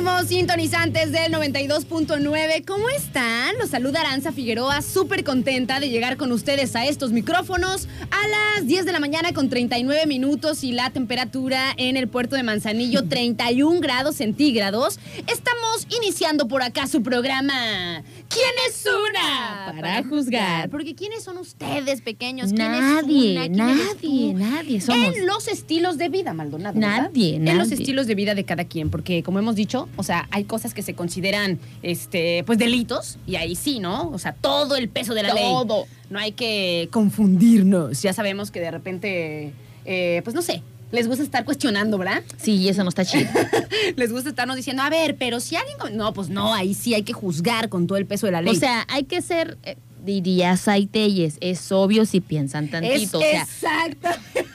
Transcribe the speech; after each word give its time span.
Queridísimos 0.00 0.28
sintonizantes 0.28 1.12
del 1.12 1.30
92.9. 1.32 2.64
¿Cómo 2.64 2.88
están? 2.88 3.58
Los 3.58 3.68
saluda 3.68 4.00
Aranza 4.00 4.32
Figueroa, 4.32 4.80
súper 4.80 5.24
contenta 5.24 5.78
de 5.78 5.90
llegar 5.90 6.16
con 6.16 6.32
ustedes 6.32 6.74
a 6.74 6.86
estos 6.86 7.12
micrófonos 7.12 7.86
a 8.10 8.56
las 8.56 8.66
10 8.66 8.86
de 8.86 8.92
la 8.92 9.00
mañana 9.00 9.34
con 9.34 9.50
39 9.50 10.06
minutos 10.06 10.64
y 10.64 10.72
la 10.72 10.88
temperatura 10.88 11.74
en 11.76 11.98
el 11.98 12.08
puerto 12.08 12.34
de 12.34 12.42
Manzanillo 12.42 13.08
31 13.08 13.80
grados 13.80 14.16
centígrados. 14.16 14.98
Estamos 15.26 15.86
iniciando 15.94 16.48
por 16.48 16.62
acá 16.62 16.86
su 16.86 17.02
programa. 17.02 18.02
¿Quién 18.30 18.50
es 18.70 18.86
una? 18.86 19.72
Para 19.80 20.02
juzgar. 20.04 20.70
Porque 20.70 20.94
¿quiénes 20.94 21.24
son 21.24 21.36
ustedes, 21.36 22.00
pequeños? 22.00 22.52
¿Quién 22.54 22.72
es 22.72 22.80
Nadie, 22.80 23.32
una? 23.32 23.42
¿Quién 23.42 23.60
eres 23.60 23.86
nadie, 23.94 24.34
nadie 24.34 24.80
somos. 24.80 25.14
En 25.16 25.26
los 25.26 25.46
estilos 25.48 25.98
de 25.98 26.08
vida, 26.08 26.32
Maldonado. 26.32 26.78
¿verdad? 26.80 27.02
Nadie, 27.02 27.36
En 27.36 27.44
los 27.44 27.68
nadie. 27.68 27.74
estilos 27.74 28.06
de 28.06 28.14
vida 28.14 28.34
de 28.34 28.44
cada 28.44 28.64
quien, 28.64 28.88
porque 28.88 29.22
como 29.22 29.38
hemos 29.40 29.56
dicho, 29.56 29.88
o 29.96 30.02
sea, 30.02 30.28
hay 30.30 30.44
cosas 30.44 30.74
que 30.74 30.82
se 30.82 30.94
consideran, 30.94 31.58
este, 31.82 32.44
pues 32.44 32.58
delitos, 32.58 33.18
y 33.26 33.36
ahí 33.36 33.54
sí, 33.56 33.80
¿no? 33.80 34.10
O 34.10 34.18
sea, 34.18 34.32
todo 34.32 34.76
el 34.76 34.88
peso 34.88 35.14
de 35.14 35.22
la 35.22 35.34
ley. 35.34 35.44
Todo. 35.44 35.86
No 36.08 36.18
hay 36.18 36.32
que 36.32 36.88
confundirnos. 36.90 38.02
Ya 38.02 38.12
sabemos 38.12 38.50
que 38.50 38.60
de 38.60 38.70
repente, 38.70 39.52
eh, 39.84 40.20
pues 40.24 40.34
no 40.34 40.42
sé, 40.42 40.62
les 40.92 41.06
gusta 41.06 41.22
estar 41.22 41.44
cuestionando, 41.44 41.98
¿verdad? 41.98 42.22
Sí, 42.36 42.68
eso 42.68 42.82
no 42.82 42.88
está 42.88 43.04
chido. 43.04 43.30
Les 43.96 44.12
gusta 44.12 44.30
estarnos 44.30 44.56
diciendo, 44.56 44.82
a 44.82 44.90
ver, 44.90 45.16
pero 45.16 45.38
si 45.38 45.54
alguien... 45.54 45.96
No, 45.96 46.12
pues 46.12 46.28
no, 46.28 46.52
ahí 46.52 46.74
sí 46.74 46.94
hay 46.94 47.04
que 47.04 47.12
juzgar 47.12 47.68
con 47.68 47.86
todo 47.86 47.96
el 47.96 48.06
peso 48.06 48.26
de 48.26 48.32
la 48.32 48.42
ley. 48.42 48.56
O 48.56 48.58
sea, 48.58 48.86
hay 48.88 49.04
que 49.04 49.22
ser, 49.22 49.56
eh, 49.62 49.76
diría 50.04 50.56
Saitelles, 50.56 51.36
es 51.40 51.70
obvio 51.70 52.06
si 52.06 52.20
piensan 52.20 52.64
es 52.64 52.70
tantito. 52.72 53.18
o 53.18 53.20
sea, 53.20 53.42
exactamente. 53.42 54.46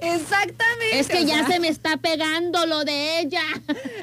Exactamente. 0.00 0.98
es 0.98 1.08
que 1.08 1.24
ya 1.24 1.46
se 1.46 1.60
me 1.60 1.68
está 1.68 1.96
pegando 1.96 2.66
lo 2.66 2.84
de 2.84 3.20
ella. 3.20 3.42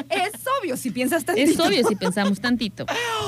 Es 0.10 0.32
obvio 0.62 0.78
si 0.78 0.92
piensas 0.92 1.26
tantito. 1.26 1.52
Es 1.52 1.60
obvio 1.60 1.88
si 1.88 1.96
pensamos 1.96 2.40
tantito. 2.40 2.86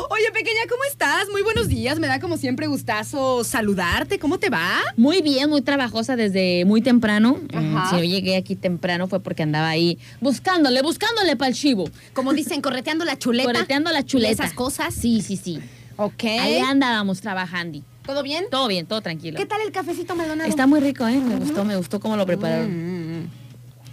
Oye, 0.10 0.32
pequeña, 0.32 0.62
¿cómo 0.70 0.84
estás? 0.86 1.28
Muy 1.30 1.42
buenos 1.42 1.68
días. 1.68 2.00
Me 2.00 2.08
da 2.08 2.20
como 2.20 2.38
siempre 2.38 2.68
gustazo 2.68 3.44
saludarte. 3.44 4.20
¿Cómo 4.20 4.40
te 4.40 4.50
va? 4.50 4.80
Muy 4.98 5.22
bien, 5.22 5.50
muy 5.50 5.62
trabajosa 5.62 6.16
desde 6.16 6.66
muy 6.66 6.82
temprano. 6.82 7.40
Mm, 7.54 7.78
Ajá. 7.78 7.90
Si 7.90 7.98
yo 7.98 8.04
llegué 8.04 8.36
aquí 8.38 8.56
temprano 8.56 9.08
fue 9.08 9.20
porque 9.20 9.44
andaba 9.44 9.70
ahí 9.70 10.00
buscándole, 10.20 10.82
buscándole 10.82 11.36
para 11.36 11.50
el 11.50 11.56
chivo. 11.56 11.90
Como 12.14 12.34
dicen, 12.34 12.62
correteando 12.62 13.06
la 13.06 13.18
chuleta. 13.18 13.52
Correteando 13.52 13.92
la 13.92 14.06
chuleta. 14.06 14.32
Esas 14.32 14.54
cosas. 14.54 14.94
Sí, 14.94 15.22
sí, 15.22 15.38
sí. 15.38 15.60
Ok. 15.98 16.24
Ahí 16.24 16.58
andábamos 16.60 17.22
trabajando. 17.22 17.82
¿Todo 18.12 18.24
bien? 18.24 18.46
Todo 18.52 18.68
bien, 18.68 18.86
todo 18.88 19.00
tranquilo. 19.00 19.38
¿Qué 19.38 19.46
tal 19.46 19.62
el 19.62 19.72
cafecito 19.72 20.16
Maldonado? 20.16 20.50
Está 20.50 20.68
muy 20.68 20.82
rico, 20.82 21.08
¿eh? 21.08 21.16
Me 21.16 21.38
gustó, 21.38 21.64
me 21.64 21.78
gustó 21.78 22.02
cómo 22.02 22.18
lo 22.18 22.26
prepararon. 22.26 23.22
Mm, 23.22 23.30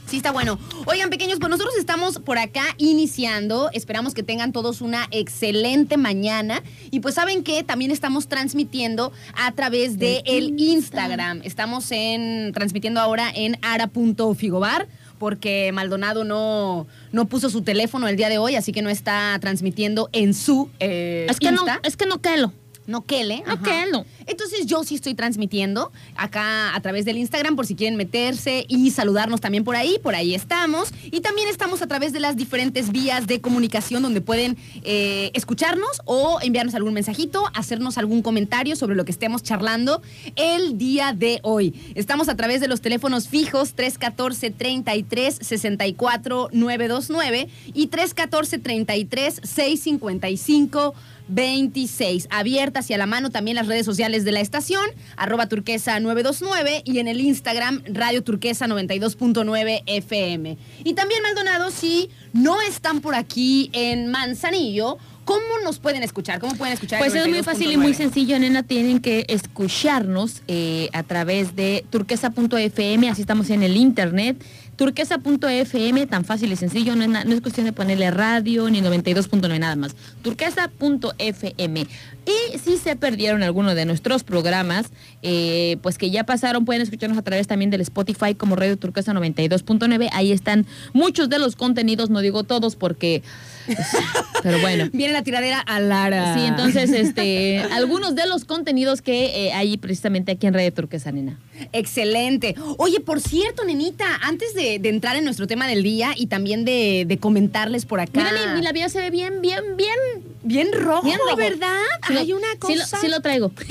Sí, 0.09 0.17
está 0.17 0.33
bueno. 0.33 0.59
Oigan, 0.87 1.09
pequeños, 1.09 1.39
pues 1.39 1.51
nosotros 1.51 1.77
estamos 1.79 2.19
por 2.19 2.39
acá 2.39 2.65
iniciando. 2.79 3.71
Esperamos 3.75 4.15
que 4.15 4.25
tengan 4.25 4.53
todos 4.53 4.81
una 4.81 5.07
excelente 5.13 5.97
mañana. 5.99 6.65
Y 6.91 6.99
pues 6.99 7.15
saben 7.15 7.45
que 7.45 7.63
también 7.63 7.93
estamos 7.93 8.27
transmitiendo 8.27 9.13
a 9.37 9.53
través 9.53 9.99
de 9.99 10.23
el 10.25 10.59
Instagram. 10.59 11.43
Estamos 11.45 11.93
en 11.93 12.53
transmitiendo 12.55 13.01
ahora 13.01 13.31
en 13.33 13.57
ara.figobar 13.63 14.89
porque 15.19 15.71
Maldonado 15.73 16.25
no, 16.25 16.89
no 17.13 17.27
puso 17.27 17.51
su 17.51 17.63
teléfono 17.63 18.09
el 18.09 18.17
día 18.17 18.29
de 18.31 18.39
hoy, 18.39 18.57
así 18.57 18.73
que 18.73 18.83
no 18.83 18.89
está 18.89 19.37
transmitiendo 19.41 20.09
en 20.13 20.33
su 20.35 20.71
eh, 20.81 21.27
Es 21.29 21.39
que 21.39 21.53
no, 21.53 21.63
Insta. 21.63 21.81
es 21.83 21.97
que 21.97 22.07
no 22.07 22.21
quelo. 22.21 22.53
No 22.89 23.05
quele. 23.05 23.43
No 23.47 23.53
ajá. 23.53 23.63
quelo. 23.63 24.07
Entonces 24.27 24.65
yo 24.65 24.83
sí 24.83 24.95
estoy 24.95 25.15
transmitiendo 25.15 25.93
acá 26.17 26.75
a 26.75 26.81
través 26.81 27.05
del 27.05 27.19
Instagram 27.19 27.55
por 27.55 27.67
si 27.67 27.75
quieren 27.75 27.97
meterse 27.97 28.65
y 28.67 28.91
saludarnos 28.91 29.43
también 29.43 29.63
por 29.63 29.77
ahí, 29.77 29.99
por 30.03 30.15
ahí 30.15 30.35
estamos. 30.35 30.89
Y 31.05 31.21
también 31.21 31.49
estamos 31.49 31.83
a 31.83 31.87
través 31.87 32.15
de 32.15 32.21
las 32.21 32.37
diferentes 32.37 32.91
vías 32.91 33.27
de 33.27 33.43
comunicación 33.43 34.03
donde 34.03 34.23
pueden 34.23 34.57
eh, 34.85 35.31
escucharnos 35.35 36.01
o 36.07 36.39
enviarnos 36.41 36.75
algún 36.75 36.95
mensajito, 36.95 37.45
hacernos 37.55 37.99
algún 37.99 38.23
comentario 38.23 38.75
sobre 38.75 38.97
lo 38.97 39.05
que 39.05 39.13
estemos 39.13 39.43
charlando 39.43 40.01
el 40.37 40.79
día 40.79 41.13
de 41.13 41.41
hoy. 41.43 41.75
Estamos 41.95 42.31
a 42.31 42.37
través 42.37 42.63
de 42.63 42.69
los 42.69 42.81
teléfonos 42.81 43.29
fijos 43.29 43.75
314 43.75 44.51
33 44.51 45.39
64 45.43 46.49
929 46.53 47.49
y 47.75 47.87
314 47.89 48.59
33 48.59 49.41
655 49.45 50.95
26. 51.29 52.29
Abiertas 52.31 52.91
y 52.91 52.95
a 52.95 52.99
la 52.99 53.07
mano 53.07 53.31
también 53.31 53.57
las 53.57 53.67
redes 53.67 53.87
sociales 53.87 54.25
de 54.25 54.33
la 54.33 54.41
estación, 54.41 54.85
arroba 55.17 55.49
turquesa 55.49 56.01
929 56.01 56.83
y 56.85 56.99
en 56.99 57.09
el 57.09 57.21
Instagram 57.21 57.83
Radio 57.87 58.23
Turquesa 58.23 58.67
92.9 58.67 59.83
FM. 59.87 60.59
Y 60.85 60.95
también, 60.95 61.23
Maldonado, 61.23 61.71
si 61.71 62.11
no 62.33 62.61
están 62.63 63.01
por 63.01 63.15
aquí 63.15 63.71
en 63.73 64.09
Manzanillo, 64.09 64.99
¿cómo 65.25 65.41
nos 65.63 65.79
pueden 65.79 66.03
escuchar? 66.03 66.41
¿Cómo 66.41 66.55
pueden 66.55 66.75
escuchar? 66.75 66.99
Pues 67.01 67.15
es 67.15 67.29
muy 67.29 67.43
fácil 67.43 67.71
y 67.71 67.77
muy 67.77 67.93
92.9? 67.93 67.95
sencillo, 67.95 68.39
nena. 68.39 68.63
Tienen 68.63 69.01
que 69.01 69.27
escucharnos 69.29 70.43
eh, 70.49 70.89
a 70.93 71.03
través 71.03 71.55
de 71.55 71.85
turquesa.fm, 71.91 73.11
así 73.11 73.21
estamos 73.21 73.51
en 73.51 73.63
el 73.63 73.77
internet. 73.77 74.43
Turquesa.fm, 74.79 76.07
tan 76.07 76.25
fácil 76.25 76.53
y 76.53 76.57
sencillo, 76.57 76.95
no 76.95 77.05
es, 77.05 77.41
cuestión 77.41 77.67
de 77.67 77.73
ponerle 77.73 78.13
radio 78.13 78.71
ni 78.71 78.81
92.9 78.81 79.59
nada 79.59 79.75
más. 79.75 79.97
Turquesa.fm. 80.23 81.81
Y 81.81 82.59
si 82.59 82.77
se 82.77 82.95
perdieron 82.95 83.43
alguno 83.43 83.75
de 83.75 83.85
nuestros 83.87 84.23
programas, 84.23 84.87
eh, 85.23 85.79
pues 85.83 85.99
que 85.99 86.13
ya 86.13 86.23
pasaron, 86.23 86.65
pueden 86.65 86.81
escucharnos 86.81 87.19
a 87.19 87.23
través 87.23 87.49
también 87.49 87.73
del 87.73 87.81
Spotify 87.81 88.37
como 88.37 88.55
Radio 88.55 88.79
Turquesa 88.79 89.13
92.9. 89.13 90.11
Ahí 90.13 90.31
están 90.31 90.65
muchos 90.93 91.29
de 91.29 91.41
los 91.41 91.57
contenidos, 91.57 92.09
no 92.09 92.21
digo 92.21 92.45
todos 92.45 92.77
porque... 92.77 93.23
pero 94.43 94.59
bueno. 94.61 94.89
Viene 94.93 95.13
la 95.13 95.23
tiradera 95.23 95.61
a 95.61 95.81
Lara. 95.81 96.35
Sí, 96.35 96.41
entonces, 96.45 96.91
este, 96.91 97.59
algunos 97.73 98.15
de 98.15 98.27
los 98.27 98.45
contenidos 98.45 99.03
que 99.03 99.47
eh, 99.49 99.53
hay 99.53 99.77
precisamente 99.77 100.33
aquí 100.33 100.47
en 100.47 100.55
Radio 100.55 100.73
Turquesa, 100.73 101.13
nena. 101.13 101.39
Excelente. 101.73 102.55
Oye, 102.79 103.01
por 103.01 103.21
cierto, 103.21 103.65
nenita, 103.65 104.07
antes 104.23 104.55
de, 104.55 104.79
de 104.79 104.89
entrar 104.89 105.17
en 105.17 105.25
nuestro 105.25 105.47
tema 105.47 105.67
del 105.67 105.83
día 105.83 106.13
y 106.17 106.27
también 106.27 106.65
de, 106.65 107.05
de 107.07 107.19
comentarles 107.19 107.85
por 107.87 108.01
acá. 108.01 108.11
Mira, 108.15 108.31
mi, 108.53 108.59
mi 108.61 108.63
labial 108.63 108.91
se 108.91 109.01
ve 109.01 109.11
bien, 109.11 109.41
bien, 109.41 109.77
bien. 109.77 109.97
Bien 110.45 110.69
rojo, 110.73 111.03
Bien 111.03 111.19
rojo. 111.19 111.37
¿verdad? 111.37 111.75
Sí 112.07 112.13
lo- 112.15 112.21
Hay 112.21 112.33
una 112.33 112.47
sí 112.67 112.75
lo- 112.75 112.81
cosa. 112.83 112.99
Sí 113.01 113.09
lo, 113.09 113.21
traigo. 113.21 113.53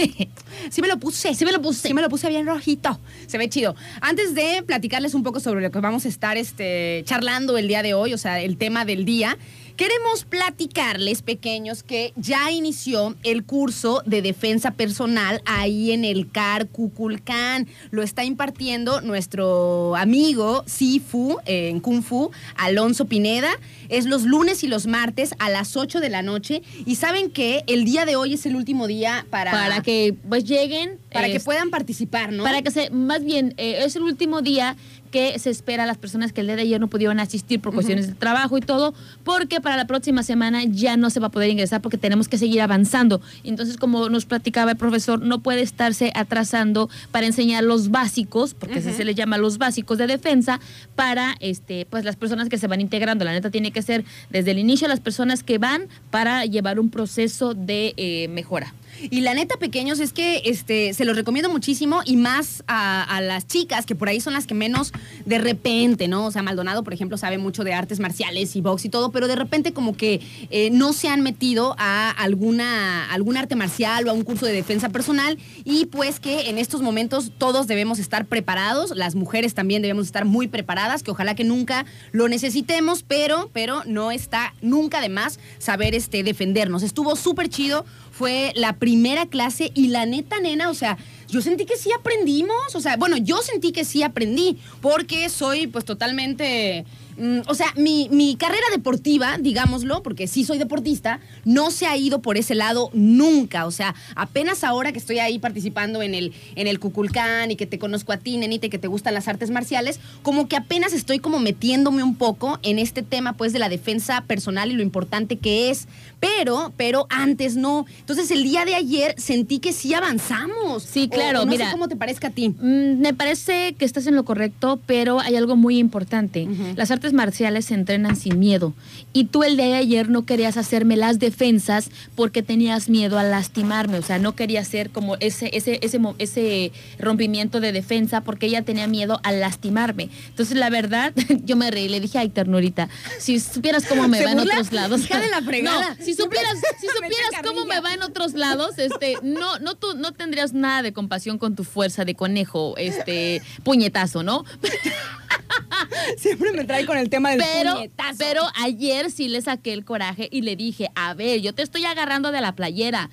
Sí 0.70 0.82
me 0.82 0.88
lo 0.88 0.98
puse. 1.00 1.34
Sí 1.36 1.46
me 1.46 1.52
lo 1.52 1.62
puse. 1.62 1.88
Sí 1.88 1.94
me 1.94 2.02
lo 2.02 2.10
puse 2.10 2.28
bien 2.30 2.46
rojito. 2.46 3.00
Se 3.28 3.38
ve 3.38 3.48
chido. 3.48 3.76
Antes 4.02 4.34
de 4.36 4.64
platicarles 4.66 5.14
un 5.14 5.24
poco 5.24 5.40
sobre 5.40 5.62
lo 5.62 5.72
que 5.72 5.80
vamos 5.80 6.06
a 6.06 6.10
estar 6.10 6.36
este, 6.36 7.04
charlando 7.06 7.58
el 7.58 7.68
día 7.68 7.84
de 7.84 7.94
hoy, 7.94 8.14
o 8.14 8.18
sea, 8.18 8.42
el 8.42 8.58
tema 8.58 8.84
del 8.84 9.06
día, 9.06 9.38
queremos 9.78 10.26
platicarles, 10.26 11.22
pequeños, 11.22 11.84
que 11.84 12.12
ya 12.16 12.52
inició 12.52 13.16
el 13.24 13.46
curso 13.46 14.02
de 14.06 14.22
defensa 14.24 14.72
personal 14.72 15.42
ahí 15.46 15.92
en 15.92 16.04
el 16.04 16.32
CAR 16.32 16.68
Cuculcán. 16.68 17.68
Lo 17.92 18.02
está 18.02 18.26
impartiendo 18.26 19.02
nuestro 19.02 19.96
amigo 19.96 20.64
Sifu 20.66 21.38
eh, 21.46 21.70
en 21.70 21.80
Kung 21.80 22.02
Fu, 22.02 22.32
Alonso 22.56 23.06
Pineda. 23.06 23.52
Es 23.88 24.06
los 24.06 24.24
lunes 24.24 24.64
y 24.64 24.68
los 24.68 24.88
martes 24.88 25.36
a 25.38 25.50
las 25.50 25.78
8 25.78 26.00
de 26.00 26.10
la 26.10 26.24
noche. 26.24 26.64
Y 26.86 26.96
saben 26.96 27.30
que 27.30 27.64
el 27.68 27.86
día 27.86 28.06
de 28.06 28.16
hoy 28.16 28.34
es 28.34 28.46
el 28.48 28.56
último 28.56 28.88
día 28.88 29.26
para... 29.30 29.52
Para 29.52 29.82
que 29.82 30.16
pues 30.28 30.44
lleguen 30.44 30.98
Para 31.12 31.28
que 31.28 31.38
Es- 31.38 31.44
puedan 31.44 31.70
participar, 31.70 32.34
¿no? 32.34 32.44
Para 32.44 32.62
que 32.62 32.72
se, 32.72 32.90
más 32.90 33.24
bien, 33.24 33.54
eh, 33.58 33.84
es 33.86 33.96
el 33.96 34.04
último 34.04 34.42
día 34.42 34.76
que 35.12 35.40
se 35.40 35.50
espera 35.50 35.84
a 35.84 35.86
las 35.86 35.98
personas 35.98 36.34
que 36.34 36.42
el 36.42 36.48
día 36.48 36.58
de 36.58 36.64
ayer 36.64 36.82
no 36.82 36.90
pudieron 36.90 37.22
asistir 37.22 37.62
por 37.62 37.74
cuestiones 37.74 38.08
de 38.08 38.14
trabajo 38.14 38.58
y 38.58 38.62
todo, 38.62 38.94
porque 39.24 39.62
para 39.62 39.78
la 39.78 39.88
próxima 39.88 40.22
semana 40.22 40.66
ya 40.66 40.98
no 40.98 41.10
se 41.10 41.22
va 41.22 41.28
a 41.28 41.32
poder 41.32 41.50
ingresar 41.50 41.82
porque 41.82 41.98
tenemos 41.98 42.28
que 42.28 42.38
seguir 42.38 42.62
avanzando. 42.62 43.22
Entonces, 43.46 43.78
como 43.78 44.10
nos 44.10 44.26
platicaba 44.26 44.72
el 44.72 44.78
profesor, 44.78 45.22
no 45.22 45.40
puede 45.40 45.62
estarse 45.62 46.12
atrasando 46.14 46.90
para 47.12 47.26
enseñar 47.26 47.64
los 47.64 47.90
básicos, 47.90 48.54
porque 48.54 48.80
así 48.80 48.92
se 48.92 49.06
les 49.06 49.16
llama 49.16 49.38
los 49.38 49.58
básicos 49.58 49.98
de 49.98 50.08
defensa, 50.08 50.60
para 50.96 51.36
este, 51.40 51.88
pues 51.90 52.04
las 52.04 52.18
personas 52.18 52.50
que 52.50 52.58
se 52.58 52.68
van 52.68 52.82
integrando. 52.82 53.24
La 53.24 53.32
neta 53.32 53.50
tiene 53.50 53.72
que 53.72 53.82
ser 53.82 54.04
desde 54.30 54.52
el 54.52 54.60
inicio 54.60 54.90
las 54.90 55.00
personas 55.00 55.42
que 55.42 55.58
van 55.58 55.88
para 56.12 56.46
llevar 56.46 56.82
un 56.82 56.90
proceso 56.90 57.54
de 57.54 57.94
eh, 57.96 58.28
mejora. 58.28 58.74
Y 59.10 59.22
la 59.22 59.34
neta, 59.34 59.58
pequeños, 59.58 60.00
es 60.00 60.14
que 60.14 60.42
este, 60.46 60.94
se 60.94 61.06
los 61.06 61.16
recomiendo 61.16 61.50
muchísimo 61.50 62.02
y 62.06 62.18
más 62.18 62.64
a, 62.68 63.20
las 63.22 63.48
chicas, 63.48 63.86
que 63.86 63.96
por 63.96 64.10
ahí 64.10 64.22
son 64.22 64.34
las 64.34 64.48
que 64.48 64.54
menos 64.54 64.92
de 65.26 65.38
repente, 65.38 66.08
¿no? 66.08 66.26
O 66.26 66.32
sea, 66.32 66.44
Maldonado, 66.44 66.84
por 66.84 66.94
ejemplo, 66.94 67.18
sabe 67.18 67.38
mucho 67.38 67.64
de 67.64 67.74
artes 67.74 68.00
marciales 68.00 68.56
y 68.56 68.62
box 68.62 68.86
y 68.86 68.90
todo, 68.90 69.12
pero 69.12 69.28
de 69.28 69.36
repente 69.36 69.74
como 69.74 69.96
que 69.96 70.22
eh, 70.50 70.70
no 70.72 70.94
se 70.94 71.10
han 71.10 71.22
metido 71.22 71.76
a 71.78 72.10
alguna, 72.12 73.12
algún 73.12 73.38
arte 73.38 73.56
marcial 73.56 74.08
o 74.08 74.12
a 74.12 74.14
un 74.14 74.24
curso 74.24 74.46
de 74.46 74.54
defensa 74.54 74.90
personal 74.90 75.38
y 75.64 75.86
pues 75.86 76.20
que 76.20 76.50
en 76.50 76.58
estos 76.58 76.82
momentos 76.82 77.32
todos 77.38 77.68
debemos 77.68 78.00
estar 78.00 78.26
preparados, 78.26 78.96
las 78.96 79.16
mujeres 79.16 79.54
también 79.54 79.82
debemos 79.82 80.06
estar 80.06 80.26
muy 80.26 80.48
preparadas, 80.48 81.04
que 81.04 81.12
ojalá 81.12 81.36
que 81.36 81.44
nunca 81.44 81.86
lo 82.12 82.28
necesitemos, 82.28 83.04
pero, 83.04 83.50
pero 83.54 83.84
no 83.86 84.12
está 84.12 84.54
nunca 84.62 85.02
de 85.02 85.10
más 85.10 85.40
saber 85.60 85.96
este, 85.96 86.24
defendernos. 86.24 86.84
Estuvo 86.84 87.16
súper 87.16 87.50
chido, 87.50 87.86
fue 88.18 88.52
la 88.56 88.74
primera 88.74 89.28
clase 89.28 89.72
y 89.76 89.90
la 89.90 90.08
neta, 90.08 90.40
nena, 90.40 90.72
o 90.72 90.74
sea, 90.74 90.98
yo 91.30 91.42
sentí 91.42 91.66
que 91.66 91.78
sí 91.78 91.92
aprendimos, 91.92 92.74
o 92.74 92.80
sea, 92.80 92.98
bueno, 92.98 93.18
yo 93.18 93.38
sentí 93.42 93.72
que 93.72 93.86
sí 93.86 94.02
aprendí, 94.02 94.58
porque 94.82 95.30
soy 95.30 95.68
pues 95.68 95.86
totalmente, 95.86 96.86
mm, 97.18 97.42
o 97.48 97.54
sea, 97.54 97.74
mi, 97.76 98.08
mi 98.10 98.36
carrera 98.38 98.66
deportiva, 98.72 99.38
digámoslo, 99.38 100.02
porque 100.02 100.26
sí 100.26 100.46
soy 100.46 100.58
deportista, 100.58 101.20
no 101.44 101.70
se 101.70 101.86
ha 101.86 101.98
ido 101.98 102.22
por 102.22 102.38
ese 102.38 102.56
lado 102.56 102.90
nunca, 102.94 103.66
o 103.66 103.72
sea, 103.72 103.94
apenas 104.16 104.64
ahora 104.64 104.94
que 104.94 105.00
estoy 105.00 105.20
ahí 105.20 105.38
participando 105.38 106.02
en 106.02 106.16
el, 106.16 106.34
en 106.56 106.68
el 106.68 106.80
Cuculcán 106.80 107.52
y 107.52 107.56
que 107.56 107.68
te 107.68 107.78
conozco 107.78 108.14
a 108.14 108.18
ti, 108.18 108.38
nenita, 108.38 108.68
y 108.68 108.70
que 108.70 108.80
te 108.80 108.88
gustan 108.88 109.14
las 109.14 109.28
artes 109.28 109.52
marciales, 109.52 110.00
como 110.24 110.48
que 110.48 110.56
apenas 110.56 110.94
estoy 110.94 111.20
como 111.20 111.40
metiéndome 111.40 112.04
un 112.04 112.16
poco 112.16 112.58
en 112.64 112.80
este 112.80 113.04
tema 113.04 113.34
pues 113.34 113.54
de 113.54 113.60
la 113.60 113.70
defensa 113.70 114.22
personal 114.22 114.72
y 114.72 114.76
lo 114.76 114.82
importante 114.82 115.38
que 115.38 115.70
es, 115.70 115.88
pero, 116.20 116.74
pero 116.78 117.06
antes 117.10 117.56
no. 117.56 117.86
Entonces 118.00 118.32
el 118.32 118.44
día 118.44 118.66
de 118.66 118.76
ayer 118.76 119.16
sentí 119.18 119.60
que 119.60 119.74
sí 119.74 119.94
avanzamos. 119.94 120.84
Sí, 120.84 121.08
claro, 121.10 121.42
o 121.42 121.46
no 121.46 121.52
mira. 121.52 121.66
sé 121.68 121.72
cómo 121.72 121.88
te 121.88 121.96
parezca 121.96 122.28
a 122.28 122.32
ti. 122.32 122.50
Mm, 122.50 123.00
Me 123.02 123.14
parece 123.14 123.76
que 123.78 123.86
estás 123.86 124.08
en 124.08 124.16
lo 124.16 124.26
correcto, 124.26 124.80
pero 124.86 125.20
hay 125.20 125.36
algo 125.36 125.56
muy 125.56 125.78
importante. 125.78 126.48
Las 126.76 126.92
artes 126.92 127.14
marciales 127.14 127.66
se 127.66 127.74
entrenan 127.76 128.16
sin 128.16 128.40
miedo. 128.40 128.74
Y 129.14 129.26
tú 129.26 129.44
el 129.44 129.58
día 129.58 129.66
de 129.68 129.76
ayer 129.76 130.10
no 130.10 130.26
querías 130.26 130.58
hacerme 130.58 130.98
las 130.98 131.20
defensas 131.20 131.90
porque 132.16 132.42
tenías 132.44 132.90
miedo 132.90 133.20
a 133.20 133.24
lastimarme. 133.24 133.98
O 134.00 134.02
sea, 134.04 134.18
no 134.20 134.36
querías 134.36 134.68
hacer 134.68 134.90
como 134.90 135.16
ese, 135.20 135.50
ese, 135.54 135.80
ese, 135.82 136.00
ese 136.18 136.72
rompimiento 137.00 137.60
de 137.60 137.72
defensa 137.72 138.22
porque 138.22 138.48
ella 138.48 138.62
tenía 138.64 138.88
miedo 138.88 139.20
a 139.24 139.32
lastimarme. 139.32 140.10
Entonces, 140.30 140.58
la 140.58 140.70
verdad, 140.70 141.14
yo 141.46 141.56
me 141.56 141.70
reí. 141.72 141.88
Le 141.90 142.00
dije, 142.00 142.18
ay, 142.18 142.30
ternurita, 142.30 142.90
si 143.20 143.40
supieras 143.40 143.86
cómo 143.86 144.08
me 144.08 144.18
¿Se 144.18 144.26
va 144.26 144.32
en 144.32 144.38
burla? 144.40 144.54
otros 144.56 144.74
lados. 144.74 145.02
Hija 145.02 145.20
de 145.20 145.30
la 145.30 145.42
fregada. 145.42 145.96
No, 146.07 146.07
si 146.08 146.14
supieras, 146.14 146.58
si 146.80 146.88
supieras 146.88 147.42
cómo 147.44 147.66
me 147.66 147.82
va 147.82 147.94
en 147.94 148.02
otros 148.02 148.34
lados, 148.34 148.78
este, 148.78 149.18
no, 149.24 149.60
no, 149.60 149.76
tú, 149.76 149.94
no 149.96 150.14
tendrías 150.14 150.54
nada 150.54 150.82
de 150.82 150.94
compasión 150.94 151.38
con 151.38 151.54
tu 151.54 151.66
fuerza 151.66 152.06
de 152.06 152.16
conejo, 152.16 152.76
este, 152.78 153.42
puñetazo, 153.66 154.24
¿no? 154.24 154.46
Siempre 156.18 156.54
me 156.54 156.64
trae 156.64 156.86
con 156.86 156.98
el 156.98 157.10
tema 157.10 157.32
del 157.32 157.40
Pero, 157.40 157.74
puñetazo. 157.74 158.18
pero 158.20 158.44
ayer 158.56 159.12
sí 159.12 159.28
le 159.28 159.42
saqué 159.42 159.74
el 159.74 159.84
coraje 159.84 160.30
y 160.32 160.44
le 160.44 160.56
dije, 160.56 160.90
a 160.96 161.14
ver, 161.14 161.42
yo 161.42 161.54
te 161.54 161.62
estoy 161.62 161.84
agarrando 161.84 162.32
de 162.32 162.40
la 162.40 162.56
playera, 162.56 163.10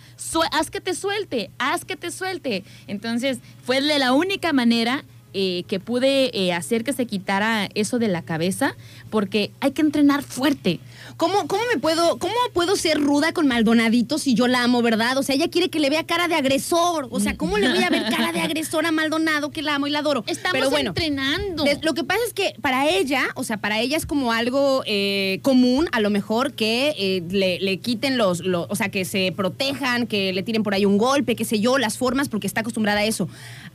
haz 0.52 0.70
que 0.70 0.81
te 0.81 0.94
suelte, 0.94 1.50
haz 1.58 1.85
que 1.85 1.96
te 1.96 2.12
suelte. 2.12 2.62
Entonces, 2.87 3.38
fue 3.64 3.81
de 3.81 3.99
la 3.99 4.12
única 4.12 4.52
manera 4.52 5.05
eh, 5.34 5.64
que 5.69 5.81
pude 5.81 6.31
eh, 6.32 6.52
hacer 6.52 6.84
que 6.84 6.92
se 6.92 7.06
quitara 7.06 7.69
eso 7.75 7.98
de 7.98 8.08
la 8.08 8.22
cabeza, 8.22 8.75
porque 9.10 9.50
hay 9.60 9.72
que 9.72 9.82
entrenar 9.82 10.22
fuerte. 10.22 10.81
¿Cómo, 11.16 11.46
cómo 11.46 11.62
me 11.72 11.78
puedo, 11.81 12.19
cómo 12.19 12.34
puedo 12.52 12.75
ser 12.76 13.00
ruda 13.00 13.32
con 13.32 13.46
Maldonadito 13.46 14.19
si 14.19 14.34
yo 14.34 14.48
la 14.48 14.62
amo, 14.64 14.82
verdad? 14.82 15.16
O 15.19 15.22
sea, 15.22 15.34
ella 15.34 15.48
quiere 15.48 15.69
que 15.69 15.78
le 15.78 15.90
vea 15.90 16.04
cara 16.04 16.26
de 16.28 16.34
agresor. 16.34 17.08
O 17.10 17.20
sea, 17.20 17.36
¿cómo 17.36 17.58
le 17.58 17.69
voy 17.69 17.84
a 17.84 17.90
ver 17.90 18.04
cara 18.10 18.32
de 18.32 18.40
agresor 18.40 18.86
a 18.86 18.92
Maldonado 18.92 19.50
que 19.50 19.62
la 19.62 19.76
amo 19.76 19.86
y 19.86 19.90
la 19.90 20.00
adoro? 20.00 20.25
Estamos 20.26 20.52
Pero 20.58 20.70
bueno, 20.70 20.90
entrenando. 20.90 21.64
lo 21.82 21.94
que 21.94 22.02
pasa 22.04 22.20
es 22.26 22.32
que 22.32 22.54
para 22.60 22.88
ella, 22.88 23.22
o 23.34 23.44
sea, 23.44 23.58
para 23.58 23.81
ella 23.81 23.96
es 23.96 24.06
como 24.06 24.32
algo 24.32 24.82
eh, 24.86 25.38
común, 25.42 25.88
a 25.92 26.00
lo 26.00 26.10
mejor, 26.10 26.52
que 26.54 27.22
le, 27.31 27.60
le 27.60 27.76
quiten 27.78 28.16
los, 28.16 28.40
los- 28.40 28.66
o 28.69 28.75
sea, 28.76 28.88
que 28.88 29.04
se 29.04 29.32
protejan, 29.36 30.06
que 30.06 30.32
le 30.32 30.42
tiren 30.42 30.62
por 30.62 30.75
ahí 30.75 30.84
un 30.86 30.98
golpe, 30.98 31.36
qué 31.36 31.44
sé 31.44 31.60
yo, 31.60 31.78
las 31.78 31.98
formas, 31.98 32.28
porque 32.28 32.46
está 32.46 32.60
acostumbrada 32.62 33.00
a 33.00 33.04
eso. 33.04 33.28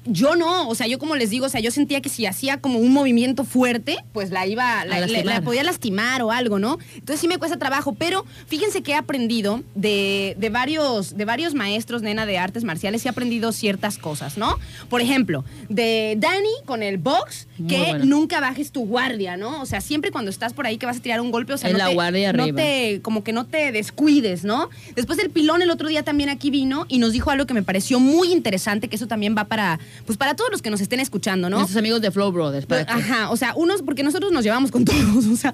Yo 0.05 0.35
no, 0.35 0.67
o 0.69 0.75
sea, 0.75 0.87
yo 0.87 0.97
como 0.97 1.15
les 1.15 1.29
digo, 1.29 1.45
o 1.45 1.49
sea, 1.49 1.59
yo 1.61 1.71
sentía 1.71 2.01
que 2.01 2.09
si 2.09 2.25
hacía 2.25 2.57
como 2.57 2.79
un 2.79 2.91
movimiento 2.93 3.43
fuerte, 3.43 3.97
pues 4.13 4.31
la 4.31 4.47
iba, 4.47 4.85
la, 4.85 5.41
podía 5.41 5.63
lastimar 5.63 6.21
o 6.21 6.31
algo, 6.31 6.57
¿no? 6.57 6.77
Entonces 6.95 7.19
sí 7.19 7.27
me 7.27 7.37
cuesta 7.37 7.57
trabajo, 7.57 7.93
pero 7.93 8.25
fíjense 8.47 8.81
que 8.81 8.91
he 8.91 8.95
aprendido 8.95 9.61
de, 9.75 10.35
de 10.39 10.49
varios, 10.49 11.17
de 11.17 11.25
varios 11.25 11.53
maestros, 11.53 12.01
nena, 12.01 12.25
de 12.25 12.37
artes 12.37 12.63
marciales, 12.63 13.05
he 13.05 13.09
aprendido 13.09 13.51
ciertas 13.51 13.97
cosas, 13.97 14.37
¿no? 14.37 14.57
Por 14.89 15.01
ejemplo, 15.01 15.43
de 15.67 16.15
Dani 16.17 16.49
con 16.65 16.81
el 16.81 16.97
box, 16.97 17.47
Muy 17.57 17.67
que 17.67 17.77
bueno. 17.89 18.05
nunca 18.05 18.39
bajes 18.39 18.71
tu 18.71 18.85
guardia, 18.85 19.37
¿no? 19.37 19.61
O 19.61 19.65
sea, 19.65 19.81
siempre 19.81 20.11
cuando 20.11 20.31
estás 20.31 20.53
por 20.53 20.65
ahí 20.65 20.77
que 20.77 20.85
vas 20.85 20.97
a 20.97 21.01
tirar 21.01 21.19
un 21.21 21.29
golpe, 21.31 21.53
o 21.53 21.57
sea, 21.57 21.71
no 21.71 21.77
la 21.77 21.87
te, 21.89 21.93
guardia 21.93 22.33
no 22.33 22.43
arriba. 22.43 22.55
te- 22.61 23.01
como 23.01 23.23
que 23.23 23.33
no 23.33 23.45
te 23.45 23.71
descuides, 23.71 24.43
¿no? 24.43 24.69
Después 24.95 25.19
el 25.19 25.29
pilón 25.29 25.61
el 25.61 25.69
otro 25.71 25.87
día 25.89 26.03
también 26.03 26.29
aquí 26.29 26.49
vino 26.49 26.85
y 26.87 26.99
nos 26.99 27.11
dijo 27.11 27.29
algo 27.31 27.45
que 27.45 27.53
me 27.53 27.63
pareció 27.63 27.99
muy 27.99 28.31
interesante, 28.31 28.87
que 28.87 28.95
eso 28.95 29.07
también 29.07 29.35
va 29.37 29.43
para, 29.45 29.79
pues 30.05 30.17
para 30.17 30.35
todos 30.35 30.49
los 30.51 30.61
que 30.61 30.69
nos 30.69 30.81
estén 30.81 30.99
escuchando, 30.99 31.49
¿no? 31.49 31.57
Nuestros 31.57 31.77
amigos 31.77 32.01
de 32.01 32.11
Flow 32.11 32.31
Brothers. 32.31 32.65
para 32.65 32.81
Ajá, 32.81 33.29
o 33.29 33.37
sea, 33.37 33.53
unos, 33.55 33.81
porque 33.81 34.03
nosotros 34.03 34.31
nos 34.31 34.43
llevamos 34.43 34.71
con 34.71 34.85
todos, 34.85 35.25
o 35.27 35.35
sea, 35.35 35.53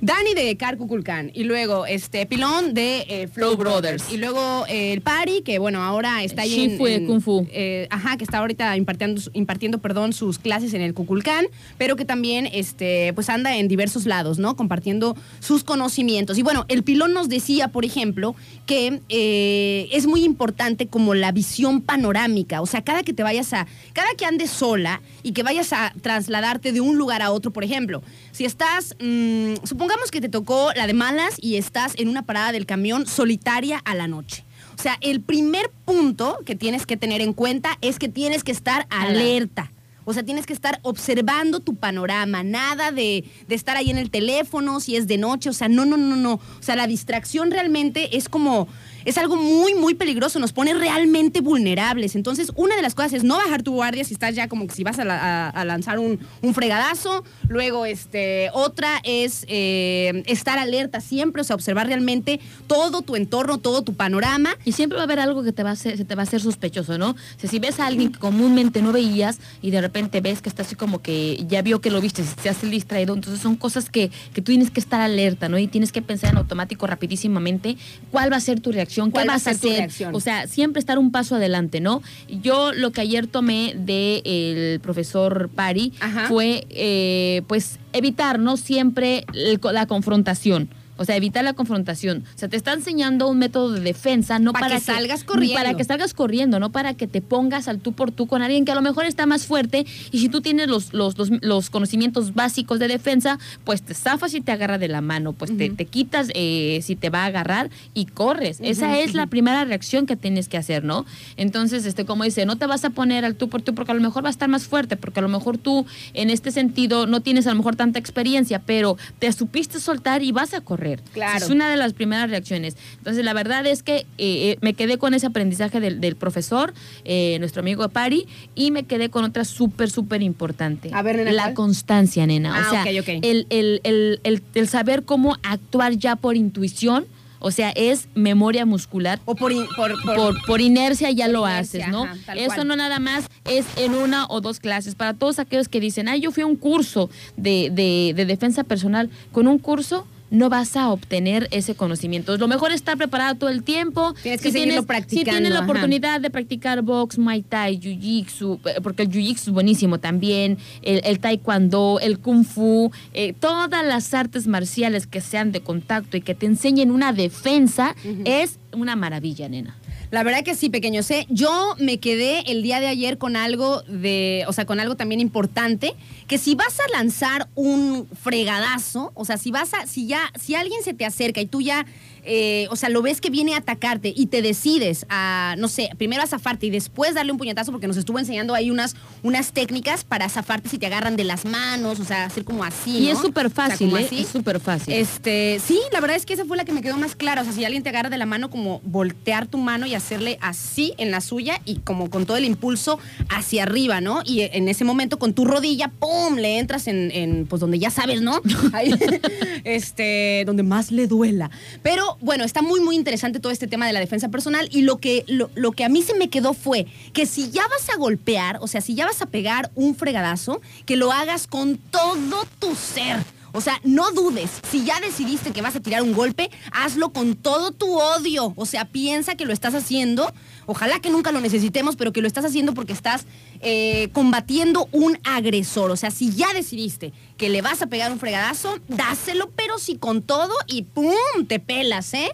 Dani 0.00 0.34
de 0.34 0.56
Carcuculcán 0.56 1.30
y 1.34 1.44
luego 1.44 1.86
este 1.86 2.26
Pilón 2.26 2.74
de 2.74 3.04
eh, 3.08 3.28
Flow 3.28 3.56
Brothers. 3.56 3.64
Brothers. 4.04 4.12
y 4.12 4.16
luego 4.18 4.64
eh, 4.68 4.92
el 4.92 5.00
Pari, 5.00 5.42
que 5.42 5.58
bueno, 5.58 5.82
ahora 5.82 6.22
está 6.22 6.42
ahí 6.42 6.64
en, 6.64 6.70
Shifu 6.72 6.84
de 6.86 6.94
en- 6.96 7.06
Kung 7.06 7.20
Fu. 7.20 7.46
eh, 7.52 7.86
ajá, 7.90 8.16
que 8.16 8.24
está 8.24 8.38
ahorita 8.38 8.76
impartiendo, 8.76 9.20
impartiendo 9.32 9.78
perdón, 9.78 10.12
sus 10.12 10.38
clases 10.38 10.74
en 10.74 10.82
el 10.82 10.94
Cuculcán, 10.94 11.46
pero 11.78 11.96
que 11.96 12.04
también 12.04 12.48
este, 12.52 13.12
pues 13.14 13.28
anda 13.28 13.56
en 13.56 13.68
diversos 13.68 14.06
lados, 14.06 14.38
¿no? 14.38 14.56
Compartiendo 14.56 15.16
sus 15.40 15.64
conocimientos. 15.64 16.38
Y 16.38 16.42
bueno, 16.42 16.64
el 16.68 16.82
Pilón 16.82 17.12
nos 17.12 17.28
decía, 17.28 17.68
por 17.68 17.84
ejemplo, 17.84 18.34
que 18.66 19.00
eh, 19.08 19.88
es 19.92 20.06
muy 20.06 20.24
importante 20.24 20.86
como 20.86 21.14
la 21.14 21.32
visión 21.32 21.80
panorámica, 21.80 22.60
o 22.60 22.66
sea, 22.66 22.82
cada 22.82 23.02
que 23.02 23.12
te 23.12 23.22
vayas 23.22 23.52
a, 23.52 23.66
cada 23.92 24.14
que 24.16 24.26
andes 24.26 24.50
sola 24.50 25.00
y 25.22 25.32
que 25.32 25.42
vayas 25.42 25.72
a 25.72 25.92
trasladarte 26.00 26.72
de 26.72 26.80
un 26.80 26.98
lugar 26.98 27.22
a 27.22 27.30
otro, 27.30 27.52
por 27.52 27.64
ejemplo, 27.64 28.02
si 28.32 28.44
estás, 28.44 28.96
mm, 29.00 29.54
supongamos 29.64 30.10
que 30.10 30.20
te 30.20 30.28
tocó 30.28 30.70
la 30.74 30.86
de 30.86 30.94
malas 30.94 31.34
y 31.40 31.56
estás 31.56 31.94
en 31.96 32.08
una 32.08 32.22
parada 32.22 32.52
del 32.52 32.66
camión 32.66 33.06
solitaria 33.06 33.78
a 33.84 33.94
la 33.94 34.08
noche. 34.08 34.44
O 34.78 34.82
sea, 34.82 34.98
el 35.00 35.20
primer 35.20 35.70
punto 35.84 36.38
que 36.44 36.56
tienes 36.56 36.84
que 36.86 36.96
tener 36.96 37.20
en 37.20 37.32
cuenta 37.32 37.78
es 37.80 37.98
que 37.98 38.08
tienes 38.08 38.42
que 38.42 38.52
estar 38.52 38.86
alerta. 38.90 39.70
O 40.04 40.12
sea, 40.12 40.22
tienes 40.22 40.44
que 40.44 40.52
estar 40.52 40.80
observando 40.82 41.60
tu 41.60 41.76
panorama, 41.76 42.42
nada 42.42 42.92
de, 42.92 43.24
de 43.48 43.54
estar 43.54 43.76
ahí 43.76 43.90
en 43.90 43.96
el 43.96 44.10
teléfono, 44.10 44.80
si 44.80 44.96
es 44.96 45.06
de 45.06 45.16
noche, 45.16 45.48
o 45.48 45.54
sea, 45.54 45.68
no, 45.68 45.86
no, 45.86 45.96
no, 45.96 46.16
no. 46.16 46.34
O 46.34 46.62
sea, 46.62 46.76
la 46.76 46.86
distracción 46.86 47.50
realmente 47.50 48.16
es 48.16 48.28
como, 48.28 48.68
es 49.04 49.18
algo 49.18 49.36
muy, 49.36 49.74
muy 49.74 49.94
peligroso, 49.94 50.38
nos 50.38 50.52
pone 50.52 50.74
realmente 50.74 51.40
vulnerables. 51.40 52.14
Entonces, 52.16 52.52
una 52.56 52.76
de 52.76 52.82
las 52.82 52.94
cosas 52.94 53.12
es 53.14 53.24
no 53.24 53.36
bajar 53.36 53.62
tu 53.62 53.72
guardia 53.72 54.04
si 54.04 54.14
estás 54.14 54.34
ya 54.34 54.48
como 54.48 54.66
que 54.66 54.74
si 54.74 54.84
vas 54.84 54.98
a, 54.98 55.04
la- 55.04 55.46
a- 55.48 55.50
a 55.50 55.64
lanzar 55.64 55.98
un, 55.98 56.18
un 56.42 56.54
fregadazo. 56.54 57.24
Luego, 57.48 57.86
este, 57.86 58.50
otra 58.52 59.00
es 59.04 59.44
eh, 59.48 60.22
estar 60.26 60.58
alerta 60.58 61.00
siempre, 61.00 61.42
o 61.42 61.44
sea, 61.44 61.54
observar 61.56 61.86
realmente 61.86 62.40
todo 62.66 63.02
tu 63.02 63.16
entorno, 63.16 63.58
todo 63.58 63.82
tu 63.82 63.94
panorama. 63.94 64.50
Y 64.64 64.72
siempre 64.72 64.96
va 64.96 65.02
a 65.02 65.04
haber 65.04 65.20
algo 65.20 65.42
que 65.42 65.52
te 65.52 65.62
va 65.62 65.70
a 65.70 65.74
hacer, 65.74 65.96
se 65.96 66.04
te 66.04 66.14
va 66.14 66.22
a 66.22 66.24
hacer 66.24 66.40
sospechoso, 66.40 66.98
¿no? 66.98 67.10
O 67.10 67.16
sea, 67.38 67.50
si 67.50 67.58
ves 67.58 67.80
a 67.80 67.86
alguien 67.86 68.12
que 68.12 68.18
comúnmente 68.18 68.80
no 68.82 68.92
veías 68.92 69.38
y 69.62 69.70
de 69.70 69.80
repente 69.80 70.20
ves 70.20 70.40
que 70.42 70.48
está 70.48 70.62
así 70.62 70.74
como 70.74 71.02
que 71.02 71.44
ya 71.48 71.62
vio 71.62 71.80
que 71.80 71.90
lo 71.90 72.00
viste, 72.00 72.22
se 72.42 72.48
hace 72.48 72.66
distraído, 72.68 73.14
entonces 73.14 73.40
son 73.42 73.56
cosas 73.56 73.90
que, 73.90 74.10
que 74.32 74.40
tú 74.40 74.52
tienes 74.52 74.70
que 74.70 74.80
estar 74.80 75.00
alerta, 75.00 75.48
¿no? 75.48 75.58
Y 75.58 75.66
tienes 75.66 75.92
que 75.92 76.02
pensar 76.02 76.30
en 76.30 76.38
automático 76.38 76.86
rapidísimamente 76.86 77.76
cuál 78.10 78.32
va 78.32 78.36
a 78.36 78.40
ser 78.40 78.60
tu 78.60 78.72
reacción, 78.72 78.93
qué 78.94 79.10
¿Cuál 79.10 79.28
va 79.28 79.32
a 79.32 79.36
vas 79.36 79.46
a 79.46 79.50
hacer. 79.50 79.90
O 80.12 80.20
sea, 80.20 80.46
siempre 80.46 80.80
estar 80.80 80.98
un 80.98 81.10
paso 81.10 81.36
adelante, 81.36 81.80
¿no? 81.80 82.02
Yo 82.28 82.72
lo 82.72 82.92
que 82.92 83.00
ayer 83.00 83.26
tomé 83.26 83.74
del 83.76 84.80
profesor 84.80 85.50
Pari 85.54 85.92
Ajá. 86.00 86.28
fue, 86.28 86.66
eh, 86.70 87.42
pues, 87.46 87.78
evitar, 87.92 88.38
¿no? 88.38 88.56
Siempre 88.56 89.24
el 89.34 89.60
la 89.72 89.86
confrontación. 89.86 90.68
O 90.96 91.04
sea, 91.04 91.16
evitar 91.16 91.44
la 91.44 91.54
confrontación. 91.54 92.24
O 92.34 92.38
sea, 92.38 92.48
te 92.48 92.56
está 92.56 92.72
enseñando 92.72 93.28
un 93.28 93.38
método 93.38 93.72
de 93.72 93.80
defensa, 93.80 94.38
no 94.38 94.52
Pa' 94.52 94.60
para 94.60 94.76
que 94.76 94.80
salgas 94.80 95.24
corriendo. 95.24 95.54
Para 95.54 95.74
que 95.74 95.84
salgas 95.84 96.14
corriendo, 96.14 96.60
no 96.60 96.70
para 96.70 96.94
que 96.94 97.06
te 97.06 97.20
pongas 97.20 97.68
al 97.68 97.80
tú 97.80 97.92
por 97.92 98.10
tú 98.12 98.26
con 98.26 98.42
alguien 98.42 98.64
que 98.64 98.72
a 98.72 98.74
lo 98.74 98.82
mejor 98.82 99.04
está 99.04 99.26
más 99.26 99.46
fuerte. 99.46 99.86
Y 100.10 100.20
si 100.20 100.28
tú 100.28 100.40
tienes 100.40 100.68
los, 100.68 100.92
los, 100.92 101.18
los, 101.18 101.30
los 101.42 101.70
conocimientos 101.70 102.34
básicos 102.34 102.78
de 102.78 102.88
defensa, 102.88 103.38
pues 103.64 103.82
te 103.82 103.94
zafas 103.94 104.34
y 104.34 104.40
te 104.40 104.52
agarra 104.52 104.78
de 104.78 104.88
la 104.88 105.00
mano. 105.00 105.32
Pues 105.32 105.56
te, 105.56 105.70
te 105.70 105.84
quitas 105.86 106.28
eh, 106.34 106.80
si 106.82 106.96
te 106.96 107.10
va 107.10 107.24
a 107.24 107.26
agarrar 107.26 107.70
y 107.92 108.06
corres. 108.06 108.58
Esa 108.60 108.98
es 108.98 109.14
la 109.14 109.26
primera 109.26 109.64
reacción 109.64 110.06
que 110.06 110.16
tienes 110.16 110.48
que 110.48 110.56
hacer, 110.56 110.84
¿no? 110.84 111.06
Entonces, 111.36 111.86
este, 111.86 112.04
como 112.04 112.24
dice, 112.24 112.46
no 112.46 112.56
te 112.56 112.66
vas 112.66 112.84
a 112.84 112.90
poner 112.90 113.24
al 113.24 113.34
tú 113.34 113.48
por 113.48 113.62
tú 113.62 113.74
porque 113.74 113.92
a 113.92 113.94
lo 113.94 114.00
mejor 114.00 114.24
va 114.24 114.28
a 114.28 114.30
estar 114.30 114.48
más 114.48 114.66
fuerte, 114.66 114.96
porque 114.96 115.20
a 115.20 115.22
lo 115.22 115.28
mejor 115.28 115.58
tú 115.58 115.86
en 116.12 116.30
este 116.30 116.50
sentido 116.50 117.06
no 117.06 117.20
tienes 117.20 117.46
a 117.46 117.50
lo 117.50 117.56
mejor 117.56 117.76
tanta 117.76 117.98
experiencia, 117.98 118.60
pero 118.60 118.96
te 119.18 119.32
supiste 119.32 119.80
soltar 119.80 120.22
y 120.22 120.32
vas 120.32 120.54
a 120.54 120.60
correr. 120.60 120.83
Claro. 121.12 121.44
Es 121.44 121.50
una 121.50 121.68
de 121.70 121.76
las 121.76 121.92
primeras 121.92 122.30
reacciones. 122.30 122.76
Entonces, 122.98 123.24
la 123.24 123.32
verdad 123.32 123.66
es 123.66 123.82
que 123.82 123.96
eh, 123.98 124.06
eh, 124.18 124.58
me 124.60 124.74
quedé 124.74 124.98
con 124.98 125.14
ese 125.14 125.26
aprendizaje 125.26 125.80
del, 125.80 126.00
del 126.00 126.16
profesor, 126.16 126.74
eh, 127.04 127.36
nuestro 127.40 127.60
amigo 127.60 127.88
Pari, 127.88 128.26
y 128.54 128.70
me 128.70 128.84
quedé 128.84 129.08
con 129.10 129.24
otra 129.24 129.44
súper, 129.44 129.90
súper 129.90 130.22
importante. 130.22 130.90
A 130.92 131.02
ver, 131.02 131.16
nena, 131.16 131.32
La 131.32 131.42
¿cuál? 131.44 131.54
constancia, 131.54 132.26
nena. 132.26 132.54
Ah, 132.56 132.66
o 132.66 132.70
sea, 132.70 132.82
ok, 132.82 132.88
ok. 133.00 133.08
El, 133.22 133.46
el- 133.50 133.80
el- 133.84 134.42
el- 134.54 134.68
saber 134.68 135.04
cómo 135.04 135.36
actuar 135.42 135.94
ya 135.94 136.16
por 136.16 136.36
intuición, 136.36 137.06
o 137.46 137.50
sea, 137.50 137.70
es 137.76 138.08
memoria 138.14 138.64
muscular. 138.64 139.20
O 139.26 139.34
por, 139.34 139.52
in- 139.52 139.66
por, 139.76 139.92
por- 140.02 140.16
Por, 140.16 140.46
por 140.46 140.60
inercia 140.62 141.10
ya 141.10 141.28
lo 141.28 141.46
inercia, 141.46 141.80
haces, 141.86 141.92
¿no? 141.92 142.04
ajá, 142.04 142.34
Eso 142.34 142.54
cual. 142.54 142.68
no 142.68 142.76
nada 142.76 142.98
más 143.00 143.26
es 143.44 143.66
en 143.76 143.94
una 143.94 144.26
o 144.28 144.40
dos 144.40 144.60
clases. 144.60 144.94
Para 144.94 145.12
todos 145.12 145.38
aquellos 145.38 145.68
que 145.68 145.78
dicen, 145.78 146.08
ay, 146.08 146.20
yo 146.22 146.30
fui 146.30 146.42
a 146.42 146.46
un 146.46 146.56
curso 146.56 147.10
de, 147.36 147.68
de- 147.70 148.14
de 148.16 148.24
defensa 148.24 148.64
personal, 148.64 149.10
con 149.30 149.46
un 149.46 149.58
curso 149.58 150.06
no 150.30 150.48
vas 150.48 150.76
a 150.76 150.88
obtener 150.90 151.48
ese 151.50 151.74
conocimiento. 151.74 152.36
Lo 152.36 152.48
mejor 152.48 152.70
es 152.70 152.76
estar 152.76 152.96
preparado 152.96 153.36
todo 153.36 153.50
el 153.50 153.62
tiempo. 153.62 154.14
Tienes 154.22 154.40
que 154.40 154.50
seguirlo 154.50 154.72
tienes, 154.72 154.86
practicando, 154.86 155.30
Si 155.30 155.30
tienes 155.30 155.50
la 155.52 155.58
ajá. 155.60 155.66
oportunidad 155.66 156.20
de 156.20 156.30
practicar 156.30 156.82
box, 156.82 157.18
muay 157.18 157.42
thai, 157.42 157.78
jiu-jitsu, 157.78 158.58
eh, 158.64 158.80
porque 158.82 159.02
el 159.02 159.10
jiu-jitsu 159.10 159.48
es 159.48 159.50
buenísimo 159.50 159.98
también, 160.00 160.58
el, 160.82 161.00
el 161.04 161.18
taekwondo, 161.20 161.98
el 162.00 162.18
kung 162.18 162.44
fu, 162.44 162.90
eh, 163.12 163.32
todas 163.32 163.84
las 163.84 164.12
artes 164.14 164.46
marciales 164.46 165.06
que 165.06 165.20
sean 165.20 165.52
de 165.52 165.60
contacto 165.60 166.16
y 166.16 166.20
que 166.20 166.34
te 166.34 166.46
enseñen 166.46 166.90
una 166.90 167.12
defensa, 167.12 167.94
es 168.24 168.58
una 168.72 168.96
maravilla, 168.96 169.48
nena. 169.48 169.76
La 170.10 170.22
verdad 170.22 170.44
que 170.44 170.54
sí, 170.54 170.68
pequeños. 170.68 171.10
¿eh? 171.10 171.26
Yo 171.28 171.74
me 171.78 171.98
quedé 171.98 172.50
el 172.50 172.62
día 172.62 172.80
de 172.80 172.86
ayer 172.86 173.18
con 173.18 173.36
algo 173.36 173.82
de, 173.82 174.44
o 174.46 174.52
sea, 174.52 174.64
con 174.64 174.80
algo 174.80 174.96
también 174.96 175.20
importante, 175.20 175.94
que 176.26 176.38
si 176.38 176.54
vas 176.54 176.78
a 176.80 176.88
lanzar 176.92 177.48
un 177.54 178.06
fregadazo, 178.22 179.12
o 179.14 179.24
sea, 179.24 179.38
si 179.38 179.50
vas 179.50 179.74
a, 179.74 179.86
si 179.86 180.06
ya, 180.06 180.32
si 180.38 180.54
alguien 180.54 180.82
se 180.82 180.94
te 180.94 181.04
acerca 181.04 181.40
y 181.40 181.46
tú 181.46 181.60
ya, 181.60 181.86
eh, 182.26 182.66
o 182.70 182.76
sea, 182.76 182.88
lo 182.88 183.02
ves 183.02 183.20
que 183.20 183.30
viene 183.30 183.54
a 183.54 183.58
atacarte 183.58 184.12
y 184.14 184.26
te 184.26 184.42
decides 184.42 185.06
a, 185.08 185.54
no 185.58 185.68
sé, 185.68 185.90
primero 185.98 186.22
a 186.22 186.26
zafarte 186.26 186.66
y 186.66 186.70
después 186.70 187.14
darle 187.14 187.32
un 187.32 187.38
puñetazo, 187.38 187.70
porque 187.70 187.86
nos 187.86 187.96
estuvo 187.96 188.18
enseñando 188.18 188.54
ahí 188.54 188.70
unas, 188.70 188.96
unas 189.22 189.52
técnicas 189.52 190.04
para 190.04 190.28
zafarte 190.28 190.68
si 190.68 190.78
te 190.78 190.86
agarran 190.86 191.16
de 191.16 191.24
las 191.24 191.44
manos, 191.44 192.00
o 192.00 192.04
sea, 192.04 192.24
hacer 192.24 192.44
como 192.44 192.64
así. 192.64 192.98
Y 192.98 193.06
¿no? 193.06 193.12
es 193.12 193.18
súper 193.18 193.46
O 193.46 193.50
sea, 193.50 193.68
fácil, 193.68 193.96
¿eh? 193.96 194.04
así. 194.04 194.20
Es 194.20 194.28
súper 194.28 194.60
fácil. 194.60 194.94
Este, 194.94 195.60
sí, 195.64 195.80
la 195.92 196.00
verdad 196.00 196.16
es 196.16 196.26
que 196.26 196.34
esa 196.34 196.44
fue 196.44 196.56
la 196.56 196.64
que 196.64 196.72
me 196.72 196.82
quedó 196.82 196.96
más 196.96 197.14
clara. 197.16 197.42
O 197.42 197.44
sea, 197.44 197.52
si 197.52 197.64
alguien 197.64 197.82
te 197.82 197.90
agarra 197.90 198.10
de 198.10 198.18
la 198.18 198.26
mano, 198.26 198.50
como 198.50 198.80
voltear 198.84 199.46
tu 199.46 199.58
mano 199.58 199.86
y 199.86 199.94
hacerle 199.94 200.38
así 200.40 200.94
en 200.98 201.10
la 201.10 201.20
suya 201.20 201.60
y 201.64 201.76
como 201.76 202.10
con 202.10 202.26
todo 202.26 202.36
el 202.36 202.44
impulso 202.44 202.98
hacia 203.28 203.64
arriba, 203.64 204.00
¿no? 204.00 204.22
Y 204.24 204.42
en 204.42 204.68
ese 204.68 204.84
momento 204.84 205.18
con 205.18 205.34
tu 205.34 205.44
rodilla, 205.44 205.88
¡pum! 205.88 206.36
le 206.36 206.58
entras 206.58 206.86
en, 206.86 207.10
en, 207.12 207.46
pues 207.46 207.60
donde 207.60 207.78
ya 207.78 207.90
sabes, 207.90 208.22
¿no? 208.22 208.40
Ahí, 208.72 208.94
este, 209.64 210.44
donde 210.46 210.62
más 210.62 210.90
le 210.90 211.06
duela. 211.06 211.50
Pero 211.82 212.13
bueno, 212.20 212.44
está 212.44 212.62
muy, 212.62 212.80
muy 212.80 212.96
interesante 212.96 213.40
todo 213.40 213.52
este 213.52 213.66
tema 213.66 213.86
de 213.86 213.92
la 213.92 214.00
defensa 214.00 214.28
personal 214.28 214.68
y 214.70 214.82
lo 214.82 214.98
que, 214.98 215.24
lo, 215.26 215.50
lo 215.54 215.72
que 215.72 215.84
a 215.84 215.88
mí 215.88 216.02
se 216.02 216.14
me 216.14 216.28
quedó 216.28 216.54
fue 216.54 216.86
que 217.12 217.26
si 217.26 217.50
ya 217.50 217.62
vas 217.68 217.88
a 217.90 217.96
golpear, 217.96 218.58
o 218.60 218.66
sea, 218.66 218.80
si 218.80 218.94
ya 218.94 219.06
vas 219.06 219.22
a 219.22 219.26
pegar 219.26 219.70
un 219.74 219.94
fregadazo, 219.94 220.60
que 220.86 220.96
lo 220.96 221.12
hagas 221.12 221.46
con 221.46 221.78
todo 221.78 222.46
tu 222.58 222.74
ser. 222.74 223.18
O 223.56 223.60
sea, 223.60 223.80
no 223.84 224.10
dudes. 224.10 224.50
Si 224.68 224.84
ya 224.84 224.98
decidiste 224.98 225.52
que 225.52 225.62
vas 225.62 225.76
a 225.76 225.80
tirar 225.80 226.02
un 226.02 226.12
golpe, 226.12 226.50
hazlo 226.72 227.10
con 227.10 227.36
todo 227.36 227.70
tu 227.70 228.00
odio. 228.00 228.52
O 228.56 228.66
sea, 228.66 228.84
piensa 228.84 229.36
que 229.36 229.44
lo 229.44 229.52
estás 229.52 229.76
haciendo. 229.76 230.34
Ojalá 230.66 230.98
que 230.98 231.08
nunca 231.08 231.30
lo 231.30 231.40
necesitemos, 231.40 231.94
pero 231.94 232.12
que 232.12 232.20
lo 232.20 232.26
estás 232.26 232.44
haciendo 232.44 232.74
porque 232.74 232.92
estás 232.92 233.26
eh, 233.60 234.08
combatiendo 234.12 234.88
un 234.90 235.20
agresor. 235.22 235.92
O 235.92 235.96
sea, 235.96 236.10
si 236.10 236.32
ya 236.32 236.52
decidiste 236.52 237.12
que 237.36 237.48
le 237.48 237.62
vas 237.62 237.82
a 237.82 237.86
pegar 237.86 238.12
un 238.12 238.18
fregadazo, 238.18 238.78
dáselo, 238.88 239.50
pero 239.56 239.78
sí 239.78 239.96
con 239.96 240.22
todo 240.22 240.54
y 240.66 240.82
¡pum! 240.82 241.14
Te 241.48 241.58
pelas, 241.58 242.14
¿eh? 242.14 242.30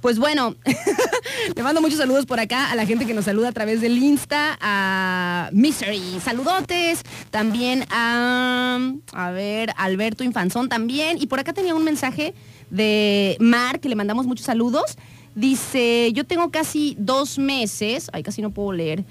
Pues 0.00 0.18
bueno, 0.18 0.56
le 1.54 1.62
mando 1.62 1.82
muchos 1.82 1.98
saludos 1.98 2.24
por 2.24 2.40
acá 2.40 2.70
a 2.70 2.74
la 2.74 2.86
gente 2.86 3.06
que 3.06 3.12
nos 3.12 3.26
saluda 3.26 3.48
a 3.48 3.52
través 3.52 3.82
del 3.82 3.98
Insta, 3.98 4.58
a 4.60 5.50
Misery, 5.52 6.20
saludotes, 6.24 7.02
también 7.30 7.84
a, 7.90 8.78
a 9.12 9.30
ver, 9.30 9.74
Alberto 9.76 10.24
Infanzón 10.24 10.70
también. 10.70 11.18
Y 11.20 11.26
por 11.26 11.38
acá 11.38 11.52
tenía 11.52 11.74
un 11.74 11.84
mensaje 11.84 12.34
de 12.70 13.36
Mar, 13.40 13.80
que 13.80 13.90
le 13.90 13.94
mandamos 13.94 14.26
muchos 14.26 14.46
saludos. 14.46 14.96
Dice, 15.34 16.10
yo 16.14 16.24
tengo 16.24 16.50
casi 16.50 16.96
dos 16.98 17.38
meses, 17.38 18.08
ay, 18.14 18.22
casi 18.22 18.40
no 18.40 18.50
puedo 18.50 18.72
leer, 18.72 19.04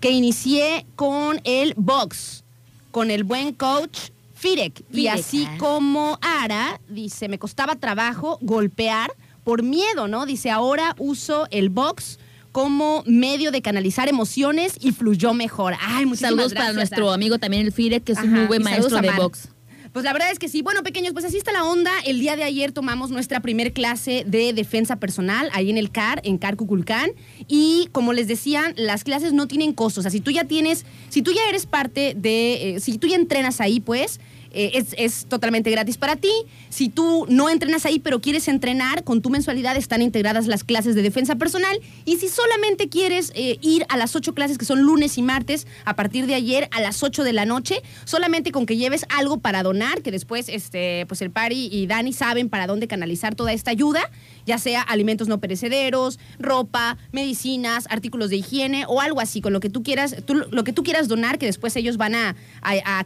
que 0.00 0.10
inicié 0.10 0.86
con 0.94 1.40
el 1.42 1.74
box, 1.76 2.44
con 2.92 3.10
el 3.10 3.24
buen 3.24 3.52
coach 3.52 4.10
Firek. 4.38 4.80
Y 4.90 4.94
Firek, 4.94 5.14
así 5.14 5.46
ah. 5.48 5.56
como 5.58 6.18
Ara, 6.22 6.80
dice, 6.88 7.28
me 7.28 7.38
costaba 7.38 7.76
trabajo 7.76 8.38
golpear 8.40 9.12
por 9.44 9.62
miedo, 9.62 10.08
¿no? 10.08 10.26
Dice, 10.26 10.50
ahora 10.50 10.94
uso 10.98 11.46
el 11.50 11.70
box 11.70 12.18
como 12.52 13.02
medio 13.06 13.50
de 13.50 13.62
canalizar 13.62 14.08
emociones 14.08 14.74
y 14.80 14.92
fluyó 14.92 15.34
mejor. 15.34 15.74
Ay, 15.80 16.06
muchísimas 16.06 16.30
Saludos 16.30 16.54
para 16.54 16.72
nuestro 16.72 17.12
amigo 17.12 17.38
también 17.38 17.66
el 17.66 17.72
Fire, 17.72 18.02
que 18.02 18.12
es 18.12 18.18
un 18.18 18.32
muy 18.32 18.46
buen 18.46 18.62
maestro 18.62 19.00
de 19.00 19.10
box. 19.10 19.48
Pues 19.92 20.04
la 20.04 20.12
verdad 20.12 20.30
es 20.30 20.38
que 20.38 20.48
sí. 20.48 20.62
Bueno, 20.62 20.82
pequeños, 20.82 21.12
pues 21.12 21.24
así 21.24 21.38
está 21.38 21.52
la 21.52 21.64
onda. 21.64 21.90
El 22.04 22.20
día 22.20 22.36
de 22.36 22.44
ayer 22.44 22.72
tomamos 22.72 23.10
nuestra 23.10 23.40
primer 23.40 23.72
clase 23.72 24.24
de 24.26 24.52
defensa 24.52 24.96
personal 24.96 25.50
ahí 25.52 25.70
en 25.70 25.78
el 25.78 25.90
CAR, 25.90 26.20
en 26.24 26.38
CAR 26.38 26.56
Cuculcán. 26.56 27.10
Y 27.48 27.88
como 27.92 28.12
les 28.12 28.28
decían, 28.28 28.74
las 28.76 29.02
clases 29.02 29.32
no 29.32 29.48
tienen 29.48 29.72
costo. 29.72 30.00
O 30.00 30.02
sea, 30.02 30.10
si 30.10 30.20
tú 30.20 30.30
ya 30.30 30.44
tienes, 30.44 30.84
si 31.08 31.22
tú 31.22 31.32
ya 31.32 31.48
eres 31.48 31.66
parte 31.66 32.14
de, 32.16 32.76
eh, 32.76 32.80
si 32.80 32.98
tú 32.98 33.06
ya 33.06 33.16
entrenas 33.16 33.60
ahí, 33.60 33.80
pues 33.80 34.20
eh, 34.52 34.72
es, 34.74 34.94
es 34.98 35.26
totalmente 35.26 35.70
gratis 35.70 35.96
para 35.96 36.16
ti. 36.16 36.32
Si 36.68 36.88
tú 36.88 37.26
no 37.28 37.48
entrenas 37.48 37.86
ahí, 37.86 37.98
pero 37.98 38.20
quieres 38.20 38.48
entrenar, 38.48 39.04
con 39.04 39.22
tu 39.22 39.30
mensualidad 39.30 39.76
están 39.76 40.02
integradas 40.02 40.46
las 40.46 40.64
clases 40.64 40.94
de 40.94 41.02
defensa 41.02 41.36
personal. 41.36 41.80
Y 42.04 42.16
si 42.16 42.28
solamente 42.28 42.88
quieres 42.88 43.32
eh, 43.34 43.58
ir 43.60 43.84
a 43.88 43.96
las 43.96 44.16
ocho 44.16 44.34
clases 44.34 44.58
que 44.58 44.64
son 44.64 44.82
lunes 44.82 45.18
y 45.18 45.22
martes, 45.22 45.66
a 45.84 45.96
partir 45.96 46.26
de 46.26 46.34
ayer 46.34 46.68
a 46.72 46.80
las 46.80 47.02
8 47.02 47.24
de 47.24 47.32
la 47.32 47.44
noche, 47.44 47.82
solamente 48.04 48.52
con 48.52 48.66
que 48.66 48.76
lleves 48.76 49.04
algo 49.08 49.38
para 49.38 49.62
donar, 49.62 50.02
que 50.02 50.10
después 50.10 50.48
este, 50.48 51.06
pues 51.06 51.22
el 51.22 51.30
Pari 51.30 51.68
y 51.72 51.86
Dani 51.86 52.12
saben 52.12 52.48
para 52.48 52.66
dónde 52.66 52.88
canalizar 52.88 53.34
toda 53.34 53.52
esta 53.52 53.70
ayuda, 53.70 54.10
ya 54.48 54.58
sea 54.58 54.80
alimentos 54.80 55.28
no 55.28 55.38
perecederos, 55.38 56.18
ropa, 56.38 56.96
medicinas, 57.12 57.84
artículos 57.90 58.30
de 58.30 58.36
higiene 58.36 58.84
o 58.88 59.02
algo 59.02 59.20
así, 59.20 59.42
con 59.42 59.52
lo 59.52 59.60
que 59.60 59.68
tú 59.68 59.82
quieras, 59.82 60.16
lo 60.50 60.64
que 60.64 60.72
tú 60.72 60.82
quieras 60.82 61.06
donar, 61.06 61.38
que 61.38 61.46
después 61.46 61.76
ellos 61.76 61.98
van 61.98 62.14
a, 62.14 62.34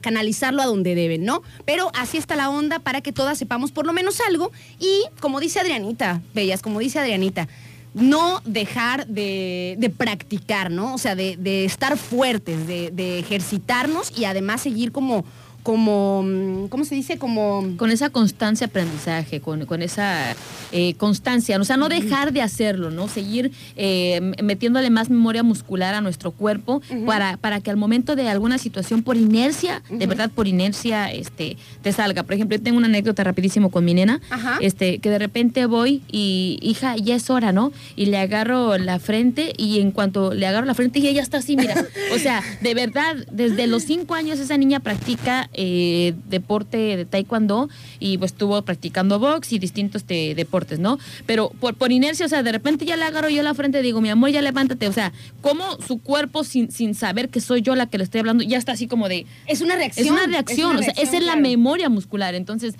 canalizarlo 0.01 0.63
a 0.63 0.67
donde 0.67 0.95
deben, 0.95 1.25
¿no? 1.25 1.43
Pero 1.65 1.91
así 1.95 2.17
está 2.17 2.37
la 2.37 2.49
onda 2.49 2.79
para 2.79 3.01
que 3.01 3.13
todas 3.13 3.37
sepamos 3.39 3.73
por 3.73 3.87
lo 3.87 3.93
menos 3.93 4.21
algo 4.21 4.53
y 4.79 5.03
como 5.21 5.41
dice 5.41 5.59
Adrianita, 5.59 6.23
bellas, 6.33 6.63
como 6.63 6.79
dice 6.79 7.01
Adrianita, 7.01 7.49
no 7.95 8.41
dejar 8.45 9.07
de, 9.09 9.93
practicar, 9.99 10.71
¿no? 10.71 10.95
O 10.95 10.99
sea, 10.99 11.17
de, 11.17 11.65
estar 11.65 11.99
fuertes, 11.99 12.67
de 12.67 13.19
ejercitarnos 13.19 14.17
y 14.17 14.25
además 14.25 14.61
seguir 14.61 14.93
como, 14.93 15.25
como, 15.63 16.23
mm, 16.25 16.69
¿cómo 16.69 16.85
se 16.85 16.95
dice? 16.95 17.19
Como... 17.19 17.65
Con 17.77 17.91
esa 17.91 18.11
constancia 18.11 18.67
aprendizaje, 18.67 19.41
con, 19.41 19.67
con 19.67 19.83
esa 19.83 20.35
eh, 20.73 20.95
constancia, 20.95 21.59
o 21.61 21.65
sea, 21.65 21.77
no 21.77 21.89
dejar 21.89 22.33
de 22.33 22.43
hacerlo, 22.43 22.91
¿no? 22.91 23.09
Seguir 23.09 23.53
eh, 23.77 24.21
metiéndole 24.43 24.91
más 24.91 25.11
memoria 25.11 25.43
muscular 25.43 25.95
a 25.95 26.01
nuestro 26.01 26.33
cuerpo 26.33 26.83
para, 27.07 27.37
para 27.37 27.61
que 27.61 27.71
al 27.71 27.77
momento 27.77 28.17
de 28.17 28.29
alguna 28.29 28.59
situación 28.59 29.03
por 29.03 29.17
inercia, 29.17 29.83
de 29.91 30.07
verdad 30.07 30.31
por 30.31 30.49
inercia, 30.49 31.13
este, 31.13 31.57
te 31.83 31.93
salga. 31.93 32.23
Por 32.23 32.35
ejemplo, 32.35 32.57
yo 32.57 32.63
tengo 32.63 32.79
una 32.79 32.89
anécdota 32.89 33.23
rapidísimo 33.25 33.71
con 33.71 33.85
mi 33.85 33.95
nena, 33.95 34.21
Ajá. 34.31 34.59
este, 34.61 34.99
que 34.99 35.11
de 35.11 35.19
repente 35.19 35.67
voy 35.67 36.03
y, 36.11 36.59
hija, 36.63 36.97
ya 36.97 37.15
es 37.15 37.31
hora, 37.31 37.53
¿no? 37.53 37.73
Y 37.97 38.07
le 38.07 38.19
agarro 38.19 38.79
la 38.79 38.99
frente 38.99 39.53
y 39.57 39.81
en 39.81 39.93
cuanto 39.93 40.35
le 40.35 40.47
agarro 40.47 40.67
la 40.67 40.75
frente, 40.75 40.99
y 40.99 41.07
ella 41.07 41.23
está 41.23 41.39
así, 41.39 41.57
mira. 41.57 41.75
O 42.15 42.19
sea, 42.19 42.43
de 42.61 42.75
verdad, 42.75 43.17
desde 43.31 43.67
los 43.67 43.85
cinco 43.85 44.15
años 44.15 44.39
esa 44.39 44.57
niña 44.57 44.81
practica 44.81 45.49
eh, 45.53 46.15
deporte 46.29 46.97
de 46.97 47.05
taekwondo 47.05 47.69
y 47.99 48.19
pues 48.19 48.33
estuvo 48.33 48.61
practicando 48.63 49.19
box 49.19 49.53
y 49.53 49.59
distintos 49.59 50.03
este, 50.03 50.35
deportes, 50.35 50.79
¿no? 50.79 50.99
Pero 51.27 51.51
por, 51.61 51.75
por 51.75 51.93
inercia, 51.93 52.27
o 52.27 52.29
sea, 52.29 52.43
de 52.43 52.53
repente 52.53 52.85
ya 52.85 52.97
le 52.97 53.05
agarro 53.05 53.29
yo 53.29 53.43
la 53.43 53.55
frente 53.55 53.81
y 53.81 53.83
digo, 53.83 54.01
mi 54.01 54.11
amor, 54.11 54.31
ya 54.31 54.43
levántate. 54.43 54.89
O 54.89 54.93
sea, 54.93 55.13
como 55.41 55.65
su 55.87 55.99
cuerpo 55.99 56.45
sin, 56.45 56.71
sin 56.71 56.95
saber 56.95 57.29
que 57.29 57.41
soy 57.41 57.63
yo 57.63 57.75
la 57.75 57.87
que 57.87 57.99
le 57.99 58.05
estoy 58.05 58.21
hablando, 58.21 58.45
ya 58.45 58.59
está 58.59 58.73
así 58.73 58.87
como 58.87 59.09
de, 59.09 59.27
Es 59.47 59.61
una 59.61 59.77
reacción. 59.77 60.07
es 60.07 60.13
una 60.13 60.27
reacción, 60.27 60.77
o 60.77 60.83
sea, 60.83 60.95
esa 60.97 61.17
es 61.17 61.25
la 61.25 61.37
memoria 61.37 61.89
muscular. 61.89 62.35
Entonces, 62.35 62.75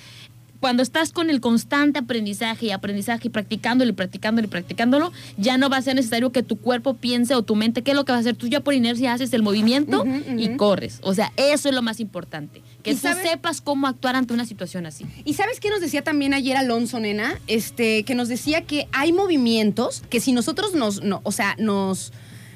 cuando 0.63 0.85
estás 0.85 1.11
con 1.11 1.29
el 1.29 1.41
constante 1.41 1.99
aprendizaje 1.99 2.67
y 2.67 2.71
aprendizaje 2.71 3.27
y 3.27 3.31
practicándolo 3.31 3.91
y 3.91 3.95
practicándolo 3.95 4.47
y 4.47 4.49
practicándolo, 4.49 5.11
ya 5.37 5.59
no 5.59 5.69
va 5.69 5.79
a 5.79 5.83
ser 5.83 5.97
necesario 5.97 6.31
que 6.31 6.45
tu 6.45 6.57
cuerpo 6.57 6.95
piense 6.95 7.35
o 7.35 7.43
tu 7.43 7.57
mente 7.57 7.83
qué 7.83 7.91
es 7.91 7.97
lo 7.97 8.05
que 8.05 8.13
va 8.13 8.19
a 8.19 8.21
hacer. 8.21 8.37
Tú 8.37 8.47
ya 8.47 8.61
por 8.61 8.73
inercia 8.73 9.13
haces 9.13 9.33
el 9.33 9.43
movimiento 9.43 10.05
y 10.39 10.57
corres. 10.57 11.01
O 11.03 11.15
sea, 11.15 11.33
eso 11.37 11.69
es 11.69 11.75
lo 11.75 11.83
más 11.83 11.99
importante. 11.99 12.63
Que 12.85 12.93
¿Y 12.93 12.95
tú 12.95 13.01
sabes? 13.01 13.29
sepas 13.29 13.61
cómo 13.61 13.89
actuar 13.89 14.15
ante 14.15 14.35
una 14.35 14.47
situación 14.47 14.87
así. 14.87 15.05
¿Y 15.25 15.35
sabes 15.35 15.59
qué 15.59 15.69
nos 15.69 15.81
decía 15.81 16.03
también 16.03 16.33
ayer 16.33 16.57
Alonso, 16.57 17.01
nena? 17.01 17.41
Este, 17.49 18.05
que 18.05 18.15
nos 18.15 18.29
decía 18.29 18.63
que 18.63 18.87
hay 18.93 19.13
movimientos 19.13 20.05
que 20.11 20.21
si 20.21 20.31
nosotros 20.31 20.75
nos, 20.75 21.03
no, 21.03 21.23
o 21.25 21.33
sea, 21.33 21.57
nos, 21.59 22.13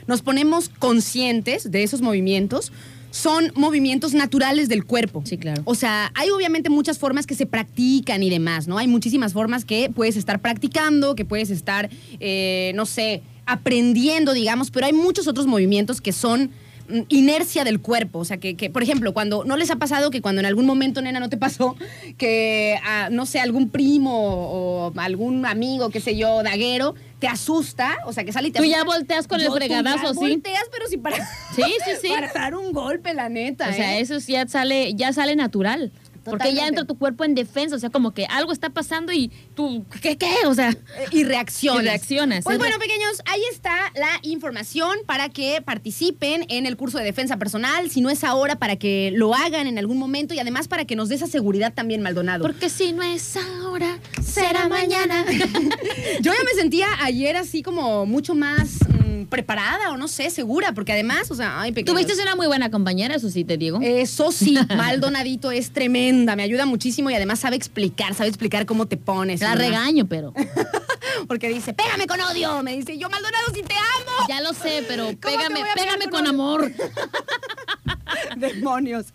nos 0.06 0.22
ponemos 0.22 0.68
conscientes 0.68 1.72
de 1.72 1.82
esos 1.82 2.02
movimientos, 2.02 2.70
son 3.16 3.50
movimientos 3.54 4.12
naturales 4.12 4.68
del 4.68 4.85
cuerpo. 4.85 5.23
Sí, 5.25 5.38
claro. 5.38 5.62
O 5.64 5.75
sea, 5.75 6.12
hay 6.14 6.28
obviamente 6.28 6.68
muchas 6.68 6.99
formas 6.99 7.26
que 7.26 7.35
se 7.35 7.46
practican 7.46 8.23
y 8.23 8.28
demás, 8.28 8.68
¿no? 8.68 8.76
Hay 8.76 8.88
muchísimas 8.88 9.32
formas 9.32 9.64
que 9.64 9.88
puedes 9.88 10.16
estar 10.16 10.40
practicando, 10.40 11.14
que 11.14 11.25
puedes 11.25 11.49
estar, 11.49 11.88
eh, 12.20 12.73
no 12.75 12.85
sé, 12.85 13.23
aprendiendo, 13.46 14.35
digamos, 14.35 14.70
pero 14.70 14.85
hay 14.85 14.92
muchos 14.92 15.28
otros 15.28 15.46
movimientos 15.46 16.02
que 16.02 16.12
son 16.12 16.50
mm, 16.90 17.00
inercia 17.08 17.64
del 17.64 17.80
cuerpo, 17.80 18.18
o 18.18 18.25
sea, 18.26 18.37
que, 18.37 18.54
que, 18.54 18.68
por 18.68 18.82
ejemplo, 18.82 19.14
cuando 19.14 19.44
no 19.44 19.56
les 19.56 19.70
ha 19.70 19.76
pasado 19.76 20.11
que 20.11 20.20
cuando 20.20 20.40
en 20.40 20.46
algún 20.46 20.66
momento, 20.66 21.00
nena, 21.00 21.18
no 21.18 21.30
te 21.30 21.38
pasó 21.38 21.75
que, 22.18 22.78
ah, 22.85 23.08
no 23.11 23.25
sé, 23.25 23.40
algún 23.40 23.70
primo 23.70 24.12
o 24.12 24.92
algún 24.96 25.46
amigo, 25.46 25.88
qué 25.88 26.00
sé 26.00 26.18
yo, 26.18 26.42
daguero, 26.42 26.94
te 27.18 27.28
asusta, 27.28 27.96
o 28.04 28.12
sea, 28.12 28.25
que 28.25 28.32
sale 28.32 28.49
y 28.49 28.50
te 28.50 28.58
Tú 28.58 28.64
ya 28.66 28.85
volteas 28.85 29.26
con 29.26 29.40
el 29.40 29.46
Yo- 29.46 29.52
ya 29.52 29.56
fregadazo, 29.56 30.12
¿sí? 30.12 30.18
volteas, 30.20 30.64
pero 30.70 30.87
sí 30.87 30.99
para... 30.99 31.16
Sí, 31.54 31.62
sí, 31.85 31.90
sí. 32.02 32.08
para 32.14 32.30
dar 32.32 32.54
un 32.54 32.73
golpe, 32.73 33.14
la 33.14 33.28
neta, 33.30 33.70
O 33.70 33.73
sea, 33.73 33.96
¿eh? 33.96 34.00
eso 34.00 34.20
sí 34.20 34.32
ya 34.32 34.46
sale, 34.46 34.92
ya 34.94 35.12
sale 35.14 35.35
natural. 35.35 35.92
Porque 36.30 36.54
ya 36.54 36.66
entra 36.66 36.85
tu 36.85 36.99
cuerpo 36.99 37.25
en 37.25 37.35
defensa, 37.35 37.76
o 37.76 37.78
sea, 37.78 37.90
como 37.90 38.12
que 38.12 38.26
algo 38.26 38.52
está 38.52 38.71
pasando 38.71 39.12
y 39.12 39.30
tú, 39.54 39.85
¿qué, 40.02 40.16
qué? 40.16 40.35
O 40.47 40.54
sea, 40.54 40.76
y 41.11 41.25
reaccionas. 41.25 41.83
Y 41.83 41.87
reaccionas, 41.87 42.45
Pues 42.45 42.54
es 42.54 42.59
bueno, 42.59 42.78
pequeños, 42.78 43.23
ahí 43.26 43.42
está 43.52 43.92
la 43.95 44.18
información 44.23 44.99
para 45.06 45.28
que 45.28 45.62
participen 45.62 46.45
en 46.49 46.66
el 46.66 46.76
curso 46.76 46.99
de 46.99 47.04
defensa 47.04 47.37
personal. 47.37 47.90
Si 47.90 48.00
no 48.00 48.11
es 48.11 48.25
ahora, 48.25 48.56
para 48.56 48.76
que 48.76 49.12
lo 49.14 49.35
hagan 49.35 49.66
en 49.66 49.78
algún 49.78 49.99
momento 49.99 50.35
y 50.35 50.38
además 50.38 50.68
para 50.68 50.85
que 50.85 50.97
nos 50.97 51.09
dé 51.09 51.14
esa 51.14 51.26
seguridad 51.26 51.73
también, 51.75 52.02
Maldonado. 52.02 52.42
porque 52.42 52.68
si 52.68 52.92
no 52.92 53.02
es 53.02 53.37
ahora, 53.37 53.99
será 54.23 54.68
mañana. 54.68 55.25
Yo 56.21 56.33
ya 56.33 56.45
me 56.45 56.61
sentía 56.61 56.87
ayer 57.02 57.37
así 57.37 57.62
como 57.62 58.06
mucho 58.06 58.35
más 58.35 58.78
mm, 58.88 59.25
preparada 59.26 59.90
o 59.90 59.97
no 59.97 60.09
sé, 60.09 60.30
segura, 60.30 60.73
porque 60.73 60.92
además, 60.92 61.30
o 61.30 61.35
sea, 61.35 61.61
ay, 61.61 61.73
pequeños. 61.73 62.00
Tuviste 62.00 62.23
una 62.23 62.37
muy 62.37 62.47
buena 62.47 62.71
compañera, 62.71 63.14
eso 63.14 63.30
sí 63.30 63.45
te 63.45 63.56
digo. 63.56 63.78
Eso 63.83 64.33
sí, 64.33 64.56
Maldonadito 64.76 65.50
es 65.50 65.71
tremenda, 66.16 66.37
me 66.37 66.42
ayuda 66.42 66.66
muchísimo 66.66 67.11
y 67.11 67.14
además 67.14 67.40
sabe 67.40 67.56
explicar, 67.56 68.14
sabe 68.14 68.28
explicar 68.28 68.66
cómo 68.66 68.87
te 68.87 68.96
pones. 68.96 69.40
La 69.40 69.54
regaño, 69.54 70.06
pero. 70.06 70.32
Porque 71.28 71.49
dice, 71.49 71.73
pégame 71.75 72.06
con 72.06 72.20
odio. 72.20 72.62
Me 72.62 72.76
dice, 72.76 72.96
yo 72.99 73.08
Maldonado 73.11 73.46
si 73.54 73.62
te 73.62 73.75
amo. 73.75 74.26
Ya 74.28 74.40
lo 74.40 74.52
sé, 74.54 74.85
pero 74.88 75.08
pégame, 75.18 75.62
pégame 75.75 76.04
con 76.04 76.16
con 76.16 76.26
amor. 76.26 76.73
Demonios. 78.37 79.06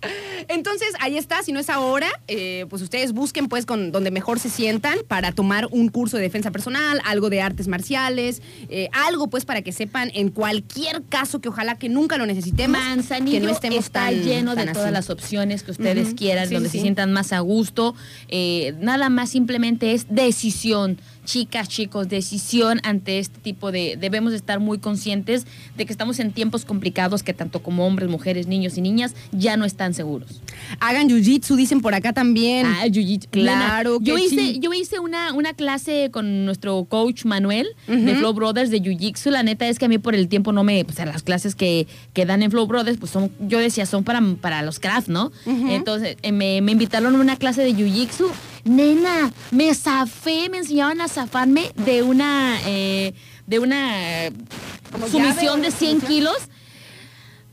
Entonces, 0.47 0.89
ahí 0.99 1.17
está. 1.17 1.43
Si 1.43 1.51
no 1.51 1.59
es 1.59 1.69
ahora, 1.69 2.07
eh, 2.27 2.65
pues 2.69 2.81
ustedes 2.81 3.13
busquen 3.13 3.47
pues 3.47 3.65
con 3.65 3.91
donde 3.91 4.11
mejor 4.11 4.39
se 4.39 4.49
sientan 4.49 4.97
para 5.07 5.31
tomar 5.31 5.67
un 5.71 5.89
curso 5.89 6.17
de 6.17 6.23
defensa 6.23 6.51
personal, 6.51 7.01
algo 7.05 7.29
de 7.29 7.41
artes 7.41 7.67
marciales, 7.67 8.41
eh, 8.69 8.89
algo 8.93 9.29
pues 9.29 9.45
para 9.45 9.61
que 9.61 9.71
sepan 9.71 10.11
en 10.13 10.29
cualquier 10.29 11.03
caso 11.07 11.39
que 11.41 11.49
ojalá 11.49 11.77
que 11.77 11.89
nunca 11.89 12.17
lo 12.17 12.25
necesitemos, 12.25 12.79
Manzanillo 12.81 13.39
que 13.39 13.45
no 13.45 13.51
estemos 13.51 13.79
está 13.79 14.05
tan- 14.05 14.23
lleno 14.23 14.55
de 14.55 14.65
tan 14.65 14.73
todas 14.73 14.87
así. 14.87 14.93
las 14.93 15.09
opciones 15.09 15.63
que 15.63 15.71
ustedes 15.71 16.13
quieran, 16.13 16.47
sí, 16.47 16.53
donde 16.53 16.69
sí. 16.69 16.77
se 16.77 16.81
sientan 16.83 17.11
más 17.13 17.31
a 17.33 17.39
gusto. 17.39 17.95
Eh, 18.27 18.73
nada 18.79 19.09
más 19.09 19.29
simplemente 19.29 19.93
es 19.93 20.05
decisión. 20.09 20.99
Chicas, 21.25 21.69
chicos, 21.69 22.09
decisión 22.09 22.79
ante 22.83 23.19
este 23.19 23.39
tipo 23.39 23.71
de... 23.71 23.97
Debemos 23.99 24.33
estar 24.33 24.59
muy 24.59 24.79
conscientes 24.79 25.45
de 25.77 25.85
que 25.85 25.91
estamos 25.91 26.19
en 26.19 26.31
tiempos 26.31 26.65
complicados 26.65 27.23
que 27.23 27.33
tanto 27.33 27.61
como 27.61 27.85
hombres, 27.85 28.09
mujeres, 28.09 28.47
niños 28.47 28.77
y 28.77 28.81
niñas 28.81 29.15
ya 29.31 29.57
no 29.57 29.65
están 29.65 29.93
seguros. 29.93 30.41
Hagan 30.79 31.09
jiu-jitsu, 31.09 31.55
dicen 31.55 31.81
por 31.81 31.93
acá 31.93 32.13
también. 32.13 32.65
Ah, 32.65 32.85
jiu-jitsu. 32.87 33.27
Claro 33.29 33.99
yo 34.01 34.17
hice, 34.17 34.35
sí. 34.35 34.59
yo 34.61 34.73
hice 34.73 34.99
una, 34.99 35.33
una 35.33 35.53
clase 35.53 36.09
con 36.11 36.45
nuestro 36.45 36.85
coach 36.85 37.25
Manuel 37.25 37.67
de. 37.87 38.15
Flow 38.15 38.33
Brothers 38.33 38.69
de 38.69 38.81
Jiu-Jitsu. 38.81 39.29
La 39.31 39.43
neta 39.43 39.67
es 39.67 39.79
que 39.79 39.85
a 39.85 39.87
mí 39.87 39.97
por 39.97 40.15
el 40.15 40.27
tiempo 40.27 40.51
no 40.51 40.63
me, 40.63 40.83
pues 40.85 40.99
a 40.99 41.05
las 41.05 41.23
clases 41.23 41.55
que, 41.55 41.87
que 42.13 42.25
dan 42.25 42.43
en 42.43 42.51
Flow 42.51 42.67
Brothers, 42.67 42.97
pues 42.97 43.11
son, 43.11 43.31
yo 43.39 43.59
decía, 43.59 43.85
son 43.85 44.03
para, 44.03 44.21
para 44.39 44.61
los 44.61 44.79
craft, 44.79 45.07
¿no? 45.07 45.31
Entonces 45.45 46.17
eh, 46.21 46.31
me, 46.31 46.61
me 46.61 46.71
invitaron 46.71 47.15
a 47.15 47.19
una 47.19 47.35
clase 47.37 47.61
de 47.61 47.73
Jiu-Jitsu. 47.73 48.27
Nena, 48.63 49.31
me 49.51 49.73
zafé, 49.73 50.49
me 50.49 50.59
enseñaban 50.59 51.01
a 51.01 51.07
zafarme 51.07 51.71
de 51.85 52.03
una, 52.03 52.59
eh, 52.65 53.13
de 53.47 53.59
una 53.59 54.29
¿Como 54.91 55.07
sumisión 55.07 55.61
de 55.61 55.71
100 55.71 55.89
sumisión? 56.01 56.01
kilos. 56.11 56.37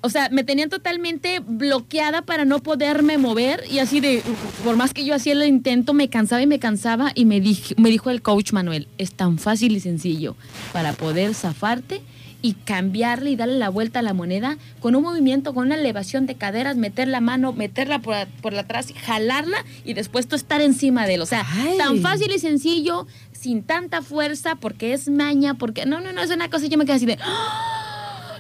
O 0.01 0.11
sea, 0.11 0.29
me 0.31 0.45
tenían 0.45 0.71
totalmente 0.71 1.41
bloqueada 1.45 2.23
para 2.23 2.45
no 2.45 2.61
poderme 2.63 3.19
mover 3.19 3.65
y 3.69 3.81
así 3.81 3.99
de, 4.01 4.23
por 4.63 4.77
más 4.77 4.95
que 4.95 5.05
yo 5.05 5.13
hacía 5.13 5.33
el 5.33 5.43
intento, 5.45 5.93
me 5.93 6.09
cansaba 6.09 6.41
y 6.41 6.47
me 6.47 6.61
cansaba 6.61 7.11
y 7.17 7.25
me, 7.25 7.43
dij- 7.43 7.75
me 7.79 7.91
dijo 7.91 8.09
el 8.11 8.23
coach 8.23 8.53
Manuel, 8.53 8.87
es 8.97 9.13
tan 9.13 9.39
fácil 9.39 9.75
y 9.77 9.81
sencillo 9.81 10.37
para 10.73 10.93
poder 10.93 11.35
zafarte 11.35 12.01
y 12.41 12.55
cambiarle 12.55 13.31
y 13.31 13.37
darle 13.37 13.59
la 13.59 13.69
vuelta 13.69 13.99
a 13.99 14.03
la 14.03 14.15
moneda 14.15 14.59
con 14.81 14.95
un 14.95 15.03
movimiento, 15.03 15.55
con 15.55 15.67
una 15.67 15.75
elevación 15.75 16.27
de 16.27 16.37
caderas, 16.37 16.77
meter 16.77 17.09
la 17.09 17.21
mano, 17.21 17.53
meterla 17.53 17.99
por, 17.99 18.15
por 18.41 18.55
atrás, 18.55 18.93
jalarla 19.05 19.65
y 19.85 19.95
después 19.95 20.29
tú 20.29 20.37
estar 20.37 20.61
encima 20.61 21.07
de 21.07 21.15
él. 21.15 21.23
O 21.23 21.27
sea, 21.27 21.47
Ay. 21.51 21.79
tan 21.79 22.01
fácil 22.01 22.31
y 22.33 22.39
sencillo, 22.39 23.07
sin 23.33 23.63
tanta 23.63 24.03
fuerza, 24.03 24.57
porque 24.57 24.93
es 24.93 25.09
maña, 25.09 25.55
porque 25.55 25.87
no, 25.87 26.01
no, 26.01 26.13
no, 26.13 26.23
es 26.23 26.31
una 26.31 26.49
cosa 26.49 26.67
yo 26.67 26.79
me 26.79 26.85
quedé 26.85 26.97
así 26.97 27.07
de... 27.07 27.19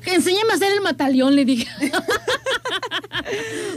¡Ah! 0.07 0.11
Enséñame 0.15 0.53
a 0.53 0.55
hacer 0.57 0.73
el 0.73 0.81
mataleón, 0.81 1.35
le 1.37 1.45
dije. 1.45 1.67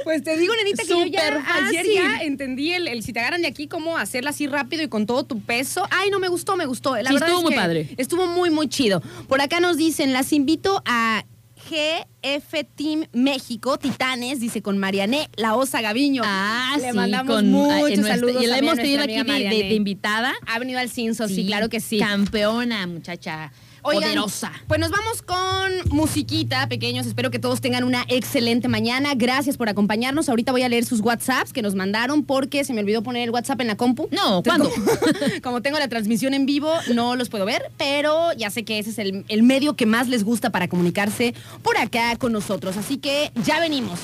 Pues 0.03 0.23
te 0.23 0.37
digo, 0.37 0.53
nenita, 0.55 0.83
que 0.83 0.89
yo 0.89 1.05
ya 1.05 1.27
Súper 1.27 1.41
ayer 1.51 1.85
fácil. 1.85 1.93
ya 1.93 2.17
entendí 2.23 2.73
el, 2.73 2.87
el 2.87 3.03
si 3.03 3.13
te 3.13 3.19
agarran 3.19 3.41
de 3.41 3.47
aquí, 3.47 3.67
cómo 3.67 3.97
hacerla 3.97 4.29
así 4.31 4.47
rápido 4.47 4.81
y 4.83 4.87
con 4.87 5.05
todo 5.05 5.23
tu 5.25 5.41
peso. 5.41 5.85
Ay, 5.91 6.09
no, 6.09 6.19
me 6.19 6.27
gustó, 6.29 6.55
me 6.55 6.65
gustó. 6.65 6.95
La 6.95 7.09
Sí, 7.09 7.13
verdad 7.13 7.29
estuvo 7.29 7.39
es 7.39 7.43
muy 7.43 7.53
que 7.53 7.59
padre. 7.59 7.89
Estuvo 7.97 8.27
muy, 8.27 8.49
muy 8.49 8.67
chido. 8.69 9.01
Por 9.27 9.41
acá 9.41 9.59
nos 9.59 9.77
dicen, 9.77 10.13
las 10.13 10.31
invito 10.33 10.81
a 10.85 11.25
GF 11.69 12.65
Team 12.75 13.05
México, 13.13 13.77
Titanes, 13.77 14.39
dice 14.39 14.61
con 14.61 14.77
Mariané, 14.77 15.29
la 15.35 15.55
osa 15.55 15.81
Gaviño. 15.81 16.23
Ah, 16.25 16.75
Le 16.79 16.89
sí, 16.91 16.95
mandamos 16.95 17.35
con, 17.35 17.49
muchos 17.51 17.99
nuestra- 17.99 18.15
saludos 18.15 18.43
Y 18.43 18.47
la 18.47 18.57
hemos 18.57 18.75
tenido 18.77 19.01
aquí 19.03 19.21
de 19.23 19.73
invitada. 19.75 20.33
Ha 20.47 20.59
venido 20.59 20.79
al 20.79 20.89
Cinso, 20.89 21.27
sí, 21.27 21.45
claro 21.45 21.69
que 21.69 21.79
sí. 21.79 21.99
Campeona, 21.99 22.87
muchacha. 22.87 23.51
Oigan, 23.83 24.03
poderosa. 24.03 24.51
Pues 24.67 24.79
nos 24.79 24.91
vamos 24.91 25.21
con 25.21 25.95
musiquita, 25.95 26.67
pequeños. 26.67 27.05
Espero 27.05 27.31
que 27.31 27.39
todos 27.39 27.61
tengan 27.61 27.83
una 27.83 28.05
excelente 28.07 28.67
mañana. 28.67 29.13
Gracias 29.15 29.57
por 29.57 29.69
acompañarnos. 29.69 30.29
Ahorita 30.29 30.51
voy 30.51 30.63
a 30.63 30.69
leer 30.69 30.85
sus 30.85 31.01
WhatsApps 31.01 31.53
que 31.53 31.61
nos 31.61 31.75
mandaron 31.75 32.23
porque 32.23 32.63
se 32.63 32.73
me 32.73 32.81
olvidó 32.81 33.01
poner 33.01 33.23
el 33.23 33.31
WhatsApp 33.31 33.61
en 33.61 33.67
la 33.67 33.77
compu. 33.77 34.07
No, 34.11 34.43
¿cuándo? 34.43 34.69
Como, 34.69 34.85
como 35.43 35.61
tengo 35.61 35.79
la 35.79 35.87
transmisión 35.87 36.33
en 36.33 36.45
vivo, 36.45 36.71
no 36.93 37.15
los 37.15 37.29
puedo 37.29 37.45
ver, 37.45 37.71
pero 37.77 38.33
ya 38.33 38.49
sé 38.49 38.63
que 38.63 38.79
ese 38.79 38.91
es 38.91 38.99
el, 38.99 39.25
el 39.27 39.43
medio 39.43 39.75
que 39.75 39.85
más 39.85 40.07
les 40.07 40.23
gusta 40.23 40.49
para 40.49 40.67
comunicarse 40.67 41.33
por 41.63 41.77
acá 41.77 42.15
con 42.17 42.31
nosotros. 42.31 42.77
Así 42.77 42.97
que 42.97 43.31
ya 43.43 43.59
venimos. 43.59 43.99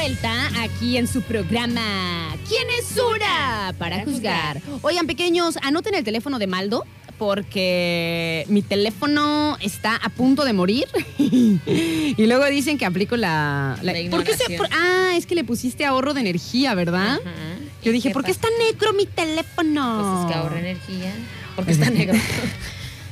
Vuelta 0.00 0.48
aquí 0.62 0.96
en 0.96 1.06
su 1.06 1.20
programa. 1.20 2.34
¿Quién 2.48 2.66
es 2.78 2.96
una 2.96 3.74
para 3.78 4.02
juzgar? 4.02 4.62
Oigan, 4.80 5.06
pequeños, 5.06 5.58
anoten 5.62 5.94
el 5.94 6.04
teléfono 6.04 6.38
de 6.38 6.46
Maldo 6.46 6.86
porque 7.18 8.46
mi 8.48 8.62
teléfono 8.62 9.58
está 9.60 9.96
a 9.96 10.08
punto 10.08 10.46
de 10.46 10.54
morir. 10.54 10.86
y 11.18 12.16
luego 12.26 12.46
dicen 12.46 12.78
que 12.78 12.86
aplico 12.86 13.18
la. 13.18 13.76
la- 13.82 13.92
La 13.92 14.10
¿Por 14.10 14.24
qué 14.24 14.34
se- 14.34 14.44
ignoración. 14.44 14.56
por- 14.56 14.68
ah, 14.72 15.12
es 15.16 15.26
que 15.26 15.34
le 15.34 15.44
pusiste 15.44 15.84
ahorro 15.84 16.14
de 16.14 16.20
energía, 16.22 16.74
¿verdad? 16.74 17.18
Ajá. 17.22 17.58
Yo 17.84 17.90
¿Y 17.90 17.94
dije, 17.94 18.08
¿por 18.10 18.24
qué 18.24 18.32
pasa? 18.32 18.48
está 18.48 18.64
negro 18.64 18.94
mi 18.94 19.04
teléfono? 19.04 19.98
Pues 20.00 20.20
es 20.24 20.32
que 20.32 20.38
ahorra 20.38 20.60
energía. 20.60 21.12
Porque 21.56 21.72
está 21.76 21.90
negro. 21.90 22.18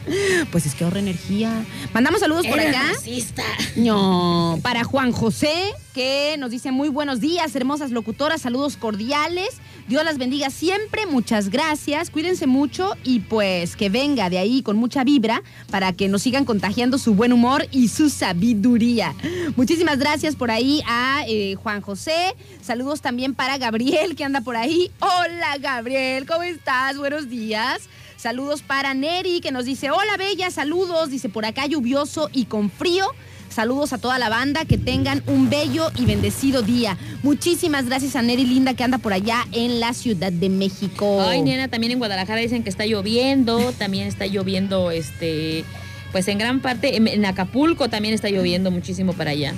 Pues 0.51 0.67
es 0.67 0.75
que 0.75 0.85
ahorra 0.85 0.99
energía. 0.99 1.65
Mandamos 1.93 2.21
saludos 2.21 2.47
por 2.47 2.59
acá. 2.59 2.93
racista. 2.95 3.45
No, 3.77 4.59
para 4.63 4.85
Juan 4.85 5.13
José, 5.13 5.73
que 5.95 6.37
nos 6.39 6.51
dice 6.51 6.71
muy 6.71 6.89
buenos 6.89 7.21
días, 7.21 7.55
hermosas 7.55 7.91
locutoras, 7.91 8.43
saludos 8.43 8.77
cordiales. 8.77 9.61
Dios 9.89 10.05
las 10.05 10.19
bendiga 10.19 10.51
siempre, 10.51 11.07
muchas 11.07 11.49
gracias, 11.49 12.11
cuídense 12.11 12.47
mucho 12.47 12.95
y 13.05 13.21
pues 13.21 13.75
que 13.75 13.89
venga 13.89 14.29
de 14.29 14.37
ahí 14.37 14.63
con 14.63 14.77
mucha 14.77 15.03
vibra 15.03 15.43
para 15.71 15.95
que 15.95 16.09
nos 16.09 16.23
sigan 16.23 16.45
contagiando 16.45 16.99
su 16.99 17.15
buen 17.15 17.33
humor 17.33 17.67
y 17.71 17.89
su 17.89 18.11
sabiduría. 18.11 19.15
Muchísimas 19.57 19.99
gracias 19.99 20.37
por 20.37 20.51
ahí 20.51 20.83
a 20.87 21.25
eh, 21.27 21.55
Juan 21.55 21.81
José, 21.81 22.37
saludos 22.61 23.01
también 23.01 23.35
para 23.35 23.57
Gabriel 23.57 24.15
que 24.15 24.25
anda 24.25 24.43
por 24.43 24.57
ahí. 24.57 24.91
Hola 25.01 25.57
Gabriel, 25.59 26.27
¿cómo 26.27 26.43
estás? 26.43 26.99
Buenos 26.99 27.31
días. 27.31 27.89
Saludos 28.19 28.63
para 28.63 28.95
Neri 28.95 29.41
que 29.41 29.53
nos 29.53 29.65
dice, 29.65 29.93
hola 29.93 30.17
Bella, 30.19 30.51
saludos, 30.51 31.09
dice 31.09 31.29
por 31.29 31.47
acá 31.47 31.67
lluvioso 31.67 32.29
y 32.33 32.47
con 32.47 32.69
frío. 32.69 33.07
Saludos 33.49 33.93
a 33.93 33.99
toda 33.99 34.19
la 34.19 34.29
banda, 34.29 34.65
que 34.65 34.77
tengan 34.77 35.23
un 35.29 35.49
bello 35.49 35.93
y 35.97 36.05
bendecido 36.05 36.63
día. 36.63 36.99
Muchísimas 37.23 37.87
gracias 37.87 38.17
a 38.17 38.23
Neri 38.23 38.45
Linda 38.45 38.75
que 38.75 38.83
anda 38.83 38.99
por 38.99 39.13
allá 39.13 39.47
en 39.53 39.79
la 39.79 39.95
Ciudad 39.95 40.33
de 40.33 40.49
México. 40.49 41.23
Ay, 41.23 41.43
nena, 41.43 41.69
también 41.69 41.93
en 41.93 41.99
Guadalajara 41.99 42.41
dicen 42.41 42.65
que 42.65 42.71
está 42.71 42.87
lloviendo, 42.87 43.73
también 43.79 44.09
está 44.09 44.27
lloviendo, 44.27 44.91
este, 44.91 45.65
pues 46.11 46.27
en 46.27 46.39
gran 46.39 46.59
parte, 46.59 46.97
en, 46.97 47.25
Acapulco 47.25 47.89
también 47.89 48.15
está 48.15 48.29
lloviendo 48.31 48.73
muchísimo 48.73 49.13
para 49.13 49.31
allá. 49.31 49.55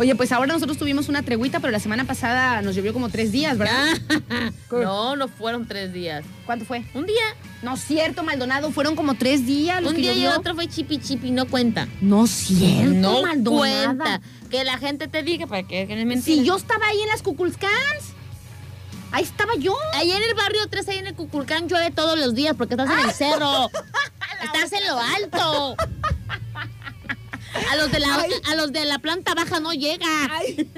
Oye, 0.00 0.14
pues 0.14 0.32
ahora 0.32 0.50
nosotros 0.54 0.78
tuvimos 0.78 1.10
una 1.10 1.22
treguita, 1.22 1.60
pero 1.60 1.70
la 1.72 1.78
semana 1.78 2.06
pasada 2.06 2.62
nos 2.62 2.74
llovió 2.74 2.94
como 2.94 3.10
tres 3.10 3.32
días, 3.32 3.58
¿verdad? 3.58 3.98
no, 4.72 5.14
no 5.14 5.28
fueron 5.28 5.68
tres 5.68 5.92
días. 5.92 6.24
¿Cuánto 6.46 6.64
fue? 6.64 6.86
Un 6.94 7.04
día. 7.04 7.20
No 7.60 7.74
es 7.74 7.82
cierto, 7.84 8.22
Maldonado, 8.22 8.70
fueron 8.70 8.96
como 8.96 9.12
tres 9.12 9.44
días. 9.44 9.82
los 9.82 9.92
Un 9.92 9.98
día 9.98 10.14
y 10.14 10.26
otro 10.26 10.54
fue 10.54 10.68
chipi 10.68 10.96
chipi, 10.96 11.30
no 11.32 11.46
cuenta. 11.46 11.86
No 12.00 12.24
es 12.24 12.30
cierto, 12.30 12.94
no 12.94 13.20
Maldonado. 13.20 13.58
cuenta. 13.58 14.22
Que 14.48 14.64
la 14.64 14.78
gente 14.78 15.06
te 15.06 15.22
diga 15.22 15.46
para 15.46 15.64
que, 15.64 15.86
que 15.86 15.94
no 15.94 16.00
es 16.00 16.06
mentira. 16.06 16.34
Si 16.34 16.46
yo 16.46 16.56
estaba 16.56 16.86
ahí 16.86 17.02
en 17.02 17.08
las 17.08 17.20
Cuculcans. 17.20 18.14
Ahí 19.12 19.24
estaba 19.24 19.54
yo. 19.56 19.76
Ahí 19.92 20.10
en 20.12 20.22
el 20.22 20.32
barrio 20.34 20.66
3, 20.70 20.88
ahí 20.88 20.96
en 20.98 21.08
el 21.08 21.14
Cuculcán, 21.14 21.68
llueve 21.68 21.90
todos 21.90 22.18
los 22.18 22.34
días 22.34 22.54
porque 22.56 22.72
estás 22.72 22.88
en 22.88 23.06
el 23.06 23.12
cerro. 23.14 23.68
estás 24.44 24.72
en 24.72 24.86
lo 24.86 24.98
alto. 24.98 25.76
A 27.70 27.76
los, 27.76 27.90
de 27.90 27.98
la, 28.00 28.14
Ay. 28.16 28.30
a 28.50 28.54
los 28.54 28.72
de 28.72 28.84
la 28.84 28.98
planta 28.98 29.34
baja 29.34 29.60
no 29.60 29.72
llega. 29.72 30.06
Ay. 30.30 30.70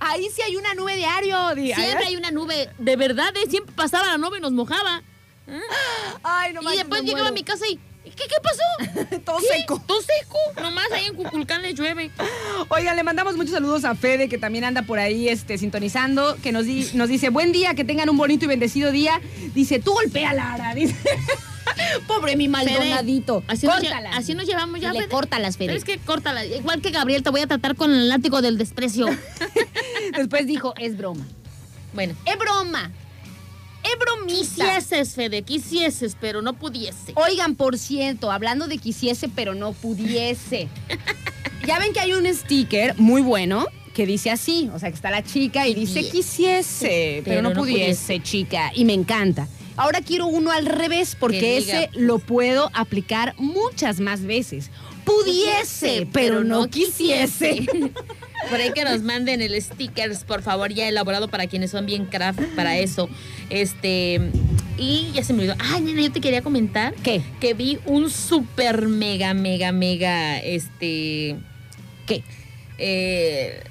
Ahí 0.00 0.28
sí 0.34 0.42
hay 0.42 0.56
una 0.56 0.74
nube 0.74 0.96
diario. 0.96 1.54
di- 1.54 1.72
Siempre 1.74 2.06
hay 2.06 2.16
una 2.16 2.30
nube. 2.30 2.70
De 2.78 2.96
verdad, 2.96 3.32
¿eh? 3.36 3.48
siempre 3.50 3.74
pasaba 3.74 4.06
la 4.06 4.18
nube 4.18 4.38
y 4.38 4.40
nos 4.40 4.52
mojaba. 4.52 5.02
Ay, 6.22 6.52
no 6.52 6.60
y 6.72 6.76
después 6.76 7.02
llegaba 7.02 7.28
a 7.28 7.32
mi 7.32 7.42
casa 7.42 7.66
y. 7.68 7.78
¿Qué, 8.04 8.24
qué 8.28 8.36
pasó? 8.42 9.18
Todo 9.24 9.38
¿Qué? 9.38 9.46
seco. 9.60 9.82
Todo 9.86 10.00
seco. 10.02 10.38
Nomás 10.60 10.90
ahí 10.92 11.06
en 11.06 11.14
Cuculcán 11.14 11.62
le 11.62 11.72
llueve. 11.74 12.10
Oigan, 12.68 12.94
le 12.96 13.02
mandamos 13.02 13.36
muchos 13.36 13.52
saludos 13.52 13.84
a 13.84 13.94
Fede, 13.94 14.28
que 14.28 14.38
también 14.38 14.64
anda 14.64 14.82
por 14.82 14.98
ahí 14.98 15.28
este, 15.28 15.56
sintonizando, 15.58 16.36
que 16.42 16.52
nos, 16.52 16.66
di- 16.66 16.90
nos 16.94 17.08
dice, 17.08 17.30
buen 17.30 17.52
día, 17.52 17.74
que 17.74 17.84
tengan 17.84 18.10
un 18.10 18.16
bonito 18.16 18.44
y 18.44 18.48
bendecido 18.48 18.90
día. 18.92 19.20
Dice, 19.54 19.78
tú 19.80 19.92
golpea 19.92 20.32
Lara, 20.34 20.74
dice. 20.74 20.96
Pobre 22.06 22.36
mi 22.36 22.48
Maldonadito. 22.48 23.42
Así 23.46 23.66
nos, 23.66 23.82
así 24.12 24.34
nos 24.34 24.46
llevamos 24.46 24.80
ya. 24.80 24.92
Le 24.92 25.00
Fede. 25.00 25.10
córtalas, 25.10 25.56
Fede. 25.56 25.68
¿Sabes 25.68 25.84
qué? 25.84 25.98
Córtala. 25.98 26.44
Igual 26.44 26.80
que 26.80 26.90
Gabriel, 26.90 27.22
te 27.22 27.30
voy 27.30 27.40
a 27.40 27.46
tratar 27.46 27.76
con 27.76 27.92
el 27.92 28.08
látigo 28.08 28.42
del 28.42 28.58
desprecio. 28.58 29.06
Después 30.16 30.46
dijo, 30.46 30.74
es 30.78 30.96
broma. 30.96 31.26
bueno. 31.94 32.14
Es 32.24 32.38
broma. 32.38 32.90
Es 33.82 33.98
bromista. 33.98 34.76
Quisieses, 34.76 35.14
Fede, 35.14 35.42
quisieses, 35.42 36.16
pero 36.20 36.40
no 36.40 36.52
pudiese. 36.52 37.12
Oigan, 37.16 37.56
por 37.56 37.78
cierto, 37.78 38.30
hablando 38.30 38.68
de 38.68 38.78
quisiese, 38.78 39.28
pero 39.28 39.54
no 39.54 39.72
pudiese. 39.72 40.68
ya 41.66 41.78
ven 41.78 41.92
que 41.92 42.00
hay 42.00 42.12
un 42.12 42.32
sticker 42.32 42.94
muy 42.98 43.22
bueno 43.22 43.66
que 43.92 44.06
dice 44.06 44.30
así, 44.30 44.70
o 44.72 44.78
sea, 44.78 44.88
que 44.88 44.94
está 44.94 45.10
la 45.10 45.22
chica 45.22 45.68
y 45.68 45.74
dice 45.74 46.08
quisiese, 46.08 47.22
pero, 47.24 47.42
no, 47.42 47.52
pudiese, 47.52 48.22
chica, 48.22 48.72
y 48.74 48.84
me 48.84 48.94
encanta. 48.94 49.48
Ahora 49.76 50.00
quiero 50.00 50.26
uno 50.26 50.50
al 50.50 50.66
revés 50.66 51.16
porque 51.18 51.58
ese 51.58 51.90
lo 51.94 52.18
puedo 52.18 52.70
aplicar 52.74 53.34
muchas 53.38 54.00
más 54.00 54.22
veces. 54.22 54.70
Pudiese, 55.04 56.06
pero 56.12 56.44
no 56.44 56.68
quisiese. 56.68 57.66
Por 58.50 58.60
ahí 58.60 58.72
que 58.72 58.84
nos 58.84 59.02
manden 59.02 59.40
el 59.40 59.60
stickers, 59.60 60.24
por 60.24 60.42
favor, 60.42 60.72
ya 60.72 60.88
elaborado 60.88 61.28
para 61.28 61.46
quienes 61.46 61.70
son 61.70 61.86
bien 61.86 62.06
craft 62.06 62.40
para 62.56 62.76
eso. 62.78 63.08
Este. 63.50 64.20
Y 64.76 65.10
ya 65.14 65.22
se 65.22 65.32
me 65.32 65.40
olvidó. 65.40 65.54
Ay, 65.60 65.82
nena, 65.82 66.02
yo 66.02 66.10
te 66.12 66.20
quería 66.20 66.42
comentar 66.42 66.92
¿Qué? 67.04 67.22
que 67.40 67.54
vi 67.54 67.78
un 67.86 68.10
super 68.10 68.88
mega, 68.88 69.32
mega, 69.32 69.70
mega. 69.70 70.38
Este. 70.40 71.36
¿Qué? 72.06 72.24
eh, 72.78 73.62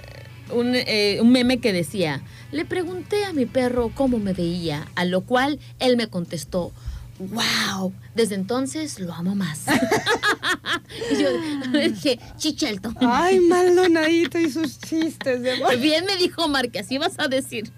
un, 0.52 0.74
eh, 0.74 1.18
un 1.22 1.32
meme 1.32 1.60
que 1.60 1.74
decía, 1.74 2.22
le 2.52 2.66
pregunté 2.66 3.26
a 3.26 3.34
mi 3.34 3.46
perro 3.46 3.92
cómo 3.94 4.20
me 4.20 4.34
veía, 4.34 4.88
a 4.96 5.06
lo 5.06 5.22
cual 5.22 5.60
él 5.80 5.98
me 5.98 6.08
contestó, 6.08 6.72
wow, 7.20 7.94
desde 8.16 8.36
entonces 8.36 9.00
lo 9.00 9.14
amo 9.14 9.36
más. 9.36 9.66
y 11.12 11.22
yo 11.22 11.30
le 11.72 11.90
dije, 11.90 12.20
chichelto. 12.38 12.94
Ay, 13.00 13.40
Maldonadito 13.40 14.40
y 14.40 14.50
sus 14.50 14.80
chistes 14.80 15.42
de 15.42 15.78
Bien 15.78 16.06
me 16.06 16.18
dijo 16.18 16.48
Mar 16.48 16.70
que 16.72 16.80
así 16.80 16.98
vas 16.98 17.14
a 17.18 17.28
decir. 17.28 17.72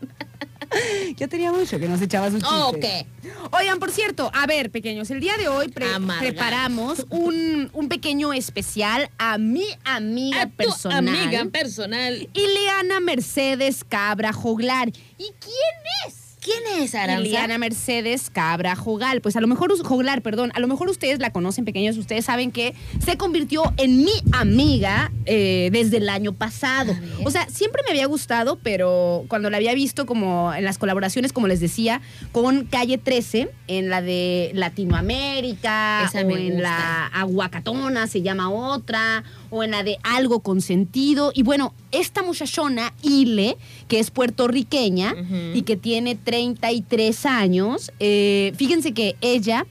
Yo 1.18 1.30
tenía 1.30 1.52
mucho 1.52 1.80
que 1.80 1.88
nos 1.88 2.02
echaba 2.02 2.30
sus 2.32 2.42
chistes. 2.44 3.06
Ok. 3.06 3.54
Oigan, 3.54 3.80
por 3.80 3.92
cierto, 3.92 4.30
a 4.34 4.46
ver, 4.48 4.72
pequeños, 4.72 5.10
el 5.12 5.20
día 5.20 5.38
de 5.38 5.48
hoy 5.48 5.68
pre- 5.70 5.94
Amargados. 5.94 6.30
preparamos 6.32 7.06
un, 7.10 7.70
un 7.74 7.90
pequeño 7.90 8.34
especial 8.34 9.10
a 9.18 9.38
mi 9.38 9.66
amiga 9.84 10.44
A 10.44 10.48
personal. 10.50 11.08
amiga 11.08 11.46
personal. 11.46 12.30
Ileana 12.34 13.00
Mercedes 13.00 13.84
Cabra 13.88 14.34
Joglar. 14.34 14.90
¿Y 14.90 14.94
quién 15.40 16.08
es? 16.08 16.16
¿Quién 16.44 16.84
es 16.84 16.94
Aranza? 16.94 17.26
Ileana 17.26 17.58
Mercedes 17.58 18.30
Cabra 18.30 18.76
Jogal. 18.76 19.22
Pues 19.22 19.36
a 19.36 19.42
lo 19.42 19.48
mejor, 19.48 19.74
Joglar, 19.82 20.22
perdón, 20.22 20.52
a 20.56 20.60
lo 20.60 20.68
mejor 20.68 20.90
ustedes 20.90 21.20
la 21.20 21.32
conocen, 21.32 21.64
pequeños, 21.66 21.98
ustedes 21.98 22.26
saben 22.26 22.52
que 22.52 22.74
se 23.04 23.18
convirtió 23.18 23.74
en 23.78 24.04
mi 24.04 24.12
amiga 24.34 25.12
eh, 25.26 25.70
desde 25.72 25.98
el 25.98 26.10
año 26.10 26.34
pasado. 26.34 26.96
O 27.24 27.32
sea, 27.32 27.48
siempre 27.50 27.82
me 27.86 27.92
había 27.92 28.06
gustado, 28.08 28.60
pero 28.62 29.26
cuando 29.30 29.50
la 29.50 29.58
había 29.58 29.74
visto 29.74 30.06
como 30.06 30.54
en 30.54 30.66
las 30.66 30.78
colaboraciones, 30.78 31.32
como 31.32 31.48
les 31.48 31.60
decía, 31.60 32.02
con 32.32 32.66
Calle 32.66 32.98
13, 32.98 33.50
en 33.68 33.90
la 33.90 34.02
de 34.02 34.52
Latinoamérica, 34.54 36.04
Esa 36.06 36.20
o 36.20 36.30
en 36.30 36.54
gusta. 36.56 36.62
la 36.62 37.08
Aguacatona 37.08 38.08
se 38.08 38.22
llama 38.22 38.50
otra, 38.50 39.24
o 39.54 39.64
en 39.64 39.72
la 39.72 39.84
de 39.84 40.00
Algo 40.02 40.40
Consentido. 40.40 41.32
Y 41.34 41.44
bueno, 41.44 41.74
esta 41.92 42.24
muchachona, 42.24 42.94
Ile, 43.04 43.58
que 43.88 44.00
es 44.00 44.10
puertorriqueña 44.10 45.16
y 45.54 45.62
que 45.62 45.78
tiene 45.78 46.16
33 46.16 47.26
años, 47.28 47.92
eh, 48.00 48.52
fíjense 48.58 48.94
que 48.94 49.16
ella 49.22 49.66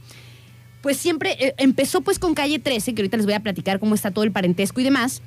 pues 0.82 0.96
siempre 0.96 1.36
eh, 1.38 1.54
empezó 1.58 2.00
pues 2.00 2.18
con 2.18 2.34
Calle 2.34 2.58
13, 2.58 2.94
que 2.94 3.02
ahorita 3.02 3.16
les 3.16 3.26
voy 3.26 3.34
a 3.34 3.40
platicar 3.40 3.80
cómo 3.80 3.94
está 3.94 4.12
todo 4.12 4.24
el 4.24 4.32
parentesco 4.32 4.80
y 4.80 4.84
demás. 4.84 5.20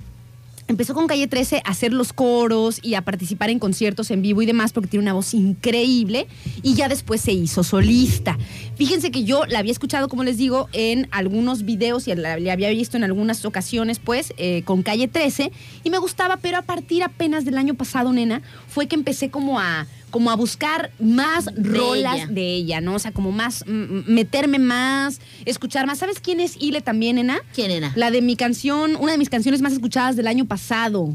Empezó 0.68 0.96
con 0.96 1.06
Calle 1.06 1.28
13 1.28 1.62
a 1.64 1.70
hacer 1.70 1.94
los 1.94 2.12
coros 2.12 2.80
y 2.82 2.96
a 2.96 3.04
participar 3.04 3.52
en 3.52 3.60
conciertos 3.60 4.10
en 4.10 4.24
vivo 4.24 4.42
y 4.42 4.48
demás 4.48 4.74
porque 4.74 4.90
tiene 4.90 5.04
una 5.04 5.14
voz 5.14 5.36
increíble 5.36 6.26
y 6.64 6.74
ya 6.74 6.88
después 6.88 7.22
se 7.22 7.34
hizo 7.34 7.64
solista. 7.64 8.36
Fíjense 8.76 9.12
que 9.12 9.24
yo 9.24 9.46
la 9.46 9.60
había 9.60 9.72
escuchado, 9.72 10.10
como 10.10 10.24
les 10.24 10.38
digo, 10.38 10.68
en 10.74 11.08
algunos 11.12 11.66
videos 11.66 12.08
y 12.08 12.16
la, 12.16 12.34
había 12.34 12.70
visto 12.70 12.98
en 12.98 13.04
algunas 13.04 13.46
ocasiones 13.46 14.00
pues 14.00 14.34
eh, 14.38 14.64
con 14.66 14.82
Calle 14.82 15.08
13 15.08 15.52
y 15.84 15.90
me 15.92 16.00
gustaba, 16.00 16.38
pero 16.38 16.58
a 16.58 16.64
partir 16.64 17.04
apenas 17.04 17.46
del 17.46 17.60
año 17.60 17.76
pasado, 17.76 18.12
nena, 18.12 18.42
fue 18.68 18.88
que 18.88 18.96
empecé 18.96 19.30
como 19.30 19.60
a 19.60 19.86
como 20.16 20.32
a 20.32 20.38
buscar 20.38 20.92
más 20.98 21.44
De 21.44 21.62
rolas 21.62 22.16
ella. 22.16 22.28
de 22.28 22.54
ella, 22.56 22.80
¿no? 22.80 22.96
O 22.96 23.00
sea, 23.00 23.12
como 23.12 23.34
más, 23.34 23.66
meterme 23.68 24.60
más, 24.60 25.20
escuchar 25.44 25.88
más. 25.88 25.98
¿Sabes 25.98 26.22
quién 26.22 26.40
es 26.40 26.56
Ile 26.58 26.80
también, 26.80 27.18
nena? 27.18 27.40
¿Quién 27.54 27.70
era? 27.70 27.92
La 27.96 28.12
de 28.12 28.22
mi 28.22 28.38
canción, 28.38 28.96
una 28.96 29.12
de 29.12 29.18
mis 29.18 29.30
canciones 29.30 29.62
más 29.62 29.74
escuchadas 29.74 30.16
del 30.16 30.28
año 30.28 30.46
pasado. 30.46 31.14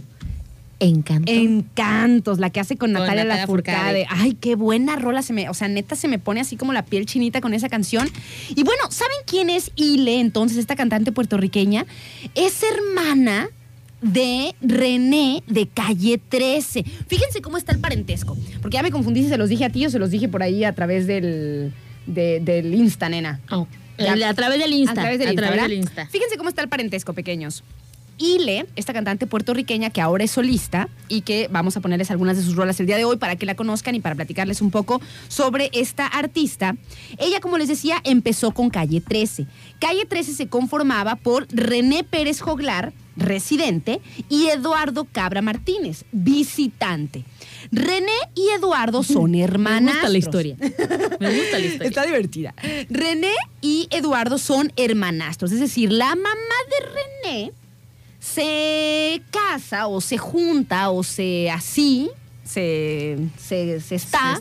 Encanto. 0.80 1.32
Encantos, 1.32 2.40
la 2.40 2.50
que 2.50 2.60
hace 2.60 2.76
con, 2.76 2.92
Con 2.92 3.00
Natalia, 3.00 3.24
Natalia 3.24 3.42
Lafourcade. 3.42 4.06
Ay, 4.10 4.36
qué 4.38 4.54
buena 4.54 4.96
rola 4.96 5.22
se 5.22 5.32
me, 5.32 5.48
o 5.48 5.54
sea, 5.54 5.68
neta 5.68 5.96
se 5.96 6.06
me 6.06 6.18
pone 6.18 6.42
así 6.42 6.58
como 6.58 6.74
la 6.74 6.84
piel 6.84 7.06
chinita 7.06 7.40
con 7.40 7.54
esa 7.54 7.70
canción. 7.70 8.06
Y 8.50 8.64
bueno, 8.64 8.82
¿saben 8.90 9.16
quién 9.24 9.48
es 9.48 9.72
Ile 9.76 10.20
entonces, 10.20 10.58
esta 10.58 10.76
cantante 10.76 11.10
puertorriqueña? 11.10 11.86
Es 12.34 12.62
hermana 12.62 13.48
de 14.02 14.54
René 14.60 15.42
de 15.46 15.66
Calle 15.68 16.18
13. 16.28 16.84
Fíjense 17.06 17.40
cómo 17.42 17.56
está 17.56 17.72
el 17.72 17.78
parentesco, 17.80 18.36
porque 18.62 18.76
ya 18.76 18.82
me 18.82 18.90
confundí 18.90 19.22
si 19.22 19.28
se 19.28 19.36
los 19.36 19.48
dije 19.48 19.64
a 19.64 19.70
ti 19.70 19.84
o 19.86 19.90
se 19.90 19.98
los 19.98 20.10
dije 20.10 20.28
por 20.28 20.42
ahí 20.42 20.64
a 20.64 20.74
través 20.74 21.06
del, 21.06 21.72
de- 22.06 22.40
del 22.40 22.74
Insta, 22.74 23.08
nena. 23.08 23.40
Oh, 23.50 23.66
a 23.98 24.34
través 24.34 24.58
del 24.58 24.72
Insta. 24.72 24.92
A 24.92 24.94
través 24.94 25.18
del 25.18 25.28
a 25.28 25.32
Insta, 25.32 25.46
través 25.46 25.62
del 25.62 25.72
Insta. 25.74 26.06
Fíjense 26.10 26.36
cómo 26.36 26.48
está 26.48 26.62
el 26.62 26.68
parentesco, 26.68 27.12
pequeños. 27.12 27.62
Ile, 28.22 28.66
esta 28.76 28.92
cantante 28.92 29.26
puertorriqueña 29.26 29.88
que 29.88 30.02
ahora 30.02 30.24
es 30.24 30.30
solista 30.32 30.90
y 31.08 31.22
que 31.22 31.48
vamos 31.50 31.78
a 31.78 31.80
ponerles 31.80 32.10
algunas 32.10 32.36
de 32.36 32.42
sus 32.42 32.54
rolas 32.54 32.78
el 32.78 32.84
día 32.86 32.98
de 32.98 33.06
hoy 33.06 33.16
para 33.16 33.36
que 33.36 33.46
la 33.46 33.54
conozcan 33.54 33.94
y 33.94 34.00
para 34.00 34.14
platicarles 34.14 34.60
un 34.60 34.70
poco 34.70 35.00
sobre 35.28 35.70
esta 35.72 36.06
artista. 36.06 36.76
Ella, 37.16 37.40
como 37.40 37.56
les 37.56 37.68
decía, 37.68 37.96
empezó 38.04 38.50
con 38.50 38.68
Calle 38.68 39.00
13. 39.00 39.46
Calle 39.78 40.04
13 40.06 40.34
se 40.34 40.48
conformaba 40.48 41.16
por 41.16 41.46
René 41.50 42.04
Pérez 42.04 42.40
Joglar, 42.42 42.92
residente, 43.16 44.00
y 44.28 44.48
Eduardo 44.48 45.06
Cabra 45.10 45.42
Martínez, 45.42 46.04
visitante. 46.12 47.24
René 47.70 48.12
y 48.34 48.48
Eduardo 48.50 49.02
son 49.02 49.34
hermanos. 49.34 49.84
Me 49.84 49.92
gusta 49.92 50.08
la 50.08 50.18
historia. 50.18 50.56
Me 51.20 51.36
gusta 51.36 51.58
la 51.58 51.66
historia. 51.66 51.88
Está 51.88 52.04
divertida. 52.04 52.54
René 52.88 53.34
y 53.60 53.88
Eduardo 53.90 54.38
son 54.38 54.72
hermanastros, 54.76 55.52
es 55.52 55.60
decir, 55.60 55.92
la 55.92 56.14
mamá 56.14 56.56
de 56.70 56.86
René 56.86 57.52
se 58.20 59.22
casa 59.30 59.86
o 59.86 60.00
se 60.00 60.18
junta 60.18 60.90
o 60.90 61.02
se 61.02 61.50
así, 61.50 62.10
se, 62.44 63.16
se, 63.38 63.80
se 63.80 63.94
está, 63.94 64.40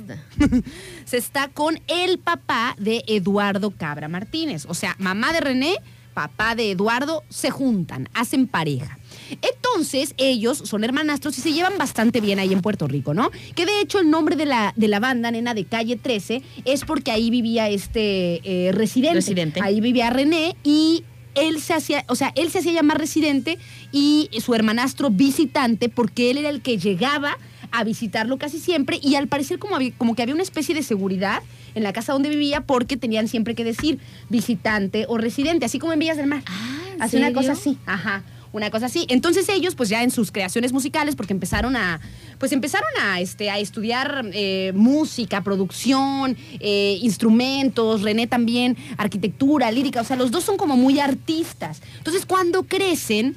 se 1.05 1.17
está 1.17 1.47
con 1.53 1.79
el 1.87 2.19
papá 2.19 2.75
de 2.77 3.03
Eduardo 3.07 3.71
Cabra 3.71 4.07
Martínez. 4.07 4.65
O 4.67 4.73
sea, 4.73 4.95
mamá 4.99 5.31
de 5.31 5.39
René, 5.39 5.75
papá 6.19 6.53
de 6.53 6.71
Eduardo 6.71 7.23
se 7.29 7.49
juntan, 7.49 8.09
hacen 8.13 8.45
pareja. 8.45 8.99
Entonces, 9.41 10.13
ellos 10.17 10.61
son 10.65 10.83
hermanastros 10.83 11.37
y 11.37 11.41
se 11.41 11.53
llevan 11.53 11.77
bastante 11.77 12.19
bien 12.19 12.39
ahí 12.39 12.51
en 12.51 12.61
Puerto 12.61 12.89
Rico, 12.89 13.13
¿no? 13.13 13.31
Que 13.55 13.65
de 13.65 13.79
hecho 13.79 13.99
el 13.99 14.09
nombre 14.09 14.35
de 14.35 14.45
la, 14.45 14.73
de 14.75 14.89
la 14.89 14.99
banda, 14.99 15.31
nena, 15.31 15.53
de 15.53 15.63
Calle 15.63 15.95
13, 15.95 16.41
es 16.65 16.83
porque 16.83 17.11
ahí 17.11 17.29
vivía 17.29 17.69
este 17.69 18.41
eh, 18.43 18.73
residente. 18.73 19.15
Residente. 19.15 19.61
Ahí 19.63 19.79
vivía 19.79 20.09
René 20.09 20.57
y 20.61 21.05
él 21.35 21.61
se 21.61 21.73
hacía, 21.73 22.03
o 22.09 22.15
sea, 22.15 22.33
él 22.35 22.51
se 22.51 22.59
hacía 22.59 22.73
llamar 22.73 22.97
residente 22.97 23.57
y 23.93 24.29
su 24.41 24.53
hermanastro 24.53 25.09
visitante 25.11 25.87
porque 25.87 26.31
él 26.31 26.39
era 26.39 26.49
el 26.49 26.61
que 26.61 26.77
llegaba 26.77 27.37
a 27.71 27.83
visitarlo 27.83 28.37
casi 28.37 28.59
siempre 28.59 28.99
y 29.01 29.15
al 29.15 29.27
parecer 29.27 29.59
como, 29.59 29.75
había- 29.75 29.93
como 29.97 30.15
que 30.15 30.21
había 30.23 30.33
una 30.33 30.43
especie 30.43 30.73
de 30.75 30.83
seguridad 30.83 31.41
en 31.75 31.83
la 31.83 31.93
casa 31.93 32.13
donde 32.13 32.29
vivía 32.29 32.61
porque 32.61 32.97
tenían 32.97 33.27
siempre 33.27 33.55
que 33.55 33.63
decir 33.63 33.99
visitante 34.29 35.05
o 35.07 35.17
residente, 35.17 35.65
así 35.65 35.79
como 35.79 35.93
en 35.93 35.99
Villas 35.99 36.17
del 36.17 36.27
Mar. 36.27 36.41
Ah, 36.47 36.79
¿en 36.95 37.01
Así 37.01 37.17
una 37.17 37.33
cosa 37.33 37.51
así, 37.53 37.77
ajá. 37.85 38.23
Una 38.51 38.71
cosa 38.71 38.87
así. 38.87 39.05
Entonces 39.09 39.47
ellos, 39.49 39.75
pues 39.75 39.89
ya 39.89 40.01
en 40.01 40.09
sus 40.09 40.31
creaciones 40.31 40.73
musicales, 40.73 41.15
porque 41.15 41.33
empezaron 41.33 41.75
a, 41.75 41.99
pues 42.39 42.51
empezaron 42.51 42.89
a, 42.99 43.19
este, 43.19 43.51
a 43.51 43.59
estudiar 43.59 44.25
eh, 44.33 44.71
música, 44.73 45.43
producción, 45.43 46.35
eh, 46.59 46.97
instrumentos, 47.03 48.01
René 48.01 48.25
también, 48.25 48.75
arquitectura, 48.97 49.69
lírica, 49.71 50.01
o 50.01 50.03
sea, 50.03 50.15
los 50.15 50.31
dos 50.31 50.43
son 50.45 50.57
como 50.57 50.75
muy 50.77 50.99
artistas. 50.99 51.81
Entonces 51.99 52.25
cuando 52.25 52.63
crecen, 52.63 53.35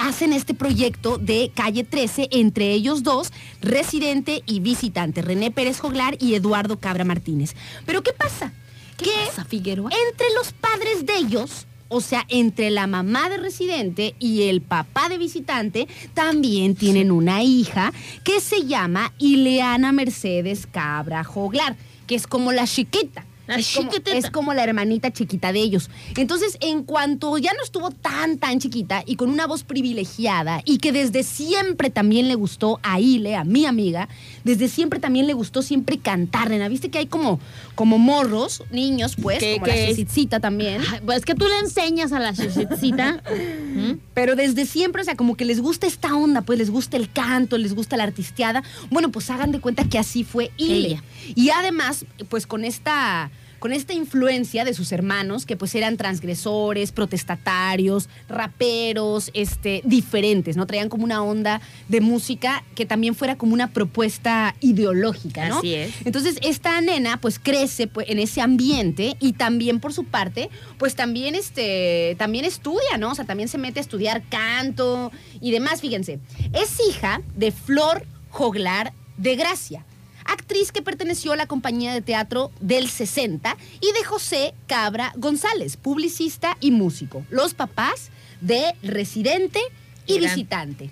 hacen 0.00 0.32
este 0.32 0.54
proyecto 0.54 1.18
de 1.18 1.50
Calle 1.54 1.84
13 1.84 2.28
entre 2.32 2.72
ellos 2.72 3.02
dos, 3.02 3.32
residente 3.60 4.42
y 4.46 4.60
visitante, 4.60 5.22
René 5.22 5.50
Pérez 5.50 5.80
Joglar 5.80 6.16
y 6.20 6.34
Eduardo 6.34 6.78
Cabra 6.78 7.04
Martínez. 7.04 7.54
Pero 7.86 8.02
¿qué 8.02 8.12
pasa? 8.12 8.52
¿Qué 8.96 9.10
pasa, 9.26 9.44
Figueroa? 9.44 9.90
entre 10.10 10.26
los 10.34 10.52
padres 10.52 11.06
de 11.06 11.16
ellos, 11.16 11.66
o 11.88 12.00
sea, 12.00 12.24
entre 12.28 12.70
la 12.70 12.86
mamá 12.86 13.28
de 13.28 13.38
residente 13.38 14.14
y 14.18 14.42
el 14.42 14.60
papá 14.60 15.08
de 15.08 15.18
visitante, 15.18 15.88
también 16.14 16.74
tienen 16.74 17.10
una 17.10 17.42
hija 17.42 17.92
que 18.24 18.40
se 18.40 18.66
llama 18.66 19.12
Ileana 19.18 19.92
Mercedes 19.92 20.66
Cabra 20.66 21.24
Joglar, 21.24 21.76
que 22.06 22.14
es 22.14 22.26
como 22.26 22.52
la 22.52 22.66
chiquita. 22.66 23.24
Es, 23.56 23.74
como, 23.74 23.90
chiquitita. 23.90 24.16
es 24.16 24.30
como 24.30 24.54
la 24.54 24.64
hermanita 24.64 25.12
chiquita 25.12 25.52
de 25.52 25.60
ellos. 25.60 25.90
Entonces, 26.16 26.56
en 26.60 26.84
cuanto 26.84 27.36
ya 27.38 27.52
no 27.52 27.62
estuvo 27.62 27.90
tan, 27.90 28.38
tan 28.38 28.58
chiquita 28.60 29.02
y 29.06 29.16
con 29.16 29.30
una 29.30 29.46
voz 29.46 29.64
privilegiada 29.64 30.62
y 30.64 30.78
que 30.78 30.92
desde 30.92 31.22
siempre 31.22 31.90
también 31.90 32.28
le 32.28 32.34
gustó 32.34 32.80
a 32.82 33.00
Ile, 33.00 33.36
a 33.36 33.44
mi 33.44 33.66
amiga, 33.66 34.08
desde 34.44 34.68
siempre 34.68 35.00
también 35.00 35.26
le 35.26 35.32
gustó 35.32 35.62
siempre 35.62 35.98
cantar, 35.98 36.50
nena. 36.50 36.68
Viste 36.68 36.90
que 36.90 36.98
hay 36.98 37.06
como, 37.06 37.40
como 37.74 37.98
morros, 37.98 38.62
niños, 38.70 39.16
pues, 39.20 39.38
Que- 39.38 39.54
como 39.54 39.66
la 39.66 39.74
Cecitcita 39.74 40.40
también. 40.40 40.82
Ay, 40.92 41.00
Pues 41.04 41.18
es 41.18 41.24
que 41.24 41.34
tú 41.34 41.46
le 41.46 41.58
enseñas 41.58 42.12
a 42.12 42.18
la 42.20 42.32
chicita. 42.32 43.22
Pero 44.14 44.36
desde 44.36 44.66
siempre, 44.66 45.02
o 45.02 45.04
sea, 45.04 45.16
como 45.16 45.36
que 45.36 45.44
les 45.44 45.60
gusta 45.60 45.86
esta 45.86 46.14
onda, 46.14 46.42
pues 46.42 46.58
les 46.58 46.70
gusta 46.70 46.96
el 46.96 47.10
canto, 47.10 47.58
les 47.58 47.74
gusta 47.74 47.96
la 47.96 48.04
artisteada. 48.04 48.62
Bueno, 48.90 49.10
pues 49.10 49.30
hagan 49.30 49.52
de 49.52 49.60
cuenta 49.60 49.84
que 49.84 49.98
así 49.98 50.24
fue 50.24 50.50
Ile. 50.56 50.88
Ella. 50.88 51.04
Y 51.34 51.50
además, 51.50 52.04
pues 52.28 52.46
con 52.46 52.64
esta 52.64 53.30
con 53.60 53.72
esta 53.72 53.92
influencia 53.92 54.64
de 54.64 54.74
sus 54.74 54.90
hermanos, 54.90 55.46
que 55.46 55.56
pues 55.56 55.74
eran 55.74 55.96
transgresores, 55.96 56.90
protestatarios, 56.90 58.08
raperos, 58.28 59.30
este, 59.34 59.82
diferentes, 59.84 60.56
¿no? 60.56 60.66
Traían 60.66 60.88
como 60.88 61.04
una 61.04 61.22
onda 61.22 61.60
de 61.88 62.00
música 62.00 62.64
que 62.74 62.86
también 62.86 63.14
fuera 63.14 63.36
como 63.36 63.52
una 63.54 63.68
propuesta 63.68 64.56
ideológica, 64.60 65.48
¿no? 65.48 65.58
Así 65.58 65.74
es. 65.74 65.92
Entonces, 66.04 66.38
esta 66.42 66.80
nena 66.80 67.20
pues 67.20 67.38
crece 67.38 67.86
pues, 67.86 68.08
en 68.08 68.18
ese 68.18 68.40
ambiente 68.40 69.16
y 69.20 69.34
también 69.34 69.78
por 69.78 69.92
su 69.92 70.04
parte, 70.04 70.48
pues 70.78 70.96
también, 70.96 71.34
este, 71.34 72.16
también 72.18 72.46
estudia, 72.46 72.96
¿no? 72.98 73.12
O 73.12 73.14
sea, 73.14 73.26
también 73.26 73.48
se 73.48 73.58
mete 73.58 73.78
a 73.78 73.82
estudiar 73.82 74.22
canto 74.28 75.12
y 75.40 75.50
demás, 75.50 75.82
fíjense. 75.82 76.18
Es 76.54 76.78
hija 76.88 77.20
de 77.36 77.52
Flor 77.52 78.06
Joglar 78.30 78.94
de 79.18 79.36
Gracia, 79.36 79.84
actriz 80.32 80.72
que 80.72 80.82
perteneció 80.82 81.32
a 81.32 81.36
la 81.36 81.46
compañía 81.46 81.92
de 81.92 82.00
teatro 82.00 82.50
del 82.60 82.88
60 82.88 83.56
y 83.80 83.92
de 83.92 84.04
José 84.04 84.54
Cabra 84.66 85.12
González, 85.16 85.76
publicista 85.76 86.56
y 86.60 86.70
músico. 86.70 87.24
Los 87.30 87.54
papás 87.54 88.10
de 88.40 88.74
Residente 88.82 89.60
y 90.06 90.18
Visitante. 90.18 90.90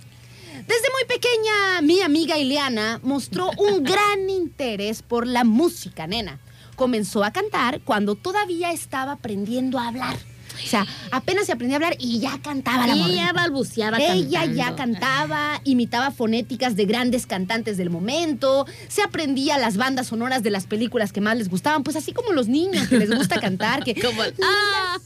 Desde 0.67 0.91
muy 0.93 1.05
pequeña, 1.07 1.81
mi 1.83 2.03
amiga 2.03 2.37
Ileana 2.37 3.01
mostró 3.03 3.51
un 3.57 3.85
gran 3.85 4.29
interés 4.29 5.03
por 5.03 5.27
la 5.27 5.45
música, 5.45 6.07
nena. 6.07 6.41
Comenzó 6.77 7.25
a 7.25 7.33
cantar 7.33 7.81
cuando 7.81 8.15
todavía 8.15 8.73
estaba 8.73 9.13
aprendiendo 9.13 9.79
a 9.79 9.89
hablar. 9.89 10.17
O 10.65 10.67
sea, 10.69 10.87
apenas 11.11 11.47
se 11.47 11.53
aprendía 11.53 11.77
a 11.77 11.79
hablar 11.79 11.97
y 11.99 12.19
ya 12.21 12.39
cantaba 12.43 12.87
la 12.87 12.95
Y 12.95 12.99
morrita. 13.01 13.23
ella 13.23 13.33
balbuceaba 13.33 13.99
Ella 13.99 14.45
ya 14.47 14.77
cantaba, 14.77 15.61
imitaba 15.65 16.11
fonéticas 16.11 16.77
de 16.77 16.85
grandes 16.87 17.27
cantantes 17.27 17.77
del 17.77 17.91
momento, 17.91 18.67
se 18.89 19.03
aprendía 19.03 19.59
las 19.59 19.77
bandas 19.77 20.09
sonoras 20.09 20.43
de 20.43 20.51
las 20.51 20.67
películas 20.67 21.13
que 21.13 21.21
más 21.21 21.37
les 21.37 21.49
gustaban, 21.49 21.83
pues 21.83 21.97
así 21.97 22.13
como 22.13 22.33
los 22.33 22.49
niños 22.49 22.89
que 22.89 22.99
les 22.99 23.11
gusta 23.15 23.41
cantar, 23.41 23.85
que... 23.85 23.95
Como 24.01 24.23
el- 24.25 24.35
ah, 24.43 24.97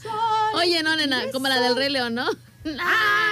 oye, 0.55 0.81
no, 0.83 0.95
nena, 0.95 1.21
como 1.31 1.47
la 1.47 1.59
del 1.59 1.75
Rey 1.75 1.89
León, 1.89 2.13
¿no? 2.15 2.25
¡Ah! 2.79 3.23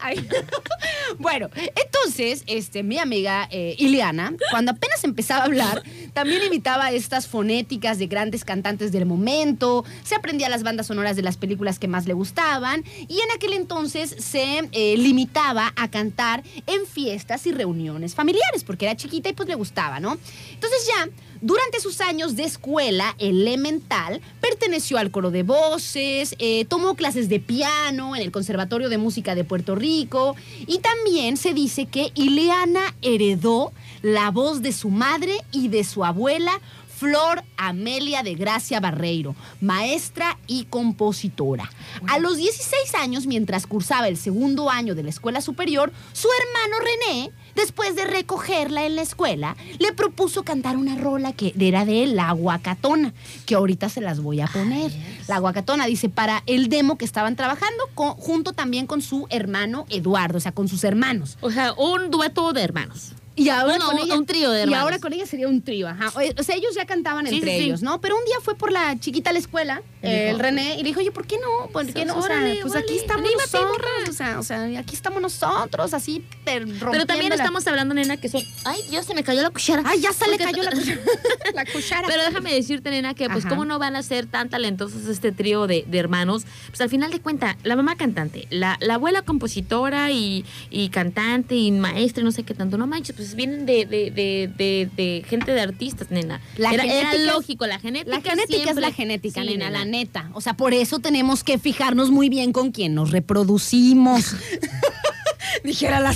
Ay. 0.00 0.28
bueno, 1.18 1.50
entonces, 1.54 2.44
este, 2.46 2.82
mi 2.82 2.98
amiga 2.98 3.48
eh, 3.50 3.74
Ileana, 3.78 4.34
cuando 4.50 4.72
apenas 4.72 5.04
empezaba 5.04 5.42
a 5.42 5.46
hablar, 5.46 5.82
también 6.12 6.42
imitaba 6.42 6.90
estas 6.92 7.26
fonéticas 7.26 7.98
de 7.98 8.06
grandes 8.06 8.44
cantantes 8.44 8.92
del 8.92 9.06
momento, 9.06 9.84
se 10.02 10.14
aprendía 10.14 10.48
las 10.48 10.62
bandas 10.62 10.86
sonoras 10.86 11.16
de 11.16 11.22
las 11.22 11.36
películas 11.36 11.78
que 11.78 11.88
más 11.88 12.06
le 12.06 12.14
gustaban, 12.14 12.84
y 13.08 13.20
en 13.20 13.30
aquel 13.34 13.54
entonces 13.54 14.14
se 14.18 14.68
eh, 14.72 14.96
limitaba 14.96 15.72
a 15.76 15.90
cantar 15.90 16.42
en 16.66 16.86
fiestas 16.86 17.46
y 17.46 17.52
reuniones 17.52 18.14
familiares, 18.14 18.64
porque 18.64 18.86
era 18.86 18.96
chiquita 18.96 19.28
y 19.28 19.32
pues 19.32 19.48
le 19.48 19.54
gustaba, 19.54 20.00
¿no? 20.00 20.18
Entonces 20.52 20.86
ya, 20.86 21.08
durante 21.40 21.80
sus 21.80 22.00
años 22.00 22.36
de 22.36 22.44
escuela 22.44 23.14
elemental, 23.18 24.20
perteneció 24.40 24.98
al 24.98 25.10
coro 25.10 25.30
de 25.30 25.42
voces, 25.42 26.34
eh, 26.38 26.64
tomó 26.66 26.94
clases 26.94 27.28
de 27.28 27.40
piano 27.40 28.16
en 28.16 28.22
el 28.22 28.30
Conservatorio 28.44 28.90
de 28.90 28.98
Música 28.98 29.34
de 29.34 29.42
Puerto 29.42 29.74
Rico 29.74 30.36
y 30.66 30.80
también 30.80 31.38
se 31.38 31.54
dice 31.54 31.86
que 31.86 32.12
Ileana 32.14 32.94
heredó 33.00 33.72
la 34.02 34.30
voz 34.30 34.60
de 34.60 34.72
su 34.72 34.90
madre 34.90 35.32
y 35.50 35.68
de 35.68 35.82
su 35.82 36.04
abuela. 36.04 36.60
Flor 37.04 37.44
Amelia 37.58 38.22
de 38.22 38.34
Gracia 38.34 38.80
Barreiro, 38.80 39.36
maestra 39.60 40.38
y 40.46 40.64
compositora. 40.64 41.70
A 42.08 42.18
los 42.18 42.38
16 42.38 42.94
años, 42.94 43.26
mientras 43.26 43.66
cursaba 43.66 44.08
el 44.08 44.16
segundo 44.16 44.70
año 44.70 44.94
de 44.94 45.02
la 45.02 45.10
escuela 45.10 45.42
superior, 45.42 45.92
su 46.14 46.28
hermano 46.40 46.82
René, 46.82 47.30
después 47.54 47.94
de 47.94 48.06
recogerla 48.06 48.86
en 48.86 48.96
la 48.96 49.02
escuela, 49.02 49.54
le 49.78 49.92
propuso 49.92 50.44
cantar 50.44 50.78
una 50.78 50.96
rola 50.96 51.34
que 51.34 51.52
era 51.60 51.84
de 51.84 52.06
La 52.06 52.32
Guacatona, 52.32 53.12
que 53.44 53.54
ahorita 53.54 53.90
se 53.90 54.00
las 54.00 54.20
voy 54.20 54.40
a 54.40 54.46
poner. 54.46 54.90
La 55.28 55.40
Guacatona 55.40 55.84
dice 55.84 56.08
para 56.08 56.42
el 56.46 56.70
demo 56.70 56.96
que 56.96 57.04
estaban 57.04 57.36
trabajando 57.36 57.84
con- 57.94 58.14
junto 58.14 58.54
también 58.54 58.86
con 58.86 59.02
su 59.02 59.26
hermano 59.28 59.84
Eduardo, 59.90 60.38
o 60.38 60.40
sea, 60.40 60.52
con 60.52 60.68
sus 60.68 60.84
hermanos. 60.84 61.36
O 61.42 61.50
sea, 61.50 61.74
un 61.74 62.10
dueto 62.10 62.54
de 62.54 62.62
hermanos. 62.62 63.12
Y 63.36 63.48
ahora 63.48 63.76
Uno- 63.76 63.86
con 63.86 63.98
ella, 63.98 64.14
un 64.16 64.26
trío 64.26 64.50
de 64.50 64.60
Y 64.60 64.62
hermanos. 64.62 64.82
ahora 64.84 64.98
con 65.00 65.12
ella 65.12 65.26
sería 65.26 65.48
un 65.48 65.60
trío, 65.62 65.88
ajá. 65.88 66.12
O, 66.38 66.42
sea, 66.42 66.54
ellos 66.54 66.74
ya 66.76 66.84
cantaban 66.86 67.26
Sí, 67.26 67.36
entre 67.36 67.50
sí, 67.52 67.58
sí. 67.58 67.64
ellos, 67.64 67.82
¿no? 67.82 68.00
Pero 68.00 68.16
un 68.16 68.24
día 68.24 68.36
fue 68.42 68.54
por 68.54 68.70
la 68.70 68.98
chiquita 69.00 69.30
a 69.30 69.32
la 69.32 69.38
escuela, 69.40 69.82
Y 70.02 70.06
el 70.06 70.38
René, 70.38 70.74
y 70.74 70.78
le 70.78 70.84
dijo, 70.90 71.00
oye, 71.00 71.10
¿por 71.10 71.26
qué 71.26 71.36
no? 71.38 71.68
¿Por 71.70 71.86
qué 71.92 72.04
no? 72.04 72.18
O 72.18 72.22
sea, 72.22 72.36
Órale, 72.36 72.58
pues 72.60 72.72
órale, 72.72 72.84
aquí 72.86 72.96
estamos 72.98 73.24
anímate, 73.26 73.58
nosotros, 73.58 73.90
o 74.08 74.12
sea, 74.12 74.38
o 74.38 74.42
sea, 74.42 74.78
aquí 74.78 74.94
estamos 74.94 75.22
nosotros, 75.22 75.94
así, 75.94 76.22
Pero 76.44 77.06
también 77.06 77.32
estamos 77.32 77.66
hablando, 77.66 77.94
nena, 77.94 78.16
que 78.18 78.28
son. 78.28 78.42
Ay, 78.64 78.80
Dios, 78.90 79.06
se 79.06 79.14
me 79.14 79.24
cayó 79.24 79.40
la 79.42 79.50
cuchara. 79.50 79.82
Ay, 79.86 80.00
ya 80.00 80.12
se 80.12 80.28
le 80.28 80.36
cayó 80.36 80.62
la 80.62 80.70
cuchara. 80.72 81.00
la 81.54 81.64
cuchara. 81.64 82.06
Pero 82.06 82.22
déjame 82.22 82.52
decirte, 82.54 82.90
nena, 82.90 83.14
que 83.14 83.28
pues 83.30 83.46
Ajá. 83.46 83.48
cómo 83.48 83.64
no 83.64 83.78
van 83.78 83.96
a 83.96 84.02
ser 84.02 84.26
tan 84.26 84.50
talentosos 84.50 85.06
este 85.06 85.32
trío 85.32 85.66
de, 85.66 85.84
de 85.88 85.98
hermanos. 85.98 86.44
Pues 86.68 86.80
al 86.82 86.90
final 86.90 87.10
de 87.10 87.20
cuentas, 87.20 87.56
la 87.64 87.74
mamá 87.74 87.96
cantante, 87.96 88.46
la, 88.50 88.76
la 88.80 88.94
abuela 88.94 89.22
compositora 89.22 90.10
y, 90.10 90.44
y 90.70 90.90
cantante 90.90 91.54
y 91.56 91.70
maestra 91.72 92.20
y 92.20 92.24
no 92.24 92.30
sé 92.32 92.42
qué 92.42 92.52
tanto. 92.54 92.76
No 92.76 92.86
manches, 92.86 93.16
pues 93.16 93.23
vienen 93.34 93.66
de, 93.66 93.86
de, 93.86 94.10
de, 94.10 94.50
de, 94.56 94.88
de 94.96 95.24
gente 95.28 95.52
de 95.52 95.60
artistas, 95.60 96.10
nena. 96.10 96.40
La 96.58 96.72
era, 96.72 96.84
era 96.84 97.14
es- 97.14 97.26
lógico, 97.26 97.66
la 97.66 97.78
genética 97.78 98.16
La 98.16 98.22
genética 98.22 98.70
es 98.70 98.76
la 98.76 98.92
genética, 98.92 99.40
Sí, 99.42 99.46
nena, 99.48 99.70
la 99.70 99.84
nena. 99.84 99.98
neta. 99.98 100.30
O 100.34 100.40
sea, 100.40 100.54
por 100.54 100.74
eso 100.74 100.98
tenemos 100.98 101.42
que 101.44 101.58
fijarnos 101.58 102.10
muy 102.10 102.28
bien 102.28 102.52
con 102.52 102.70
quién 102.72 102.94
nos 102.94 103.10
reproducimos. 103.10 104.34
Dijera 105.64 106.00
la. 106.00 106.14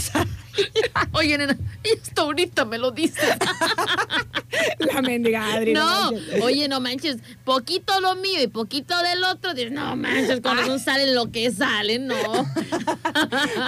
Oye, 1.13 1.39
nena, 1.39 1.57
y 1.85 1.89
esto 1.89 2.23
ahorita 2.23 2.65
me 2.65 2.79
lo 2.79 2.91
dices. 2.91 3.25
La 4.79 5.03
mendiga 5.03 5.55
Adri. 5.55 5.73
No, 5.73 6.11
oye, 6.43 6.69
no 6.69 6.81
manches, 6.81 7.19
poquito 7.45 8.01
lo 8.01 8.17
mío 8.17 8.43
y 8.43 8.49
poquito 8.49 8.97
del 9.03 9.23
otro. 9.25 9.55
Dices, 9.55 9.73
no 9.73 9.95
manches, 9.97 10.41
con 10.41 10.57
razón 10.57 10.81
salen 10.81 11.15
lo 11.15 11.31
que 11.31 11.51
salen, 11.53 12.07
no. 12.07 12.17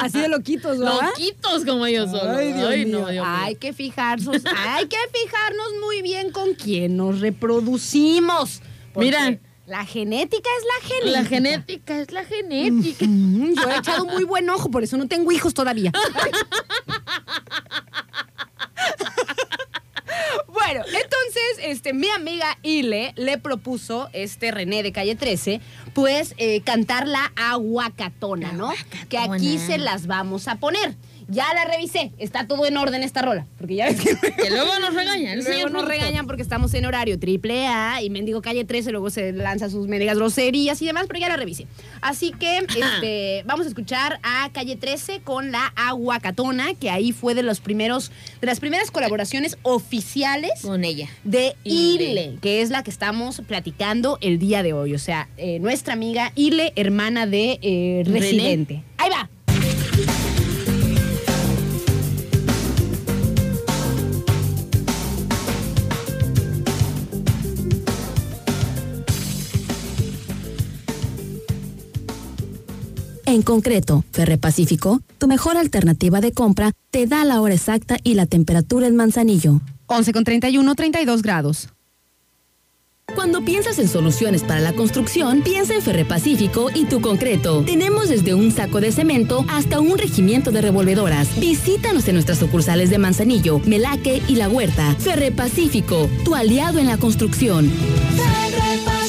Así 0.00 0.20
de 0.20 0.28
loquitos, 0.28 0.78
¿verdad? 0.78 1.10
Loquitos 1.10 1.64
como 1.64 1.86
yo 1.86 2.06
solo. 2.08 2.36
Ay, 2.36 2.52
Dios 2.52 2.70
mío. 2.70 2.86
no, 2.88 2.98
Dios 3.10 3.10
mío. 3.10 3.24
Hay 3.26 3.54
que 3.56 3.72
fijarnos, 3.72 4.42
hay 4.56 4.86
que 4.86 4.96
fijarnos 5.12 5.68
muy 5.84 6.02
bien 6.02 6.32
con 6.32 6.54
quién 6.54 6.96
nos 6.96 7.20
reproducimos. 7.20 8.62
porque 8.92 9.06
Mira. 9.06 9.38
La 9.70 9.86
genética 9.86 10.50
es 10.58 10.64
la 10.66 10.88
genética. 10.88 11.20
La 11.20 11.24
genética 11.24 12.00
es 12.00 12.10
la 12.10 12.24
genética. 12.24 13.06
Mm, 13.06 13.54
yo 13.54 13.70
he 13.70 13.78
echado 13.78 14.04
muy 14.04 14.24
buen 14.24 14.50
ojo, 14.50 14.68
por 14.68 14.82
eso 14.82 14.96
no 14.96 15.06
tengo 15.06 15.30
hijos 15.30 15.54
todavía. 15.54 15.92
Bueno, 20.46 20.84
entonces, 20.86 21.58
este, 21.62 21.92
mi 21.92 22.08
amiga 22.10 22.58
Ile 22.62 23.12
le 23.16 23.38
propuso, 23.38 24.08
este 24.12 24.52
René 24.52 24.82
de 24.82 24.92
calle 24.92 25.16
13, 25.16 25.60
pues 25.94 26.34
eh, 26.36 26.60
cantar 26.60 27.08
la 27.08 27.32
aguacatona, 27.34 28.52
¿no? 28.52 28.70
Que 29.08 29.18
aquí 29.18 29.58
se 29.58 29.78
las 29.78 30.06
vamos 30.06 30.46
a 30.46 30.56
poner. 30.56 30.94
Ya 31.30 31.46
la 31.54 31.64
revisé, 31.64 32.10
está 32.18 32.46
todo 32.46 32.66
en 32.66 32.76
orden 32.76 33.02
esta 33.04 33.22
rola, 33.22 33.46
porque 33.56 33.76
ya 33.76 33.86
ves 33.86 34.00
que 34.00 34.16
Que 34.42 34.50
luego 34.50 34.78
nos 34.80 34.94
regañan. 34.94 35.36
Luego 35.36 35.52
señor 35.52 35.70
nos 35.70 35.84
regañan 35.86 36.26
porque 36.26 36.42
estamos 36.42 36.74
en 36.74 36.86
horario 36.86 37.18
triple 37.18 37.68
A 37.68 38.02
y 38.02 38.10
mendigo 38.10 38.42
calle 38.42 38.64
13, 38.64 38.90
luego 38.90 39.10
se 39.10 39.32
lanza 39.32 39.70
sus 39.70 39.86
mendigas 39.86 40.16
groserías 40.16 40.82
y 40.82 40.86
demás, 40.86 41.04
pero 41.06 41.20
ya 41.20 41.28
la 41.28 41.36
revisé. 41.36 41.66
Así 42.00 42.32
que 42.32 42.58
este, 42.58 43.42
vamos 43.46 43.66
a 43.66 43.68
escuchar 43.68 44.18
a 44.22 44.50
calle 44.52 44.76
13 44.76 45.20
con 45.20 45.52
la 45.52 45.72
aguacatona, 45.76 46.74
que 46.74 46.90
ahí 46.90 47.12
fue 47.12 47.34
de 47.34 47.42
los 47.42 47.60
primeros, 47.60 48.10
de 48.40 48.46
las 48.46 48.58
primeras 48.58 48.90
colaboraciones 48.90 49.56
oficiales 49.62 50.62
Con 50.62 50.84
ella. 50.84 51.08
de 51.22 51.54
Ile. 51.64 52.38
Que 52.40 52.60
es 52.62 52.70
la 52.70 52.82
que 52.82 52.90
estamos 52.90 53.40
platicando 53.46 54.18
el 54.20 54.38
día 54.38 54.62
de 54.62 54.72
hoy. 54.72 54.94
O 54.94 54.98
sea, 54.98 55.28
eh, 55.36 55.58
nuestra 55.60 55.92
amiga 55.92 56.32
Ile, 56.34 56.72
hermana 56.74 57.26
de 57.26 57.58
eh, 57.62 58.02
René. 58.04 58.20
Residente. 58.20 58.82
Ahí 58.98 59.10
va. 59.10 59.28
En 73.30 73.42
concreto, 73.42 74.02
Ferre 74.10 74.38
Pacífico, 74.38 75.02
tu 75.18 75.28
mejor 75.28 75.56
alternativa 75.56 76.20
de 76.20 76.32
compra, 76.32 76.72
te 76.90 77.06
da 77.06 77.24
la 77.24 77.40
hora 77.40 77.54
exacta 77.54 77.96
y 78.02 78.14
la 78.14 78.26
temperatura 78.26 78.88
en 78.88 78.96
Manzanillo. 78.96 79.60
11 79.86 80.12
con 80.12 80.24
31, 80.24 80.74
32 80.74 81.22
grados. 81.22 81.68
Cuando 83.14 83.44
piensas 83.44 83.78
en 83.78 83.86
soluciones 83.86 84.42
para 84.42 84.58
la 84.58 84.72
construcción, 84.72 85.42
piensa 85.42 85.74
en 85.74 85.82
Ferre 85.82 86.04
Pacífico 86.04 86.70
y 86.74 86.86
tu 86.86 87.00
concreto. 87.00 87.62
Tenemos 87.64 88.08
desde 88.08 88.34
un 88.34 88.50
saco 88.50 88.80
de 88.80 88.90
cemento 88.90 89.44
hasta 89.48 89.78
un 89.78 89.96
regimiento 89.96 90.50
de 90.50 90.62
revolvedoras. 90.62 91.28
Visítanos 91.38 92.08
en 92.08 92.14
nuestras 92.14 92.38
sucursales 92.38 92.90
de 92.90 92.98
Manzanillo, 92.98 93.60
Melaque 93.60 94.22
y 94.26 94.34
La 94.34 94.48
Huerta. 94.48 94.96
Ferre 94.98 95.30
Pacífico, 95.30 96.10
tu 96.24 96.34
aliado 96.34 96.80
en 96.80 96.88
la 96.88 96.96
construcción. 96.96 97.70
Tienes 98.16 98.99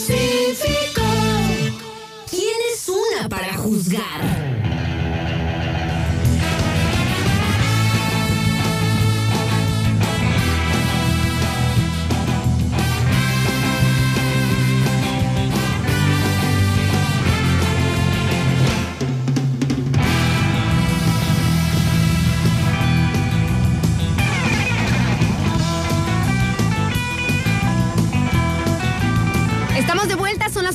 una 2.92 3.30
para 3.30 3.54
juzgar. 3.54 4.51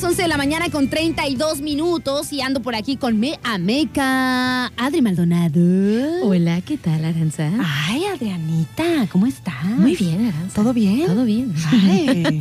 11 0.07 0.21
de 0.21 0.27
la 0.29 0.37
mañana 0.37 0.69
con 0.69 0.87
32 0.87 1.59
minutos 1.59 2.31
y 2.31 2.39
ando 2.39 2.61
por 2.61 2.75
aquí 2.75 2.95
con 2.95 3.19
mi 3.19 3.33
Ameca 3.43 4.67
Adri 4.77 5.01
Maldonado. 5.01 5.59
Hola, 6.23 6.61
¿qué 6.61 6.77
tal, 6.77 7.03
Aranza? 7.03 7.51
Ay, 7.59 8.05
Adrianita, 8.05 9.05
¿cómo 9.11 9.25
estás? 9.25 9.65
Muy 9.65 9.97
bien, 9.97 10.27
Aranza. 10.27 10.55
¿Todo 10.55 10.73
bien? 10.73 11.07
Todo 11.07 11.25
bien. 11.25 11.53
Ay, 11.73 12.39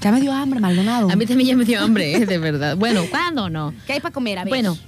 ya 0.00 0.12
me 0.12 0.20
dio 0.20 0.32
hambre, 0.32 0.60
Maldonado. 0.60 1.10
A 1.10 1.16
mí 1.16 1.26
también 1.26 1.48
ya 1.48 1.56
me 1.56 1.64
dio 1.64 1.80
hambre, 1.80 2.14
¿eh? 2.14 2.26
de 2.26 2.38
verdad. 2.38 2.76
Bueno, 2.76 3.02
¿cuándo 3.10 3.50
no? 3.50 3.74
¿Qué 3.88 3.94
hay 3.94 4.00
para 4.00 4.14
comer? 4.14 4.38
A 4.38 4.44
ver. 4.44 4.50
Bueno, 4.50 4.78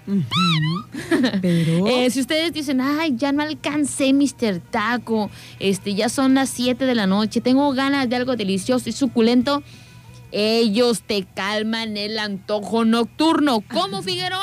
Ujú. 0.07 0.21
Pero. 1.41 1.87
eh, 1.87 2.09
si 2.09 2.21
ustedes 2.21 2.53
dicen, 2.53 2.81
ay, 2.81 3.13
ya 3.15 3.31
no 3.31 3.43
alcancé 3.43 4.13
Mr. 4.13 4.59
Taco, 4.59 5.29
este, 5.59 5.93
ya 5.93 6.09
son 6.09 6.33
las 6.33 6.49
7 6.49 6.85
de 6.85 6.95
la 6.95 7.07
noche, 7.07 7.41
tengo 7.41 7.71
ganas 7.73 8.09
de 8.09 8.15
algo 8.15 8.35
delicioso 8.35 8.89
y 8.89 8.91
suculento, 8.91 9.63
ellos 10.33 11.03
te 11.03 11.23
calman 11.23 11.95
el 11.95 12.17
antojo 12.17 12.85
nocturno. 12.85 13.63
¿Cómo, 13.71 14.01
Figueroa? 14.03 14.41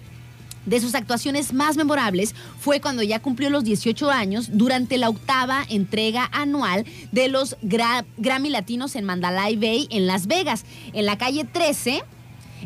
de 0.66 0.80
sus 0.80 0.96
actuaciones 0.96 1.52
más 1.52 1.76
memorables 1.76 2.34
fue 2.58 2.80
cuando 2.80 3.04
ya 3.04 3.20
cumplió 3.20 3.50
los 3.50 3.62
18 3.62 4.10
años 4.10 4.48
durante 4.52 4.98
la 4.98 5.08
octava 5.10 5.64
entrega 5.68 6.28
anual 6.32 6.84
de 7.12 7.28
los 7.28 7.56
Gra- 7.62 8.04
Grammy 8.16 8.50
Latinos 8.50 8.96
en 8.96 9.04
Mandalay 9.04 9.54
Bay 9.54 9.86
en 9.90 10.08
Las 10.08 10.26
Vegas, 10.26 10.64
en 10.92 11.06
la 11.06 11.18
calle 11.18 11.44
13. 11.44 12.02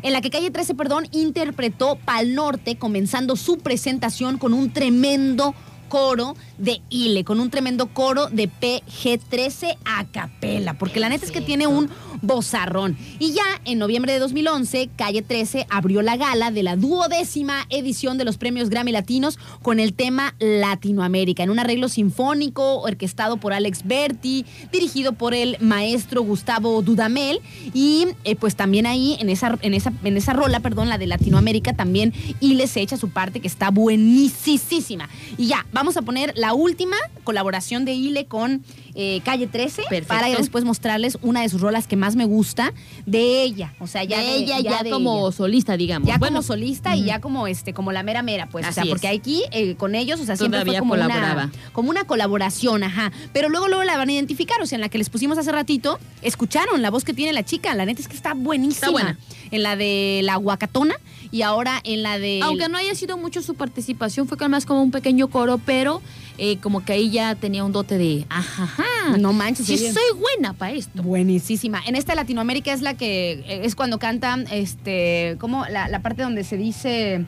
En 0.03 0.13
la 0.13 0.21
que 0.21 0.29
Calle 0.29 0.51
13, 0.51 0.73
perdón, 0.75 1.07
interpretó 1.11 1.95
Pal 1.95 2.35
Norte, 2.35 2.75
comenzando 2.77 3.35
su 3.35 3.57
presentación 3.59 4.37
con 4.37 4.53
un 4.53 4.71
tremendo 4.71 5.55
coro 5.89 6.35
de 6.57 6.81
Ile, 6.89 7.23
con 7.23 7.39
un 7.39 7.49
tremendo 7.49 7.87
coro 7.87 8.27
de 8.27 8.49
PG13 8.49 9.77
a 9.85 10.05
capela, 10.05 10.73
porque 10.75 10.99
la 10.99 11.09
neta 11.09 11.25
es 11.25 11.31
que 11.31 11.41
tiene 11.41 11.67
un 11.67 11.89
bozarrón. 12.21 12.97
Y 13.19 13.33
ya 13.33 13.43
en 13.65 13.79
noviembre 13.79 14.13
de 14.13 14.19
2011, 14.19 14.89
Calle 14.95 15.21
13 15.21 15.67
abrió 15.69 16.01
la 16.01 16.17
gala 16.17 16.51
de 16.51 16.63
la 16.63 16.75
duodécima 16.75 17.65
edición 17.69 18.17
de 18.17 18.25
los 18.25 18.37
premios 18.37 18.69
Grammy 18.69 18.91
Latinos 18.91 19.37
con 19.61 19.79
el 19.79 19.93
tema 19.93 20.35
Latinoamérica, 20.39 21.43
en 21.43 21.49
un 21.49 21.59
arreglo 21.59 21.89
sinfónico 21.89 22.81
orquestado 22.81 23.37
por 23.37 23.53
Alex 23.53 23.85
Berti, 23.85 24.45
dirigido 24.71 25.13
por 25.13 25.33
el 25.33 25.57
maestro 25.59 26.21
Gustavo 26.21 26.81
Dudamel. 26.81 27.39
Y 27.73 28.07
eh, 28.23 28.35
pues 28.35 28.55
también 28.55 28.85
ahí, 28.85 29.17
en 29.19 29.29
esa, 29.29 29.57
en, 29.61 29.73
esa, 29.73 29.93
en 30.03 30.17
esa 30.17 30.33
rola, 30.33 30.59
perdón, 30.59 30.89
la 30.89 30.97
de 30.97 31.07
Latinoamérica, 31.07 31.73
también 31.73 32.13
Ile 32.39 32.67
se 32.67 32.81
echa 32.81 32.97
su 32.97 33.09
parte 33.09 33.39
que 33.39 33.47
está 33.47 33.69
buenísima. 33.69 35.09
Y 35.37 35.47
ya, 35.47 35.65
vamos 35.71 35.97
a 35.97 36.01
poner 36.01 36.33
la 36.35 36.46
última 36.53 36.95
colaboración 37.23 37.85
de 37.85 37.93
Ile 37.93 38.25
con 38.25 38.63
eh, 38.95 39.21
Calle 39.23 39.47
13 39.47 39.83
Perfecto. 39.89 40.07
para 40.07 40.27
después 40.29 40.63
mostrarles 40.63 41.17
una 41.21 41.41
de 41.41 41.49
sus 41.49 41.61
rolas 41.61 41.87
que 41.87 41.95
más 41.95 42.15
me 42.15 42.25
gusta 42.25 42.73
de 43.05 43.43
ella. 43.43 43.73
O 43.79 43.87
sea, 43.87 44.03
ya 44.03 44.19
de 44.19 44.25
de- 44.25 44.35
ella 44.37 44.59
ya, 44.59 44.83
de 44.83 44.89
como 44.89 45.27
ella. 45.27 45.35
solista, 45.37 45.77
digamos. 45.77 46.07
Ya 46.07 46.17
bueno, 46.17 46.37
como 46.37 46.43
solista 46.47 46.95
y 46.95 47.03
ya 47.05 47.19
como 47.21 47.47
este, 47.47 47.73
como 47.73 47.91
la 47.91 48.03
mera 48.03 48.23
mera, 48.23 48.47
pues. 48.49 48.67
o 48.67 48.71
sea, 48.71 48.85
porque 48.87 49.07
aquí 49.07 49.43
eh, 49.51 49.75
con 49.75 49.93
ellos, 49.95 50.19
o 50.19 50.25
sea, 50.25 50.35
siempre 50.37 50.59
Todavía 50.61 50.79
fue 50.79 50.87
como 50.87 50.93
colaboraba. 50.93 51.43
una, 51.45 51.51
como 51.73 51.89
una 51.89 52.03
colaboración, 52.05 52.83
ajá. 52.83 53.11
Pero 53.33 53.49
luego, 53.49 53.67
luego 53.67 53.83
la 53.83 53.97
van 53.97 54.09
a 54.09 54.13
identificar. 54.13 54.61
O 54.61 54.65
sea, 54.65 54.75
en 54.77 54.81
la 54.81 54.89
que 54.89 54.97
les 54.97 55.09
pusimos 55.09 55.37
hace 55.37 55.51
ratito, 55.51 55.99
escucharon 56.21 56.81
la 56.81 56.89
voz 56.89 57.03
que 57.03 57.13
tiene 57.13 57.33
la 57.33 57.43
chica. 57.43 57.75
La 57.75 57.85
neta 57.85 58.01
es 58.01 58.07
que 58.07 58.15
está 58.15 58.33
buenísima. 58.33 58.75
Está 58.87 58.91
buena. 58.91 59.17
En 59.51 59.63
la 59.63 59.75
de 59.75 60.21
la 60.23 60.35
guacatona 60.37 60.95
y 61.31 61.41
ahora 61.41 61.79
en 61.83 62.03
la 62.03 62.19
de. 62.19 62.39
Aunque 62.43 62.69
no 62.69 62.77
haya 62.77 62.95
sido 62.95 63.17
mucho 63.17 63.41
su 63.41 63.55
participación, 63.55 64.27
fue 64.27 64.37
más 64.47 64.65
como 64.65 64.81
un 64.81 64.91
pequeño 64.91 65.27
coro, 65.29 65.59
pero 65.65 66.01
eh, 66.37 66.57
como 66.57 66.83
que 66.85 66.93
ahí 66.93 67.09
ya 67.09 67.35
tenía 67.35 67.63
un 67.63 67.71
dote 67.71 67.97
de, 67.97 68.25
ajá, 68.29 69.17
No 69.19 69.33
manches, 69.33 69.65
sí 69.65 69.77
soy 69.77 70.19
buena 70.19 70.53
para 70.53 70.73
esto. 70.73 71.01
Buenísima. 71.03 71.81
En 71.87 71.95
esta 71.95 72.13
Latinoamérica 72.15 72.71
es 72.73 72.81
la 72.81 72.93
que 72.95 73.31
eh, 73.47 73.61
es 73.63 73.75
cuando 73.75 73.97
cantan, 73.99 74.45
este, 74.51 75.35
como 75.39 75.65
la, 75.65 75.87
la 75.87 76.01
parte 76.01 76.21
donde 76.23 76.43
se 76.43 76.57
dice, 76.57 77.25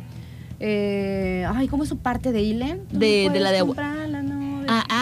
eh, 0.60 1.46
ay, 1.54 1.68
¿cómo 1.68 1.84
es 1.84 1.90
su 1.90 1.98
parte 1.98 2.32
de 2.32 2.42
Ile? 2.42 2.82
De- 2.92 3.30
de 3.32 3.40
la 3.40 3.52
de- 3.52 3.60
comprar 3.62 4.10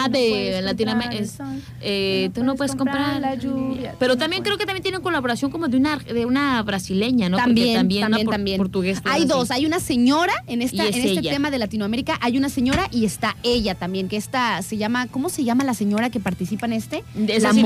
no 0.06 0.12
de 0.12 0.62
Latinoamérica 0.62 1.14
es, 1.22 1.38
Eh, 1.80 2.30
tú 2.34 2.44
no 2.44 2.54
puedes 2.54 2.74
comprar 2.74 3.20
la 3.20 3.34
lluvia. 3.34 3.94
Pero 3.98 4.16
también 4.16 4.42
puedes- 4.42 4.56
creo 4.56 4.58
que 4.58 4.66
también 4.66 4.82
tiene 4.82 5.00
colaboración 5.00 5.50
como 5.50 5.68
de 5.68 5.76
una 5.76 5.96
de 5.98 6.26
una 6.26 6.62
brasileña, 6.62 7.28
¿no? 7.28 7.36
También, 7.36 7.74
también. 7.76 8.08
Por- 8.24 8.32
también. 8.32 8.56
Portugués. 8.58 9.00
Hay 9.04 9.24
dos, 9.24 9.50
hay 9.50 9.66
una 9.66 9.80
señora 9.80 10.32
en, 10.46 10.62
esta, 10.62 10.84
es 10.86 10.96
en 10.96 11.02
este 11.06 11.20
ella. 11.20 11.30
tema 11.32 11.50
de 11.50 11.58
Latinoamérica, 11.58 12.18
hay 12.20 12.36
una 12.38 12.48
señora 12.48 12.88
y 12.92 13.04
está 13.04 13.36
ella 13.42 13.74
también, 13.74 14.08
que 14.08 14.16
esta 14.16 14.60
se 14.62 14.76
llama, 14.76 15.06
¿cómo 15.06 15.28
se 15.28 15.44
llama 15.44 15.64
la 15.64 15.74
señora 15.74 16.10
que 16.10 16.20
participa 16.20 16.66
en 16.66 16.72
este? 16.74 17.04
Esa 17.26 17.48
la 17.48 17.54
sí 17.54 17.62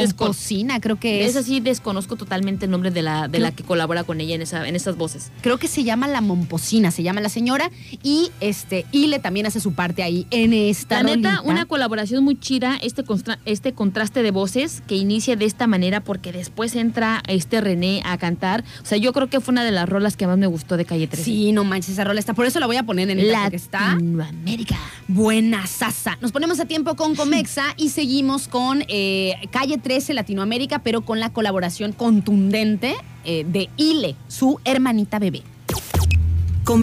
creo 0.81 0.99
que 0.99 1.25
es. 1.25 1.31
esa 1.31 1.43
sí 1.43 1.61
desconozco 1.61 2.17
totalmente 2.17 2.65
el 2.67 2.71
nombre 2.71 2.91
de 2.91 3.03
la 3.03 3.29
de 3.29 3.39
la 3.39 3.51
que 3.53 3.63
colabora 3.63 4.05
con 4.05 4.21
ella 4.21 4.35
en 4.35 4.43
esa 4.43 4.67
en 4.69 4.77
esas 4.77 4.97
voces. 4.97 5.31
creo 5.41 5.59
que 5.59 5.69
se 5.69 5.85
llama 5.85 6.07
la 6.09 6.21
Momposina, 6.21 6.91
se 6.91 7.03
llama 7.03 7.21
la 7.21 7.29
señora, 7.29 7.71
y 8.03 8.31
este, 8.41 8.87
Ile 8.93 9.19
también 9.19 9.47
hace 9.47 9.61
su 9.61 9.73
parte 9.73 10.03
ahí 10.03 10.27
en 10.31 10.53
esta 10.53 11.03
La 11.03 11.17
neta, 11.17 11.41
una 11.45 11.67
colaboración 11.67 12.23
muy 12.25 12.32
chida, 12.37 12.77
este, 12.83 13.05
este 13.47 13.73
contraste 13.73 14.23
de 14.23 14.31
voces 14.31 14.83
que 14.87 14.97
inicia 14.97 15.37
de 15.37 15.45
esta 15.45 15.67
manera 15.67 16.01
porque 16.01 16.33
después 16.33 16.75
entra 16.77 17.23
este 17.29 17.61
René 17.61 18.03
a 18.05 18.19
cantar. 18.19 18.65
O 18.83 18.87
sea, 18.87 18.99
yo 18.99 19.13
creo 19.13 19.29
que 19.29 19.41
fue 19.41 19.53
una 19.53 19.65
de 19.65 19.71
las 19.71 19.89
rolas 19.89 20.17
que 20.17 20.27
más 20.27 20.39
me 20.39 20.47
gustó 20.47 20.77
de 20.77 20.85
Calle 20.85 21.07
13. 21.07 21.25
Sí, 21.25 21.53
no 21.53 21.65
manches, 21.65 21.91
esa 21.91 22.05
rola 22.05 22.21
está. 22.21 22.35
Por 22.35 22.47
eso 22.47 22.61
la 22.61 22.67
voy 22.67 22.77
a 22.77 22.83
poner 22.83 23.11
en 23.11 23.19
el 23.21 23.33
porque 23.33 23.57
está 23.57 23.93
Latinoamérica. 23.95 24.77
buena 25.09 25.67
sasa. 25.67 26.19
Nos 26.21 26.33
ponemos 26.33 26.61
a 26.61 26.65
tiempo 26.65 26.95
con 26.97 27.15
Comexa 27.15 27.65
y 27.77 27.89
seguimos 27.91 28.49
con 28.49 28.85
eh, 28.89 29.35
Calle 29.51 29.79
13 29.79 30.15
Latinoamérica, 30.15 30.81
pero 30.81 31.03
con 31.03 31.21
la 31.21 31.31
colaboración 31.33 31.93
contundente 31.93 32.95
eh, 33.25 33.45
de 33.47 33.69
Ile, 33.77 34.17
su 34.29 34.61
hermanita 34.65 35.19
bebé. 35.19 35.43
Com- 36.65 36.83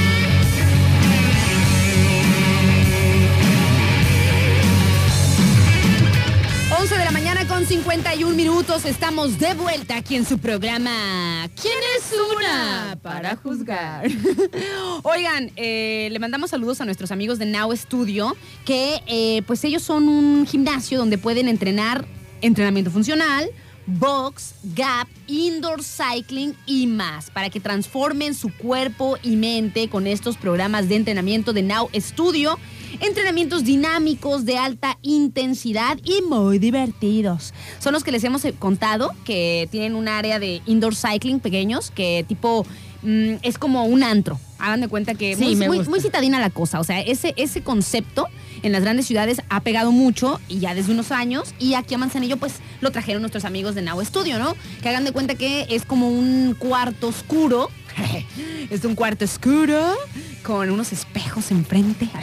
51 7.69 8.35
minutos. 8.35 8.83
Estamos 8.83 9.37
de 9.37 9.53
vuelta 9.53 9.97
aquí 9.97 10.15
en 10.15 10.25
su 10.25 10.39
programa. 10.39 11.47
¿Quién 11.61 11.77
es 11.99 12.11
una 12.35 12.97
para 12.99 13.35
juzgar? 13.35 14.09
Oigan, 15.03 15.51
eh, 15.55 16.09
le 16.11 16.17
mandamos 16.17 16.49
saludos 16.49 16.81
a 16.81 16.85
nuestros 16.85 17.11
amigos 17.11 17.37
de 17.37 17.45
Now 17.45 17.71
Studio, 17.77 18.35
que 18.65 19.03
eh, 19.05 19.43
pues 19.45 19.63
ellos 19.65 19.83
son 19.83 20.09
un 20.09 20.47
gimnasio 20.47 20.97
donde 20.97 21.19
pueden 21.19 21.47
entrenar 21.47 22.07
entrenamiento 22.41 22.89
funcional, 22.89 23.51
box, 23.85 24.55
gap, 24.75 25.07
indoor 25.27 25.83
cycling 25.83 26.55
y 26.65 26.87
más 26.87 27.29
para 27.29 27.51
que 27.51 27.59
transformen 27.59 28.33
su 28.33 28.51
cuerpo 28.51 29.19
y 29.21 29.35
mente 29.35 29.89
con 29.89 30.07
estos 30.07 30.37
programas 30.37 30.89
de 30.89 30.95
entrenamiento 30.95 31.53
de 31.53 31.61
Now 31.61 31.87
Studio. 31.93 32.57
Entrenamientos 32.99 33.63
dinámicos 33.63 34.45
de 34.45 34.57
alta 34.57 34.97
intensidad 35.01 35.97
y 36.03 36.21
muy 36.21 36.59
divertidos. 36.59 37.53
Son 37.79 37.93
los 37.93 38.03
que 38.03 38.11
les 38.11 38.23
hemos 38.23 38.43
eh, 38.45 38.53
contado 38.57 39.13
que 39.25 39.67
tienen 39.71 39.95
un 39.95 40.07
área 40.07 40.39
de 40.39 40.61
indoor 40.65 40.95
cycling 40.95 41.39
pequeños 41.39 41.91
que 41.91 42.25
tipo 42.27 42.65
mm, 43.01 43.35
es 43.41 43.57
como 43.57 43.85
un 43.85 44.03
antro. 44.03 44.39
Hagan 44.57 44.81
de 44.81 44.87
cuenta 44.87 45.13
que 45.15 45.35
Sí, 45.35 45.55
muy, 45.55 45.55
me 45.55 45.83
muy- 45.83 46.01
citadina 46.01 46.39
la 46.39 46.49
cosa. 46.49 46.79
O 46.79 46.83
sea, 46.83 46.99
ese, 47.01 47.33
ese 47.37 47.61
concepto 47.61 48.27
en 48.61 48.71
las 48.73 48.81
grandes 48.81 49.05
ciudades 49.07 49.41
ha 49.49 49.61
pegado 49.61 49.91
mucho 49.91 50.39
y 50.49 50.59
ya 50.59 50.75
desde 50.75 50.91
unos 50.91 51.11
años. 51.11 51.53
Y 51.59 51.75
aquí 51.75 51.95
a 51.95 51.97
Manzanillo, 51.97 52.37
pues 52.37 52.55
lo 52.81 52.91
trajeron 52.91 53.21
nuestros 53.21 53.45
amigos 53.45 53.75
de 53.75 53.81
Now 53.81 54.03
Studio, 54.03 54.37
¿no? 54.37 54.55
Que 54.81 54.89
hagan 54.89 55.05
de 55.05 55.11
cuenta 55.13 55.35
que 55.35 55.67
es 55.69 55.85
como 55.85 56.09
un 56.09 56.55
cuarto 56.59 57.07
oscuro. 57.07 57.69
es 58.69 58.83
un 58.83 58.95
cuarto 58.95 59.25
oscuro 59.25 59.95
con 60.43 60.69
unos 60.69 60.91
espejos 60.93 61.51
enfrente. 61.51 62.09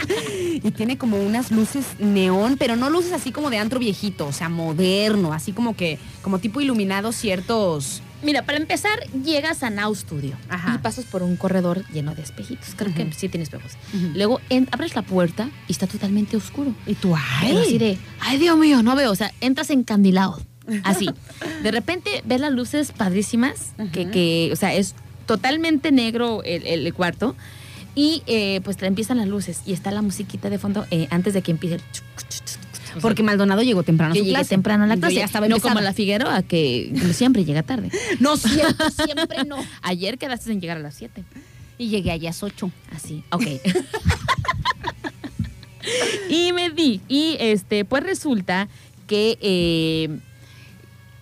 Y 0.62 0.70
tiene 0.72 0.98
como 0.98 1.18
unas 1.18 1.50
luces 1.50 1.84
neón, 1.98 2.56
pero 2.58 2.76
no 2.76 2.90
luces 2.90 3.12
así 3.12 3.32
como 3.32 3.50
de 3.50 3.58
antro 3.58 3.78
viejito, 3.78 4.26
o 4.26 4.32
sea, 4.32 4.48
moderno, 4.48 5.32
así 5.32 5.52
como 5.52 5.76
que, 5.76 5.98
como 6.22 6.38
tipo 6.38 6.60
iluminados 6.60 7.16
ciertos. 7.16 8.02
Mira, 8.22 8.42
para 8.44 8.58
empezar, 8.58 8.98
llegas 9.24 9.62
a 9.62 9.70
Now 9.70 9.94
Studio 9.94 10.36
Ajá. 10.48 10.74
y 10.74 10.78
pasas 10.78 11.04
por 11.06 11.22
un 11.22 11.36
corredor 11.36 11.84
lleno 11.92 12.14
de 12.14 12.22
espejitos. 12.22 12.70
Creo 12.76 12.94
que 12.94 13.10
sí 13.12 13.28
tiene 13.28 13.44
espejos. 13.44 13.72
Luego 14.14 14.40
en- 14.50 14.68
abres 14.72 14.94
la 14.94 15.02
puerta 15.02 15.48
y 15.68 15.72
está 15.72 15.86
totalmente 15.86 16.36
oscuro. 16.36 16.74
Y 16.86 16.94
tú, 16.94 17.14
Pero 17.40 17.60
así 17.60 17.72
ay. 17.72 17.78
de, 17.78 17.98
ay 18.20 18.38
Dios 18.38 18.58
mío, 18.58 18.82
no 18.82 18.94
veo. 18.94 19.10
O 19.10 19.14
sea, 19.16 19.32
entras 19.40 19.70
encandilado. 19.70 20.40
Así. 20.84 21.08
De 21.62 21.70
repente 21.70 22.22
ves 22.26 22.40
las 22.40 22.52
luces 22.52 22.92
padrísimas, 22.92 23.72
que, 23.92 24.10
que, 24.10 24.50
o 24.52 24.56
sea, 24.56 24.74
es 24.74 24.94
totalmente 25.26 25.90
negro 25.92 26.42
el, 26.44 26.66
el 26.66 26.92
cuarto. 26.94 27.34
Y 27.94 28.22
eh, 28.26 28.60
pues 28.62 28.76
te 28.76 28.86
empiezan 28.86 29.16
las 29.16 29.26
luces 29.26 29.62
y 29.66 29.72
está 29.72 29.90
la 29.90 30.00
musiquita 30.02 30.48
de 30.48 30.58
fondo 30.58 30.86
eh, 30.92 31.08
antes 31.10 31.34
de 31.34 31.42
que 31.42 31.50
empiece 31.50 31.76
el... 31.76 31.80
chuc, 31.92 32.04
chuc, 32.28 32.44
chuc. 32.44 32.60
Porque 33.00 33.22
Maldonado 33.22 33.62
llegó 33.62 33.82
temprano 33.82 34.12
a 34.12 34.14
yo 34.14 34.20
su 34.20 34.24
llegué 34.24 34.36
clase. 34.36 34.50
temprano 34.50 34.84
a 34.84 34.86
la 34.86 34.94
Yo 34.94 35.00
clase. 35.00 35.16
ya 35.16 35.24
estaba 35.24 35.48
no 35.48 35.56
empezada. 35.56 35.74
como 35.74 35.84
la 35.84 35.92
Figueroa, 35.92 36.42
que 36.42 36.92
siempre 37.14 37.44
llega 37.44 37.62
tarde. 37.62 37.90
No, 38.20 38.36
siempre, 38.36 38.86
siempre 39.04 39.44
no. 39.44 39.56
Ayer 39.82 40.18
quedaste 40.18 40.52
en 40.52 40.60
llegar 40.60 40.76
a 40.76 40.80
las 40.80 40.94
7. 40.94 41.24
Y 41.78 41.88
llegué 41.88 42.10
allá 42.10 42.28
a 42.28 42.32
las 42.32 42.42
8. 42.42 42.70
Así, 42.94 43.24
ok. 43.30 43.42
y 46.28 46.52
me 46.52 46.70
di, 46.70 47.00
y 47.08 47.36
este, 47.40 47.84
pues 47.84 48.02
resulta 48.02 48.68
que 49.06 49.38
eh, 49.40 50.18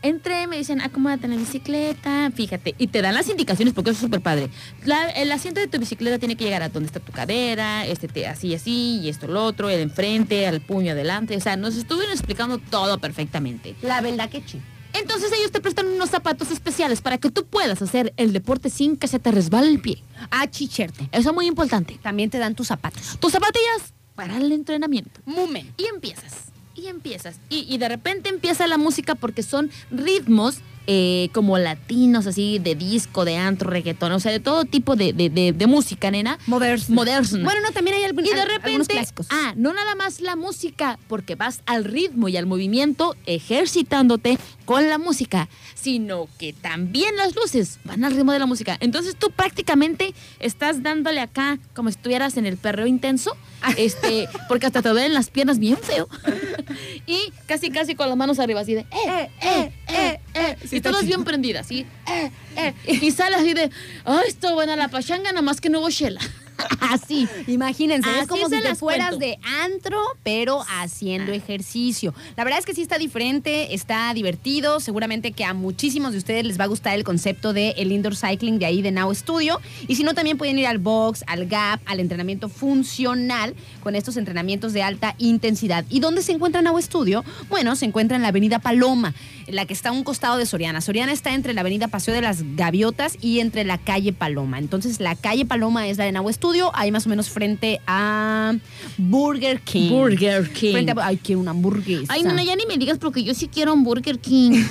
entré, 0.03 0.47
me 0.47 0.57
dicen, 0.59 0.81
acomódate 0.81 1.27
en 1.27 1.33
la 1.33 1.37
bicicleta, 1.39 2.31
fíjate, 2.35 2.75
y 2.79 2.87
te 2.89 3.03
dan 3.03 3.15
las 3.15 3.29
indicaciones 3.29 3.75
porque 3.75 3.91
eso 3.91 3.97
es 3.99 4.03
súper 4.03 4.21
padre. 4.21 4.49
La- 4.85 5.11
el 5.11 5.31
asiento 5.33 5.61
de 5.61 5.67
tu 5.69 5.79
bicicleta 5.79 6.19
tiene 6.19 6.37
que 6.37 6.45
llegar 6.45 6.63
a 6.63 6.69
donde 6.69 6.87
está 6.87 7.01
tu 7.01 7.13
cadera, 7.13 7.87
este, 7.87 8.09
te- 8.09 8.27
así, 8.27 8.55
así, 8.55 9.01
y 9.03 9.09
esto, 9.09 9.27
lo 9.27 9.45
otro, 9.45 9.69
el 9.71 9.81
enfrente, 9.81 10.47
al 10.47 10.61
puño 10.61 10.93
adelante, 10.93 11.37
o 11.37 11.41
sea, 11.41 11.57
nos 11.57 11.77
estuvieron 11.77 12.13
explicando 12.13 12.59
todo 12.59 12.99
perfectamente. 12.99 13.75
La 13.83 14.01
verdad 14.01 14.29
que 14.31 14.43
sí. 14.47 14.61
Entonces 14.95 15.31
ellos 15.39 15.53
te 15.53 15.61
prestan 15.61 15.87
unos 15.87 16.09
zapatos 16.11 16.51
especiales 16.51 17.03
para 17.03 17.19
que 17.19 17.31
tú 17.31 17.45
puedas 17.45 17.83
hacer 17.83 18.15
el 18.17 18.33
deporte 18.33 18.71
sin 18.71 18.97
que 18.97 19.07
se 19.07 19.19
te 19.19 19.31
resbale 19.31 19.69
el 19.69 19.81
pie. 19.81 20.03
A 20.31 20.49
chicherte. 20.51 21.09
Eso 21.13 21.29
es 21.31 21.35
muy 21.35 21.47
importante. 21.47 21.99
También 22.03 22.31
te 22.31 22.39
dan 22.39 22.55
tus 22.55 22.69
zapatos. 22.69 23.19
Tus 23.21 23.33
zapatillas 23.33 23.93
para 24.15 24.39
el 24.39 24.51
entrenamiento. 24.51 25.21
Mumen. 25.27 25.73
Y 25.77 25.85
empiezas, 25.95 26.47
y 26.79 26.89
empiezas. 26.89 27.41
Y, 27.49 27.67
y 27.73 27.79
de 27.79 27.89
repente 27.89 28.29
empieza 28.29 28.67
la 28.67 28.79
música 28.79 29.15
porque 29.15 29.43
son 29.43 29.71
ritmos 29.91 30.59
eh, 30.91 31.29
como 31.35 31.59
latinos, 31.59 32.27
así, 32.27 32.59
de 32.59 32.75
disco, 32.75 33.27
de 33.27 33.37
antro, 33.37 33.69
reggaetón, 33.69 34.11
o 34.13 34.21
sea, 34.21 34.33
de 34.33 34.41
todo 34.41 34.65
tipo 34.65 34.97
de, 34.97 35.13
de- 35.13 35.29
de- 35.29 35.53
de 35.53 35.67
música, 35.67 36.11
nena. 36.11 36.39
Moderna. 36.47 36.83
Moderna. 36.89 37.45
Bueno, 37.45 37.61
no, 37.61 37.73
también 37.73 37.99
hay 37.99 38.05
algún, 38.05 38.25
Y 38.25 38.31
de 38.31 38.41
al- 38.41 38.49
repente, 38.49 38.87
clásicos. 38.95 39.27
ah, 39.29 39.53
no 39.55 39.75
nada 39.75 39.95
más 39.97 40.23
la 40.23 40.35
música, 40.35 40.99
porque 41.07 41.35
vas 41.35 41.61
al 41.67 41.85
ritmo 41.85 42.29
y 42.31 42.39
al 42.39 42.47
movimiento 42.47 43.15
ejercitándote 43.27 44.39
con 44.65 44.89
la 44.89 44.97
música, 44.99 45.49
sino 45.75 46.27
que 46.39 46.55
también 46.55 47.17
las 47.17 47.35
luces 47.37 47.79
van 47.85 48.03
al 48.05 48.15
ritmo 48.15 48.33
de 48.33 48.39
la 48.39 48.47
música. 48.47 48.77
Entonces 48.81 49.15
tú 49.15 49.31
prácticamente 49.31 50.15
estás 50.41 50.83
dándole 50.83 51.21
acá 51.21 51.59
como 51.75 51.91
si 51.91 51.97
estuvieras 51.97 52.37
en 52.39 52.47
el 52.47 52.57
perreo 52.57 52.87
intenso, 52.87 53.37
este, 53.77 54.27
porque 54.49 54.67
hasta 54.67 54.81
te 54.81 54.89
duelen 54.89 55.13
las 55.13 55.29
piernas 55.29 55.59
bien 55.59 55.77
feo. 55.77 56.09
y 57.07 57.19
casi 57.47 57.71
casi 57.71 57.95
con 57.95 58.09
las 58.09 58.17
manos 58.17 58.39
arriba, 58.39 58.61
así 58.61 58.75
de, 58.75 58.81
eh, 58.81 58.87
eh, 59.07 59.31
eh, 59.43 59.73
eh. 59.89 60.21
Sí, 60.69 60.77
y 60.77 60.81
todas 60.81 61.05
bien 61.05 61.25
prendidas, 61.25 61.67
así, 61.67 61.87
eh, 62.07 62.31
eh. 62.57 62.75
Y 62.87 63.11
sales 63.11 63.41
así 63.41 63.55
de, 63.55 63.71
ay, 64.05 64.25
esto 64.29 64.55
buena 64.55 64.77
la 64.77 64.89
pachanga, 64.89 65.31
nada 65.31 65.43
más 65.43 65.61
que 65.61 65.71
no 65.71 65.81
hubo 65.81 65.91
chela. 65.91 66.21
así. 66.81 67.29
Imagínense, 67.47 68.09
es 68.11 68.17
Así 68.19 68.27
como 68.27 68.49
se 68.49 68.57
si 68.57 68.63
te 68.63 68.69
las 68.69 68.79
fueras 68.79 69.17
cuento. 69.17 69.27
de 69.27 69.39
antro, 69.63 70.01
pero 70.23 70.65
haciendo 70.81 71.33
ejercicio. 71.33 72.15
La 72.37 72.45
verdad 72.45 72.59
es 72.59 72.67
que 72.67 72.75
sí 72.75 72.83
está 72.83 72.99
diferente, 72.99 73.75
está 73.75 74.13
divertido. 74.15 74.81
Seguramente 74.81 75.33
que 75.33 75.45
a 75.45 75.55
muchísimos 75.55 76.13
de 76.13 76.19
ustedes 76.19 76.45
les 76.45 76.59
va 76.59 76.65
a 76.65 76.69
gustar 76.69 76.95
el 76.95 77.05
concepto 77.05 77.53
de 77.53 77.71
el 77.77 77.93
indoor 77.93 78.17
cycling 78.17 78.59
de 78.59 78.67
ahí 78.67 78.83
de 78.83 78.91
Now 78.91 79.15
Studio. 79.15 79.61
Y 79.87 79.97
si 79.97 80.03
no, 80.05 80.15
también 80.15 80.39
pueden 80.39 80.59
ir 80.59 80.67
al 80.67 80.79
box, 80.79 81.25
al 81.27 81.47
gap, 81.47 81.81
al 81.87 82.01
entrenamiento 82.01 82.49
funcional 82.49 83.55
con 83.83 83.95
estos 83.95 84.17
entrenamientos 84.17 84.73
de 84.73 84.83
alta 84.83 85.15
intensidad. 85.19 85.85
¿Y 85.89 86.01
dónde 86.01 86.23
se 86.23 86.33
encuentra 86.33 86.63
Now 86.63 86.81
Studio? 86.81 87.25
Bueno, 87.49 87.77
se 87.77 87.85
encuentra 87.85 88.17
en 88.17 88.23
la 88.23 88.29
avenida 88.29 88.59
Paloma, 88.59 89.15
en 89.47 89.57
la 89.57 89.67
que 89.67 89.75
está 89.75 89.91
a 89.91 89.93
un 89.93 90.05
costado 90.05 90.37
de 90.37 90.47
Soriana. 90.47 90.81
Soriana 90.81 91.13
está 91.13 91.35
entre 91.35 91.55
la 91.55 91.61
avenida 91.63 91.89
Paseo 91.89 92.15
de 92.15 92.23
las 92.23 92.43
Gaviotas 92.57 93.17
y 93.21 93.41
entre 93.41 93.65
la 93.65 93.79
calle 93.79 94.13
Paloma. 94.13 94.59
Entonces, 94.59 95.01
la 95.01 95.15
calle 95.15 95.45
Paloma 95.45 95.87
es 95.89 95.99
la 95.99 96.05
de 96.05 96.13
Now 96.13 96.31
Studio, 96.33 96.48
ahí 96.75 96.91
más 96.91 97.07
o 97.07 97.09
menos 97.09 97.29
frente 97.29 97.81
a 97.87 98.55
Burger 98.97 99.61
King. 99.61 99.91
Burger 99.91 100.51
King. 100.53 100.73
Frente 100.73 100.93
a, 100.93 101.07
ay, 101.07 101.17
quiero 101.19 101.41
una 101.41 101.53
hamburguesa. 101.53 102.13
Ay, 102.13 102.23
no, 102.23 102.43
ya 102.43 102.57
ni 102.57 102.67
me 102.67 102.77
digas 102.77 102.99
porque 102.99 103.23
yo 103.25 103.35
sí 103.35 103.49
quiero 103.49 103.75
un 103.75 103.85
Burger 103.85 104.19
King. 104.19 104.65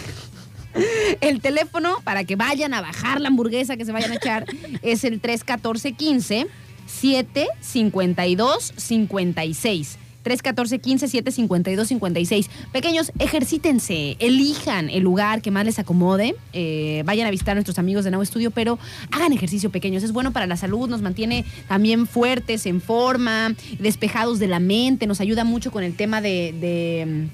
El 1.21 1.41
teléfono 1.41 1.97
para 2.03 2.23
que 2.23 2.35
vayan 2.35 2.73
a 2.73 2.81
bajar 2.81 3.19
la 3.19 3.29
hamburguesa 3.29 3.77
que 3.77 3.85
se 3.85 3.91
vayan 3.91 4.11
a 4.11 4.15
echar 4.15 4.45
es 4.83 5.03
el 5.03 5.19
314 5.19 5.93
15 5.93 6.47
752 6.85 8.73
56. 8.75 9.97
314 10.27 10.79
15 10.79 11.07
752 11.07 11.87
56. 11.87 12.49
Pequeños, 12.73 13.13
ejercítense, 13.17 14.17
elijan 14.19 14.89
el 14.89 15.03
lugar 15.03 15.41
que 15.41 15.51
más 15.51 15.65
les 15.65 15.79
acomode. 15.79 16.35
eh, 16.51 17.01
vayan 17.05 17.27
a 17.27 17.31
visitar 17.31 17.53
a 17.53 17.55
nuestros 17.55 17.79
amigos 17.79 18.03
de 18.03 18.11
Nuevo 18.11 18.23
Estudio, 18.23 18.51
pero 18.51 18.77
hagan 19.11 19.31
ejercicio 19.31 19.69
pequeños. 19.69 20.03
Es 20.03 20.11
bueno 20.11 20.33
para 20.33 20.45
la 20.45 20.57
salud, 20.57 20.89
nos 20.89 21.01
mantiene 21.01 21.45
también 21.69 22.07
fuertes, 22.07 22.65
en 22.65 22.81
forma, 22.81 23.55
despejados 23.79 24.39
de 24.39 24.47
la 24.47 24.59
mente, 24.59 25.07
nos 25.07 25.21
ayuda 25.21 25.45
mucho 25.45 25.71
con 25.71 25.83
el 25.83 25.95
tema 25.95 26.19
de, 26.19 27.29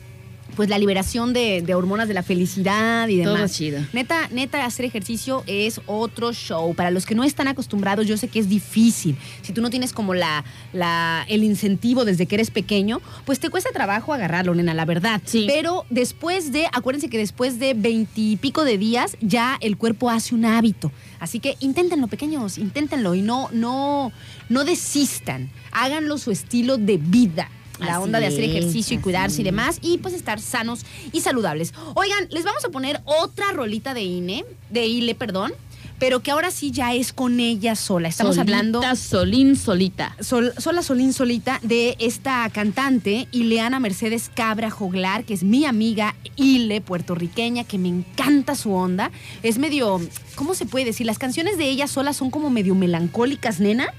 pues 0.55 0.69
la 0.69 0.77
liberación 0.77 1.33
de, 1.33 1.61
de 1.61 1.75
hormonas 1.75 2.07
de 2.07 2.13
la 2.13 2.23
felicidad 2.23 3.07
y 3.07 3.23
Todo 3.23 3.35
demás. 3.35 3.53
chido. 3.53 3.81
Neta, 3.93 4.27
neta, 4.31 4.65
hacer 4.65 4.85
ejercicio 4.85 5.43
es 5.47 5.81
otro 5.85 6.33
show. 6.33 6.73
Para 6.75 6.91
los 6.91 7.05
que 7.05 7.15
no 7.15 7.23
están 7.23 7.47
acostumbrados, 7.47 8.07
yo 8.07 8.17
sé 8.17 8.27
que 8.27 8.39
es 8.39 8.49
difícil. 8.49 9.17
Si 9.41 9.53
tú 9.53 9.61
no 9.61 9.69
tienes 9.69 9.93
como 9.93 10.13
la, 10.13 10.43
la, 10.73 11.25
el 11.27 11.43
incentivo 11.43 12.05
desde 12.05 12.25
que 12.25 12.35
eres 12.35 12.51
pequeño, 12.51 13.01
pues 13.25 13.39
te 13.39 13.49
cuesta 13.49 13.71
trabajo 13.71 14.13
agarrarlo, 14.13 14.53
nena, 14.53 14.73
la 14.73 14.85
verdad. 14.85 15.21
Sí. 15.25 15.45
Pero 15.47 15.85
después 15.89 16.51
de, 16.51 16.67
acuérdense 16.71 17.09
que 17.09 17.17
después 17.17 17.59
de 17.59 17.73
veintipico 17.73 18.63
de 18.63 18.77
días, 18.77 19.17
ya 19.21 19.57
el 19.61 19.77
cuerpo 19.77 20.09
hace 20.09 20.35
un 20.35 20.45
hábito. 20.45 20.91
Así 21.19 21.39
que 21.39 21.55
inténtenlo, 21.59 22.07
pequeños, 22.07 22.57
inténtenlo 22.57 23.15
y 23.15 23.21
no, 23.21 23.49
no, 23.51 24.11
no 24.49 24.65
desistan. 24.65 25.49
Háganlo 25.71 26.17
su 26.17 26.31
estilo 26.31 26.77
de 26.77 26.97
vida. 26.97 27.49
La 27.79 27.95
Así 27.95 28.03
onda 28.03 28.19
de 28.19 28.27
hacer 28.27 28.43
es, 28.43 28.49
ejercicio 28.51 28.95
y 28.97 28.99
cuidarse 28.99 29.41
y 29.41 29.43
demás 29.43 29.79
y 29.81 29.97
pues 29.97 30.13
estar 30.13 30.39
sanos 30.39 30.81
y 31.11 31.21
saludables. 31.21 31.73
Oigan, 31.95 32.27
les 32.29 32.43
vamos 32.43 32.63
a 32.65 32.69
poner 32.69 33.01
otra 33.05 33.51
rolita 33.51 33.93
de 33.93 34.03
INE, 34.03 34.45
de 34.69 34.85
ILE, 34.85 35.15
perdón, 35.15 35.53
pero 35.99 36.21
que 36.21 36.31
ahora 36.31 36.51
sí 36.51 36.71
ya 36.71 36.93
es 36.93 37.13
con 37.13 37.39
ella 37.39 37.75
sola. 37.75 38.09
Estamos 38.09 38.35
Solita, 38.35 38.57
hablando 38.57 38.81
Solín, 38.95 39.55
solita. 39.55 40.15
Sol- 40.19 40.53
sola 40.57 40.83
Solín 40.83 41.13
Solita 41.13 41.59
de 41.63 41.95
esta 41.99 42.49
cantante 42.49 43.27
Ileana 43.31 43.79
Mercedes 43.79 44.29
Cabra 44.33 44.69
Joglar, 44.69 45.23
que 45.23 45.33
es 45.33 45.43
mi 45.43 45.65
amiga 45.65 46.15
Ile, 46.35 46.81
puertorriqueña, 46.81 47.63
que 47.63 47.77
me 47.77 47.87
encanta 47.89 48.55
su 48.55 48.73
onda. 48.73 49.11
Es 49.43 49.57
medio, 49.59 50.01
¿cómo 50.35 50.55
se 50.55 50.65
puede 50.65 50.85
decir? 50.85 51.05
Las 51.05 51.19
canciones 51.19 51.57
de 51.57 51.69
ella 51.69 51.87
sola 51.87 52.11
son 52.13 52.29
como 52.31 52.49
medio 52.49 52.75
melancólicas, 52.75 53.59
nena. 53.59 53.93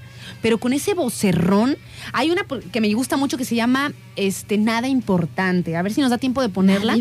Pero 0.45 0.59
con 0.59 0.73
ese 0.73 0.93
vocerrón, 0.93 1.75
hay 2.13 2.29
una 2.29 2.45
que 2.71 2.79
me 2.79 2.93
gusta 2.93 3.17
mucho 3.17 3.35
que 3.35 3.45
se 3.45 3.55
llama 3.55 3.93
este, 4.15 4.59
Nada 4.59 4.87
Importante. 4.87 5.75
A 5.75 5.81
ver 5.81 5.91
si 5.91 6.01
nos 6.01 6.11
da 6.11 6.19
tiempo 6.19 6.39
de 6.39 6.49
ponerla. 6.49 6.95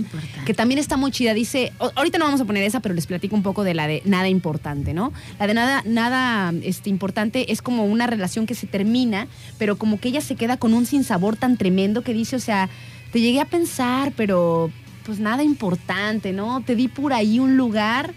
Que 0.47 0.55
también 0.55 0.78
está 0.78 0.97
muy 0.97 1.11
chida. 1.11 1.34
Dice, 1.34 1.70
ahorita 1.95 2.16
no 2.16 2.24
vamos 2.24 2.40
a 2.40 2.47
poner 2.47 2.62
esa, 2.62 2.80
pero 2.80 2.95
les 2.95 3.07
platico 3.07 3.36
un 3.36 3.42
poco 3.42 3.62
de 3.62 3.74
la 3.74 3.86
de 3.86 4.01
Nada 4.07 4.30
Importante, 4.30 4.95
¿no? 4.95 5.12
La 5.38 5.47
de 5.47 5.53
Nada, 5.53 5.82
nada 5.84 6.55
este, 6.62 6.88
Importante 6.88 7.53
es 7.53 7.61
como 7.61 7.84
una 7.84 8.07
relación 8.07 8.47
que 8.47 8.55
se 8.55 8.66
termina, 8.66 9.28
pero 9.59 9.76
como 9.76 10.01
que 10.01 10.09
ella 10.09 10.22
se 10.22 10.36
queda 10.36 10.57
con 10.57 10.72
un 10.72 10.86
sinsabor 10.86 11.36
tan 11.36 11.59
tremendo 11.59 12.01
que 12.01 12.14
dice, 12.14 12.36
o 12.36 12.40
sea, 12.40 12.70
te 13.12 13.20
llegué 13.20 13.42
a 13.42 13.45
pensar, 13.45 14.14
pero 14.16 14.70
pues 15.05 15.18
nada 15.20 15.42
importante, 15.42 16.32
¿no? 16.32 16.62
Te 16.62 16.76
di 16.76 16.88
por 16.88 17.12
ahí 17.12 17.40
un 17.40 17.59
lugar 17.59 18.14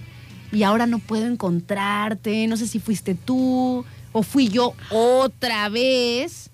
y 0.54 0.64
ahora 0.64 0.86
no 0.86 1.00
puedo 1.00 1.26
encontrarte, 1.28 2.48
no 2.48 2.56
sé 2.56 2.66
si 2.66 2.80
fuiste 2.80 3.14
tú 3.14 3.84
fui 4.24 4.50
yo 4.50 4.74
otra 4.90 5.70
vez. 5.70 6.50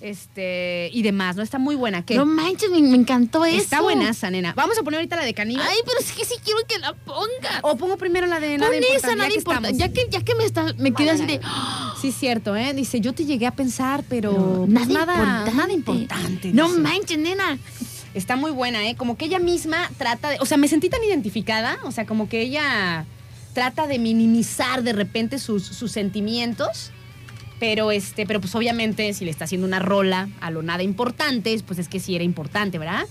este, 0.00 0.90
y 0.92 1.02
demás, 1.02 1.34
¿no? 1.34 1.42
Está 1.42 1.58
muy 1.58 1.74
buena. 1.74 2.04
¿Qué? 2.04 2.14
No 2.14 2.24
manches, 2.24 2.70
me, 2.70 2.80
me 2.80 2.96
encantó 2.96 3.44
eso. 3.44 3.56
Está 3.56 3.80
buenaza, 3.80 4.30
nena. 4.30 4.52
Vamos 4.54 4.78
a 4.78 4.82
poner 4.84 4.98
ahorita 4.98 5.16
la 5.16 5.24
de 5.24 5.34
Caníbal. 5.34 5.66
Ay, 5.68 5.78
pero 5.84 5.98
es 5.98 6.12
que 6.12 6.24
sí 6.24 6.34
quiero 6.44 6.60
que 6.68 6.78
la 6.78 6.92
pongas. 6.94 7.58
o 7.62 7.76
pongo 7.76 7.96
primero 7.96 8.26
la 8.28 8.38
de 8.38 8.58
nada 8.58 8.70
Pon 8.70 8.76
importante, 8.76 9.06
esa, 9.06 9.16
nada 9.16 9.28
que 9.28 9.34
importa. 9.34 9.68
estamos. 9.70 9.78
Ya 9.78 9.88
que, 9.92 10.06
ya 10.08 10.22
que 10.22 10.34
me, 10.36 10.44
está, 10.44 10.72
me 10.78 10.92
quedé 10.92 11.10
así 11.10 11.26
de. 11.26 11.40
Sí, 12.00 12.08
es 12.08 12.14
cierto, 12.16 12.54
¿eh? 12.54 12.74
Dice, 12.74 13.00
yo 13.00 13.12
te 13.12 13.24
llegué 13.24 13.46
a 13.46 13.50
pensar, 13.50 14.04
pero 14.08 14.30
Pero 14.30 14.66
pues, 14.72 14.88
nada, 14.88 15.04
nada, 15.04 15.16
importante. 15.16 15.56
nada 15.56 15.72
importante. 15.72 16.52
No 16.52 16.68
dice. 16.68 16.80
manches, 16.80 17.18
nena. 17.18 17.58
Está 18.14 18.36
muy 18.36 18.52
buena, 18.52 18.88
¿eh? 18.88 18.94
Como 18.94 19.16
que 19.16 19.24
ella 19.24 19.40
misma 19.40 19.90
trata 19.98 20.30
de. 20.30 20.38
O 20.38 20.46
sea, 20.46 20.58
me 20.58 20.68
sentí 20.68 20.88
tan 20.88 21.02
identificada. 21.02 21.76
O 21.82 21.90
sea, 21.90 22.06
como 22.06 22.28
que 22.28 22.40
ella 22.42 23.04
trata 23.52 23.88
de 23.88 23.98
minimizar 23.98 24.84
de 24.84 24.92
repente 24.92 25.40
sus, 25.40 25.64
sus 25.64 25.90
sentimientos. 25.90 26.92
Pero 27.58 27.90
este, 27.90 28.26
pero 28.26 28.40
pues 28.40 28.54
obviamente, 28.54 29.12
si 29.14 29.24
le 29.24 29.30
está 29.30 29.44
haciendo 29.44 29.66
una 29.66 29.80
rola 29.80 30.28
a 30.40 30.50
lo 30.50 30.62
nada 30.62 30.82
importante, 30.82 31.58
pues 31.66 31.78
es 31.78 31.88
que 31.88 32.00
sí 32.00 32.14
era 32.14 32.24
importante, 32.24 32.78
¿verdad? 32.78 33.04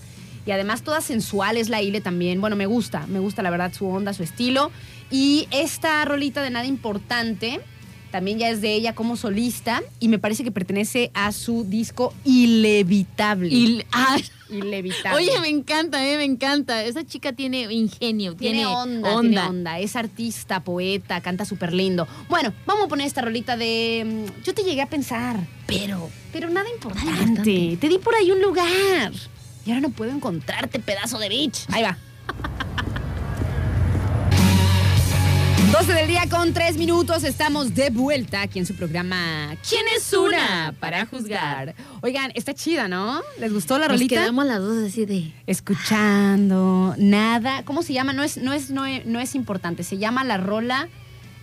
Y 0.46 0.50
además 0.50 0.82
toda 0.82 1.02
sensual 1.02 1.58
es 1.58 1.68
la 1.68 1.82
Ile 1.82 2.00
también. 2.00 2.40
Bueno, 2.40 2.56
me 2.56 2.64
gusta, 2.64 3.06
me 3.06 3.18
gusta 3.18 3.42
la 3.42 3.50
verdad 3.50 3.72
su 3.72 3.86
onda, 3.86 4.14
su 4.14 4.22
estilo. 4.22 4.70
Y 5.10 5.46
esta 5.50 6.02
rolita 6.06 6.42
de 6.42 6.50
nada 6.50 6.66
importante 6.66 7.60
también 8.10 8.38
ya 8.38 8.48
es 8.50 8.60
de 8.60 8.74
ella 8.74 8.94
como 8.94 9.16
solista 9.16 9.82
y 10.00 10.08
me 10.08 10.18
parece 10.18 10.44
que 10.44 10.50
pertenece 10.50 11.10
a 11.14 11.32
su 11.32 11.64
disco 11.64 12.12
Ilevitable. 12.24 13.48
Y, 13.48 13.84
ah, 13.92 14.16
Ilevitable. 14.50 15.16
oye, 15.16 15.40
me 15.40 15.48
encanta, 15.48 16.06
eh, 16.06 16.16
me 16.16 16.24
encanta. 16.24 16.82
Esa 16.84 17.04
chica 17.04 17.32
tiene 17.32 17.62
ingenio, 17.72 18.34
tiene, 18.34 18.56
Tiene 18.58 18.66
onda, 18.66 19.20
tiene 19.20 19.40
onda. 19.40 19.78
Es 19.78 19.94
artista, 19.96 20.64
poeta, 20.64 21.20
canta 21.20 21.44
súper 21.44 21.72
lindo. 21.74 22.08
Bueno, 22.28 22.52
vamos 22.66 22.86
a 22.86 22.88
poner 22.88 23.06
esta 23.06 23.20
rolita 23.20 23.56
de. 23.56 24.04
mm, 24.06 24.42
Yo 24.44 24.54
te 24.54 24.62
llegué 24.62 24.82
a 24.82 24.86
pensar, 24.86 25.46
Pero, 25.66 26.08
pero 26.32 26.48
nada 26.48 26.68
importante. 26.70 27.10
importante. 27.10 27.76
Te 27.80 27.88
di 27.88 27.98
por 27.98 28.14
ahí 28.14 28.30
un 28.30 28.40
lugar. 28.40 29.12
Y 29.66 29.70
ahora 29.70 29.82
no 29.82 29.90
puedo 29.90 30.10
encontrarte, 30.12 30.78
pedazo 30.80 31.18
de 31.18 31.28
bitch. 31.28 31.66
Ahí 31.70 31.82
va. 31.82 31.98
12 35.78 35.92
del 35.92 36.08
día 36.08 36.24
con 36.28 36.52
3 36.52 36.76
minutos. 36.76 37.22
Estamos 37.22 37.72
de 37.72 37.90
vuelta 37.90 38.42
aquí 38.42 38.58
en 38.58 38.66
su 38.66 38.74
programa 38.74 39.54
¿Quién 39.68 39.84
es 39.96 40.12
una 40.12 40.74
para 40.80 41.06
juzgar? 41.06 41.76
Oigan, 42.02 42.32
está 42.34 42.52
chida, 42.52 42.88
¿no? 42.88 43.22
¿Les 43.38 43.52
gustó 43.52 43.78
la 43.78 43.86
nos 43.86 43.94
rolita? 43.96 44.16
quedamos 44.16 44.44
las 44.44 44.58
dos 44.58 44.84
así 44.84 45.06
de. 45.06 45.32
escuchando, 45.46 46.96
nada. 46.98 47.62
¿Cómo 47.64 47.84
se 47.84 47.92
llama? 47.92 48.12
No 48.12 48.24
es, 48.24 48.38
no 48.38 48.52
es, 48.52 48.70
no 48.70 48.86
es, 48.86 49.06
no 49.06 49.20
es 49.20 49.36
importante. 49.36 49.84
Se 49.84 49.98
llama 49.98 50.24
la 50.24 50.36
rola. 50.36 50.88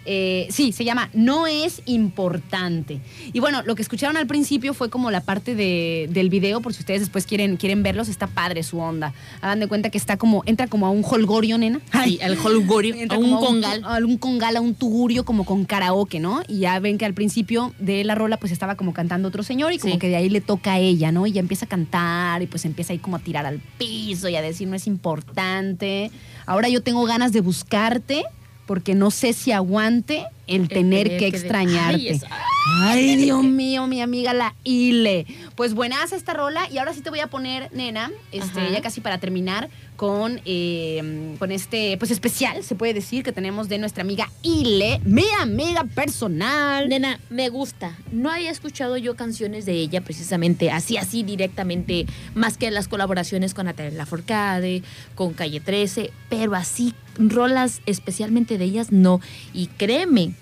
Eh, 0.06 0.48
sí, 0.52 0.72
se 0.72 0.86
llama 0.86 1.10
No 1.14 1.48
es 1.48 1.82
importante. 1.86 3.00
Y 3.34 3.40
bueno, 3.40 3.62
lo 3.64 3.76
que 3.76 3.82
escucharon 3.82 4.18
al 4.18 4.28
principio 4.28 4.74
fue 4.74 4.90
como 4.90 5.12
la 5.12 5.22
parte 5.22 5.56
de- 5.56 6.08
del 6.12 6.30
video, 6.30 6.62
por 6.62 6.74
si 6.74 6.80
ustedes 6.82 7.02
después 7.02 7.26
quieren, 7.26 7.58
quieren 7.58 7.84
verlos, 7.84 8.08
está 8.08 8.28
padre 8.28 8.64
su 8.64 8.80
onda. 8.80 9.14
Hagan 9.42 9.60
de 9.60 9.68
cuenta 9.68 9.90
que 9.90 9.98
está 9.98 10.18
como, 10.18 10.44
entra 10.46 10.68
como 10.68 10.86
a 10.86 10.90
un 10.90 11.04
holgorio, 11.04 11.58
nena. 11.58 11.80
Sí, 12.04 12.20
al 12.22 12.38
holgorio, 12.38 12.96
Entra 13.00 13.18
a 13.18 13.20
un 13.20 13.36
congal. 13.38 13.82
A 13.84 13.98
un 13.98 14.18
congal, 14.18 14.56
a 14.58 14.62
un 14.62 14.76
tugurio, 14.76 15.26
como 15.26 15.44
con 15.46 15.66
karaoke, 15.66 16.20
¿no? 16.20 16.42
Y 16.48 16.60
ya 16.60 16.80
ven 16.80 16.98
que 16.98 17.06
al 17.06 17.14
principio 17.14 17.74
de 17.80 18.04
la 18.04 18.16
rola, 18.16 18.38
pues 18.38 18.52
estaba 18.52 18.76
como 18.76 18.94
cantando 18.94 19.28
otro 19.30 19.44
señor 19.44 19.74
y 19.74 19.80
como 19.80 19.94
Sí. 19.94 20.00
que 20.00 20.08
de 20.10 20.16
ahí 20.18 20.30
le 20.30 20.42
toca 20.42 20.74
a 20.74 20.80
ella, 20.80 21.12
¿no? 21.12 21.26
Y 21.28 21.32
ya 21.32 21.40
empieza 21.40 21.66
a 21.66 21.70
cantar 21.70 22.42
y 22.42 22.48
pues 22.48 22.66
empieza 22.66 22.94
ahí 22.94 23.00
como 23.00 23.16
a 23.16 23.20
tirar 23.20 23.46
al 23.46 23.60
piso 23.78 24.30
y 24.30 24.36
a 24.36 24.42
decir, 24.42 24.68
no 24.68 24.76
es 24.76 24.88
importante. 24.88 26.12
Ahora 26.46 26.70
yo 26.70 26.82
tengo 26.82 27.04
ganas 27.06 27.32
de 27.32 27.42
buscarte 27.42 28.24
porque 28.66 28.96
no 28.96 29.12
sé 29.12 29.34
si 29.34 29.52
aguante 29.52 30.26
el, 30.48 30.68
tener, 30.68 31.04
tener 31.08 31.10
que 31.20 31.32
que- 31.32 31.38
extrañarte. 31.38 32.20
Ay, 32.84 33.16
Dios 33.18 33.44
mío, 33.44 33.86
mi 33.88 34.02
amiga 34.02 34.34
la 34.34 34.56
Ile. 34.64 35.26
Pues 35.56 35.74
buenas 35.74 36.12
esta 36.12 36.34
rola 36.34 36.68
y 36.72 36.78
ahora 36.80 36.94
sí 36.94 37.02
te 37.02 37.10
voy 37.10 37.20
a 37.20 37.28
poner, 37.28 37.70
nena, 37.74 38.12
este, 38.32 38.60
Ajá. 38.60 38.72
ya 38.72 38.82
casi 38.82 39.02
para 39.02 39.20
terminar 39.20 39.70
con, 39.96 40.42
eh, 40.46 41.36
con 41.40 41.52
este, 41.52 41.96
pues 41.98 42.12
especial, 42.12 42.64
se 42.64 42.76
puede 42.76 42.94
decir, 42.94 43.24
que 43.24 43.32
tenemos 43.32 43.70
de 43.70 43.78
nuestra 43.78 44.04
amiga 44.04 44.30
Ile, 44.42 45.00
mi 45.06 45.24
amiga 45.40 45.86
personal. 45.86 46.90
Nena, 46.90 47.20
me 47.30 47.50
gusta. 47.50 47.96
No 48.12 48.30
había 48.32 48.52
escuchado 48.52 48.98
yo 48.98 49.16
canciones 49.16 49.66
de 49.66 49.74
ella 49.74 50.02
precisamente 50.02 50.72
así, 50.72 50.98
así 50.98 51.24
directamente, 51.24 52.06
más 52.34 52.58
que 52.58 52.72
las 52.72 52.88
colaboraciones 52.88 53.54
con 53.54 53.66
Natalia 53.68 53.92
Lafourcade, 53.98 54.84
con 55.16 55.34
Calle 55.34 55.60
13, 55.60 56.12
pero 56.30 56.56
así, 56.56 56.94
rolas 57.18 57.82
especialmente 57.86 58.58
de 58.58 58.66
ellas, 58.66 58.92
no. 58.92 59.22
Y 59.54 59.68
créeme. 59.68 60.34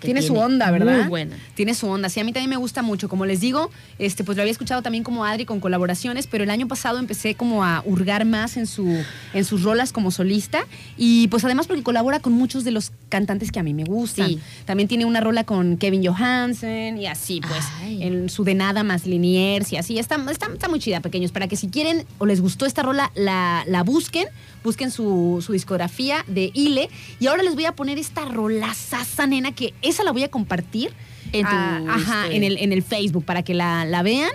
Tiene 0.00 0.22
su 0.22 0.34
onda, 0.34 0.70
¿verdad? 0.70 0.98
Muy 0.98 1.08
buena. 1.08 1.36
Tiene 1.54 1.74
su 1.74 1.88
onda. 1.88 2.08
Sí, 2.08 2.20
a 2.20 2.24
mí 2.24 2.32
también 2.32 2.50
me 2.50 2.56
gusta 2.56 2.82
mucho. 2.82 3.08
Como 3.08 3.26
les 3.26 3.40
digo, 3.40 3.70
este, 3.98 4.24
pues 4.24 4.36
lo 4.36 4.42
había 4.42 4.52
escuchado 4.52 4.82
también 4.82 5.04
como 5.04 5.24
Adri 5.24 5.44
con 5.44 5.60
colaboraciones, 5.60 6.26
pero 6.26 6.44
el 6.44 6.50
año 6.50 6.68
pasado 6.68 6.98
empecé 6.98 7.34
como 7.34 7.64
a 7.64 7.82
hurgar 7.84 8.24
más 8.24 8.56
en, 8.56 8.66
su, 8.66 9.02
en 9.34 9.44
sus 9.44 9.62
rolas 9.62 9.92
como 9.92 10.10
solista. 10.10 10.60
Y 10.96 11.28
pues 11.28 11.44
además 11.44 11.66
porque 11.66 11.82
colabora 11.82 12.20
con 12.20 12.32
muchos 12.32 12.64
de 12.64 12.70
los 12.70 12.92
cantantes 13.08 13.50
que 13.50 13.58
a 13.58 13.62
mí 13.62 13.74
me 13.74 13.84
gustan. 13.84 14.28
Sí. 14.28 14.40
También 14.64 14.88
tiene 14.88 15.04
una 15.04 15.20
rola 15.20 15.44
con 15.44 15.76
Kevin 15.76 16.06
Johansen 16.06 16.98
y 16.98 17.06
así, 17.06 17.40
pues, 17.40 17.64
Ay. 17.80 18.02
en 18.02 18.28
su 18.28 18.44
de 18.44 18.54
nada 18.54 18.82
más 18.84 19.06
Liniers 19.06 19.72
y 19.72 19.76
así. 19.76 19.98
Está, 19.98 20.16
está, 20.30 20.46
está 20.52 20.68
muy 20.68 20.78
chida, 20.78 21.00
pequeños. 21.00 21.32
Para 21.32 21.48
que 21.48 21.56
si 21.56 21.68
quieren 21.68 22.04
o 22.18 22.26
les 22.26 22.40
gustó 22.40 22.66
esta 22.66 22.82
rola, 22.82 23.10
la, 23.14 23.64
la 23.66 23.82
busquen. 23.82 24.26
Busquen 24.64 24.90
su, 24.90 25.42
su 25.44 25.52
discografía 25.52 26.24
de 26.26 26.50
Ile. 26.52 26.90
Y 27.20 27.28
ahora 27.28 27.42
les 27.42 27.54
voy 27.54 27.64
a 27.64 27.72
poner 27.72 27.98
esta 27.98 28.24
rola 28.24 28.74
sasa, 28.74 29.26
nena, 29.26 29.52
que 29.52 29.72
esa 29.88 30.04
la 30.04 30.12
voy 30.12 30.22
a 30.24 30.28
compartir. 30.30 30.92
En 31.32 31.42
tu 31.42 31.48
Ah, 31.52 31.82
ajá, 31.88 31.98
historia. 32.22 32.36
en 32.36 32.44
el, 32.44 32.58
en 32.58 32.72
el 32.72 32.82
Facebook 32.82 33.24
para 33.24 33.42
que 33.42 33.52
la, 33.54 33.84
la 33.84 34.02
vean. 34.02 34.30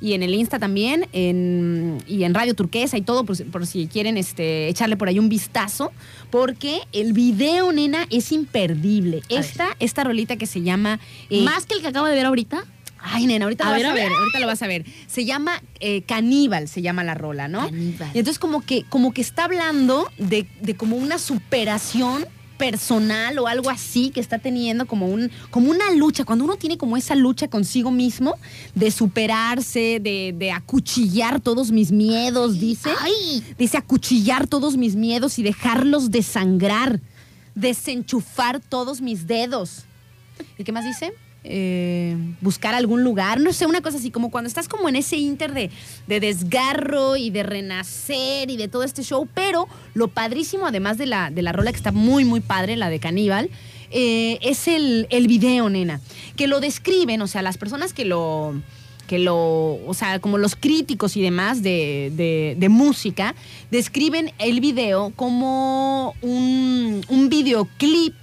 Y 0.00 0.12
en 0.12 0.22
el 0.22 0.32
Insta 0.32 0.60
también, 0.60 1.08
en, 1.12 1.98
y 2.06 2.22
en 2.22 2.32
Radio 2.32 2.54
Turquesa 2.54 2.96
y 2.96 3.02
todo, 3.02 3.24
por, 3.24 3.34
si- 3.36 3.42
por 3.42 3.66
si 3.66 3.88
quieren 3.88 4.16
este, 4.16 4.68
echarle 4.68 4.96
por 4.96 5.08
ahí 5.08 5.18
un 5.18 5.28
vistazo, 5.28 5.90
porque 6.30 6.82
el 6.92 7.12
video, 7.12 7.72
nena, 7.72 8.06
es 8.08 8.30
imperdible. 8.30 9.22
A 9.28 9.34
ver. 9.34 9.40
Esta, 9.44 9.66
esta 9.80 10.04
rolita 10.04 10.36
que 10.36 10.46
se 10.46 10.62
llama... 10.62 11.00
eh, 11.30 11.42
Más 11.42 11.66
que 11.66 11.74
el 11.74 11.80
que 11.80 11.88
acabo 11.88 12.06
de 12.06 12.14
ver 12.14 12.26
ahorita. 12.26 12.64
Ay, 13.00 13.26
nena, 13.26 13.46
ahorita 13.46 13.64
A 13.64 13.70
lo 13.70 13.74
ver, 13.76 13.82
vas 13.86 13.90
a 13.90 13.92
a 13.92 13.94
ver, 13.96 14.08
ver. 14.08 14.18
ahorita 14.18 14.38
lo 14.40 14.46
vas 14.46 14.62
a 14.62 14.66
ver. 14.68 14.84
Se 15.08 15.24
llama 15.24 15.60
eh, 15.80 16.02
Caníbal, 16.02 16.68
se 16.68 16.80
llama 16.80 17.02
la 17.02 17.14
rola, 17.14 17.48
¿no? 17.48 17.64
Caníbal. 17.66 18.10
Y 18.14 18.18
entonces 18.20 18.38
como 18.38 18.60
que, 18.64 18.84
como 18.88 19.12
que 19.12 19.20
está 19.20 19.44
hablando 19.44 20.08
de, 20.18 20.46
de 20.62 20.74
como 20.76 20.96
una 20.96 21.18
superación 21.18 22.24
personal 22.58 23.38
o 23.38 23.46
algo 23.46 23.70
así 23.70 24.10
que 24.10 24.20
está 24.20 24.38
teniendo 24.38 24.86
como 24.86 25.06
un 25.06 25.30
como 25.50 25.70
una 25.70 25.92
lucha 25.92 26.24
cuando 26.24 26.44
uno 26.44 26.56
tiene 26.56 26.76
como 26.76 26.96
esa 26.96 27.14
lucha 27.14 27.48
consigo 27.48 27.90
mismo 27.90 28.34
de 28.74 28.90
superarse 28.90 30.00
de, 30.00 30.34
de 30.36 30.50
acuchillar 30.50 31.40
todos 31.40 31.70
mis 31.70 31.92
miedos 31.92 32.60
dice 32.60 32.90
Ay. 33.00 33.42
dice 33.58 33.76
acuchillar 33.76 34.46
todos 34.46 34.76
mis 34.76 34.96
miedos 34.96 35.38
y 35.38 35.42
dejarlos 35.42 36.10
desangrar 36.10 37.00
desenchufar 37.54 38.60
todos 38.60 39.00
mis 39.00 39.26
dedos 39.26 39.84
¿Y 40.56 40.64
qué 40.64 40.72
más 40.72 40.84
dice? 40.84 41.12
Eh, 41.44 42.16
buscar 42.40 42.74
algún 42.74 43.04
lugar, 43.04 43.40
no 43.40 43.52
sé, 43.52 43.64
una 43.66 43.80
cosa 43.80 43.96
así, 43.98 44.10
como 44.10 44.30
cuando 44.30 44.48
estás 44.48 44.68
como 44.68 44.88
en 44.88 44.96
ese 44.96 45.16
inter 45.16 45.54
de, 45.54 45.70
de 46.06 46.20
desgarro 46.20 47.16
y 47.16 47.30
de 47.30 47.42
renacer 47.42 48.50
y 48.50 48.56
de 48.56 48.68
todo 48.68 48.82
este 48.82 49.02
show, 49.02 49.26
pero 49.34 49.66
lo 49.94 50.08
padrísimo, 50.08 50.66
además 50.66 50.98
de 50.98 51.06
la, 51.06 51.30
de 51.30 51.42
la 51.42 51.52
rola 51.52 51.70
que 51.70 51.76
está 51.76 51.92
muy, 51.92 52.24
muy 52.24 52.40
padre, 52.40 52.76
la 52.76 52.90
de 52.90 52.98
Caníbal, 52.98 53.50
eh, 53.90 54.38
es 54.42 54.68
el, 54.68 55.06
el 55.10 55.28
video, 55.28 55.70
nena, 55.70 56.00
que 56.36 56.48
lo 56.48 56.60
describen, 56.60 57.22
o 57.22 57.26
sea, 57.28 57.40
las 57.40 57.56
personas 57.56 57.92
que 57.92 58.04
lo 58.04 58.54
que 59.06 59.18
lo, 59.18 59.36
o 59.86 59.94
sea, 59.94 60.18
como 60.18 60.36
los 60.36 60.54
críticos 60.54 61.16
y 61.16 61.22
demás 61.22 61.62
de, 61.62 62.12
de- 62.14 62.56
de 62.58 62.68
música, 62.68 63.34
describen 63.70 64.32
el 64.38 64.60
video 64.60 65.14
como 65.16 66.14
un, 66.20 67.00
un 67.08 67.28
videoclip 67.30 68.14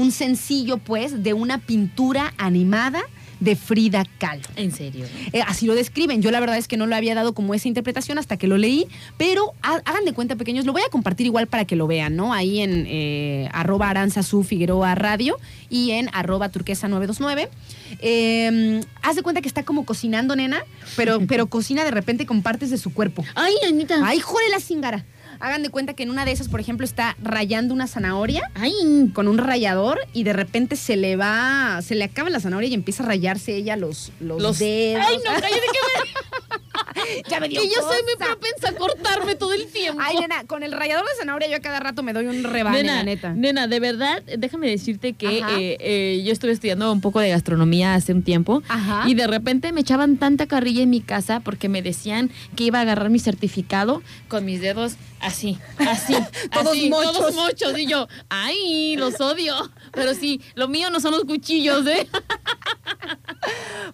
un 0.00 0.12
sencillo, 0.12 0.78
pues, 0.78 1.22
de 1.22 1.32
una 1.34 1.58
pintura 1.58 2.32
animada 2.38 3.02
de 3.40 3.54
Frida 3.54 4.04
Kahlo. 4.18 4.42
En 4.56 4.72
serio. 4.72 5.06
Eh, 5.32 5.42
así 5.46 5.66
lo 5.66 5.76
describen. 5.76 6.20
Yo 6.22 6.32
la 6.32 6.40
verdad 6.40 6.56
es 6.58 6.66
que 6.66 6.76
no 6.76 6.88
le 6.88 6.96
había 6.96 7.14
dado 7.14 7.34
como 7.34 7.54
esa 7.54 7.68
interpretación 7.68 8.18
hasta 8.18 8.36
que 8.36 8.48
lo 8.48 8.58
leí, 8.58 8.86
pero 9.16 9.52
ha- 9.62 9.80
hagan 9.84 10.04
de 10.04 10.12
cuenta, 10.12 10.34
pequeños, 10.34 10.66
lo 10.66 10.72
voy 10.72 10.82
a 10.84 10.90
compartir 10.90 11.26
igual 11.26 11.46
para 11.46 11.64
que 11.64 11.76
lo 11.76 11.86
vean, 11.86 12.16
¿no? 12.16 12.32
Ahí 12.34 12.58
en 12.60 12.84
eh, 12.88 13.48
arroba 13.52 13.90
aranzazu 13.90 14.42
Figueroa 14.42 14.96
Radio 14.96 15.36
y 15.70 15.92
en 15.92 16.10
arroba 16.12 16.48
turquesa 16.48 16.88
929. 16.88 17.48
Eh, 18.00 18.80
haz 19.02 19.14
de 19.16 19.22
cuenta 19.22 19.40
que 19.40 19.46
está 19.48 19.62
como 19.62 19.84
cocinando, 19.84 20.34
nena, 20.34 20.62
pero, 20.96 21.20
pero 21.28 21.46
cocina 21.46 21.84
de 21.84 21.92
repente 21.92 22.26
con 22.26 22.42
partes 22.42 22.70
de 22.70 22.78
su 22.78 22.92
cuerpo. 22.92 23.24
Ay, 23.36 23.54
Anita. 23.68 24.00
¡Ay, 24.04 24.18
jore 24.18 24.48
la 24.50 24.58
cingara! 24.58 25.04
Hagan 25.40 25.62
de 25.62 25.70
cuenta 25.70 25.94
que 25.94 26.02
en 26.02 26.10
una 26.10 26.24
de 26.24 26.32
esas, 26.32 26.48
por 26.48 26.60
ejemplo, 26.60 26.84
está 26.84 27.16
rayando 27.22 27.74
una 27.74 27.86
zanahoria 27.86 28.50
Ay. 28.54 29.10
con 29.14 29.28
un 29.28 29.38
rallador 29.38 30.00
y 30.12 30.24
de 30.24 30.32
repente 30.32 30.76
se 30.76 30.96
le 30.96 31.16
va, 31.16 31.80
se 31.82 31.94
le 31.94 32.04
acaba 32.04 32.30
la 32.30 32.40
zanahoria 32.40 32.68
y 32.70 32.74
empieza 32.74 33.02
a 33.02 33.06
rayarse 33.06 33.54
ella 33.56 33.76
los, 33.76 34.10
los, 34.20 34.40
Los- 34.42 34.58
dedos. 34.58 35.04
Ay, 35.08 35.16
no, 35.18 35.22
cállate 35.40 35.50
que 35.50 36.58
ya 37.28 37.40
me 37.40 37.48
dio 37.48 37.62
Y 37.62 37.68
yo 37.68 37.82
soy 37.82 38.02
muy 38.04 38.14
cosa. 38.14 38.26
propensa 38.26 38.68
a 38.70 38.72
cortarme 38.74 39.34
todo 39.34 39.52
el 39.52 39.66
tiempo. 39.66 40.00
Ay, 40.04 40.16
nena, 40.18 40.44
con 40.46 40.62
el 40.62 40.72
rallador 40.72 41.04
de 41.06 41.10
zanahoria 41.18 41.48
yo 41.48 41.56
a 41.56 41.60
cada 41.60 41.80
rato 41.80 42.02
me 42.02 42.12
doy 42.12 42.26
un 42.26 42.44
rebane, 42.44 42.78
Nena, 42.82 42.94
la 42.96 43.02
neta. 43.04 43.32
nena, 43.34 43.66
de 43.66 43.80
verdad, 43.80 44.22
déjame 44.38 44.68
decirte 44.70 45.12
que 45.14 45.38
eh, 45.38 45.76
eh, 45.80 46.22
yo 46.24 46.32
estuve 46.32 46.52
estudiando 46.52 46.90
un 46.92 47.00
poco 47.00 47.20
de 47.20 47.30
gastronomía 47.30 47.94
hace 47.94 48.12
un 48.12 48.22
tiempo 48.22 48.62
Ajá. 48.68 49.04
y 49.08 49.14
de 49.14 49.26
repente 49.26 49.72
me 49.72 49.80
echaban 49.82 50.16
tanta 50.16 50.46
carrilla 50.46 50.82
en 50.82 50.90
mi 50.90 51.00
casa 51.00 51.40
porque 51.40 51.68
me 51.68 51.82
decían 51.82 52.30
que 52.56 52.64
iba 52.64 52.78
a 52.78 52.82
agarrar 52.82 53.10
mi 53.10 53.18
certificado 53.18 54.02
con 54.28 54.44
mis 54.44 54.60
dedos 54.60 54.94
así, 55.20 55.58
así, 55.78 56.14
Todos 56.52 56.68
así, 56.68 56.88
mochos. 56.90 57.12
todos 57.16 57.34
mochos 57.34 57.78
y 57.78 57.86
yo, 57.86 58.06
ay, 58.28 58.96
los 58.96 59.20
odio, 59.20 59.54
pero 59.92 60.14
sí, 60.14 60.40
lo 60.54 60.68
mío 60.68 60.90
no 60.90 61.00
son 61.00 61.12
los 61.12 61.24
cuchillos, 61.24 61.86
¿eh? 61.86 62.06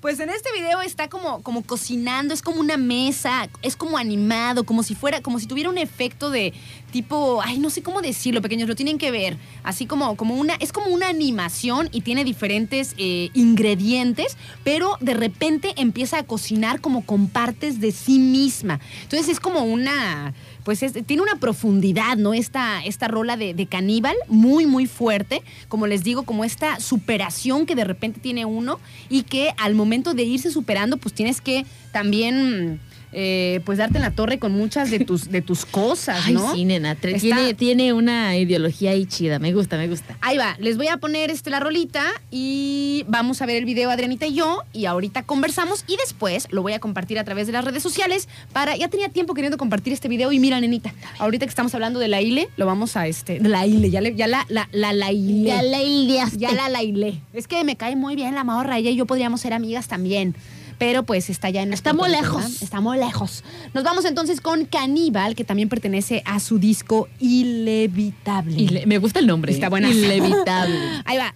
Pues 0.04 0.20
en 0.20 0.28
este 0.28 0.52
video 0.52 0.82
está 0.82 1.08
como, 1.08 1.42
como 1.42 1.62
cocinando, 1.62 2.34
es 2.34 2.42
como 2.42 2.60
una 2.60 2.76
mesa, 2.76 3.48
es 3.62 3.74
como 3.74 3.96
animado, 3.96 4.64
como 4.64 4.82
si 4.82 4.94
fuera, 4.94 5.22
como 5.22 5.38
si 5.40 5.46
tuviera 5.46 5.70
un 5.70 5.78
efecto 5.78 6.28
de 6.28 6.52
tipo, 6.92 7.40
ay, 7.42 7.58
no 7.58 7.70
sé 7.70 7.82
cómo 7.82 8.02
decirlo, 8.02 8.42
pequeños, 8.42 8.68
lo 8.68 8.76
tienen 8.76 8.98
que 8.98 9.10
ver. 9.10 9.38
Así 9.62 9.86
como, 9.86 10.14
como 10.18 10.34
una, 10.34 10.56
es 10.56 10.72
como 10.72 10.88
una 10.88 11.08
animación 11.08 11.88
y 11.90 12.02
tiene 12.02 12.22
diferentes 12.22 12.94
eh, 12.98 13.30
ingredientes, 13.32 14.36
pero 14.62 14.98
de 15.00 15.14
repente 15.14 15.72
empieza 15.78 16.18
a 16.18 16.22
cocinar 16.24 16.82
como 16.82 17.06
con 17.06 17.28
partes 17.28 17.80
de 17.80 17.90
sí 17.90 18.18
misma. 18.18 18.80
Entonces 19.04 19.30
es 19.30 19.40
como 19.40 19.60
una, 19.60 20.34
pues 20.64 20.82
es- 20.82 20.94
tiene 21.06 21.22
una 21.22 21.36
profundidad, 21.36 22.16
¿no? 22.16 22.34
Esta, 22.34 22.82
esta 22.84 23.06
rola 23.06 23.36
de, 23.36 23.54
de 23.54 23.66
caníbal, 23.66 24.16
muy, 24.28 24.66
muy 24.66 24.86
fuerte. 24.86 25.42
Como 25.68 25.86
les 25.86 26.02
digo, 26.02 26.22
como 26.24 26.44
esta 26.44 26.80
superación 26.80 27.66
que 27.66 27.74
de 27.74 27.84
repente 27.84 28.18
tiene 28.20 28.44
uno 28.46 28.80
y 29.08 29.22
que 29.22 29.50
al 29.58 29.74
momento 29.74 30.14
de 30.14 30.22
irse 30.24 30.50
superando, 30.50 30.96
pues 30.96 31.14
tienes 31.14 31.40
que 31.40 31.64
también, 31.92 32.80
eh, 33.14 33.60
pues 33.64 33.78
darte 33.78 33.96
en 33.98 34.02
la 34.02 34.10
torre 34.10 34.38
con 34.38 34.52
muchas 34.52 34.90
de 34.90 34.98
tus, 35.00 35.30
de 35.30 35.40
tus 35.40 35.64
cosas, 35.64 36.20
Ay, 36.26 36.34
¿no? 36.34 36.52
sí, 36.54 36.64
nena, 36.64 36.92
Está- 36.92 37.16
tiene, 37.18 37.54
tiene 37.54 37.92
una 37.92 38.36
ideología 38.36 38.90
ahí 38.90 39.06
chida, 39.06 39.38
me 39.38 39.52
gusta, 39.52 39.76
me 39.76 39.88
gusta. 39.88 40.16
Ahí 40.20 40.36
va, 40.36 40.56
les 40.58 40.76
voy 40.76 40.88
a 40.88 40.96
poner 40.98 41.30
este, 41.30 41.48
la 41.50 41.60
rolita 41.60 42.04
y 42.30 43.04
vamos 43.08 43.40
a 43.40 43.46
ver 43.46 43.56
el 43.56 43.64
video 43.64 43.90
Adrianita 43.90 44.26
y 44.26 44.34
yo 44.34 44.62
y 44.72 44.86
ahorita 44.86 45.22
conversamos 45.22 45.84
y 45.86 45.96
después 45.96 46.48
lo 46.50 46.62
voy 46.62 46.72
a 46.72 46.80
compartir 46.80 47.18
a 47.18 47.24
través 47.24 47.46
de 47.46 47.52
las 47.52 47.64
redes 47.64 47.82
sociales 47.82 48.28
para, 48.52 48.76
ya 48.76 48.88
tenía 48.88 49.08
tiempo 49.08 49.34
queriendo 49.34 49.56
compartir 49.56 49.92
este 49.92 50.08
video 50.08 50.32
y 50.32 50.38
mira 50.40 50.60
nenita, 50.60 50.92
ahorita 51.18 51.46
que 51.46 51.50
estamos 51.50 51.74
hablando 51.74 52.00
de 52.00 52.08
la 52.08 52.20
ILE, 52.20 52.48
lo 52.56 52.66
vamos 52.66 52.96
a 52.96 53.06
este, 53.06 53.38
de 53.38 53.48
la 53.48 53.66
ILE, 53.66 53.90
ya, 53.90 54.00
le- 54.00 54.14
ya 54.14 54.26
la, 54.26 54.44
la, 54.48 54.68
la, 54.72 54.92
la 54.92 55.12
ILE. 55.12 55.44
Ya 55.48 55.62
la 55.62 55.82
ideaste. 55.82 56.38
Ya 56.38 56.52
la 56.52 56.68
lailé. 56.68 57.20
Es 57.32 57.46
que 57.46 57.62
me 57.64 57.76
cae 57.76 57.94
muy 57.96 58.16
bien 58.16 58.34
la 58.34 58.42
morra, 58.44 58.78
ella 58.78 58.90
y 58.90 58.96
yo 58.96 59.06
podríamos 59.06 59.40
ser 59.40 59.52
amigas 59.52 59.86
también. 59.88 60.34
Pero 60.78 61.04
pues 61.04 61.30
está 61.30 61.50
ya 61.50 61.62
en 61.62 61.72
Estamos 61.72 62.08
lejos. 62.08 62.42
¿verdad? 62.42 62.62
Estamos 62.62 62.96
lejos. 62.96 63.44
Nos 63.74 63.84
vamos 63.84 64.04
entonces 64.04 64.40
con 64.40 64.64
Caníbal, 64.64 65.34
que 65.34 65.44
también 65.44 65.68
pertenece 65.68 66.22
a 66.24 66.40
su 66.40 66.58
disco 66.58 67.08
Ilevitable. 67.20 68.84
Me 68.86 68.98
gusta 68.98 69.18
el 69.20 69.26
nombre. 69.26 69.52
Está 69.52 69.68
buena. 69.68 69.90
Inevitable. 69.90 70.78
Ahí 71.04 71.18
va. 71.18 71.34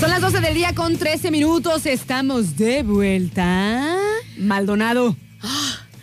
Son 0.00 0.08
las 0.08 0.22
12 0.22 0.40
del 0.40 0.54
día 0.54 0.74
con 0.74 0.96
13 0.96 1.30
minutos. 1.30 1.84
Estamos 1.84 2.56
de 2.56 2.82
vuelta. 2.82 3.98
Maldonado. 4.38 5.14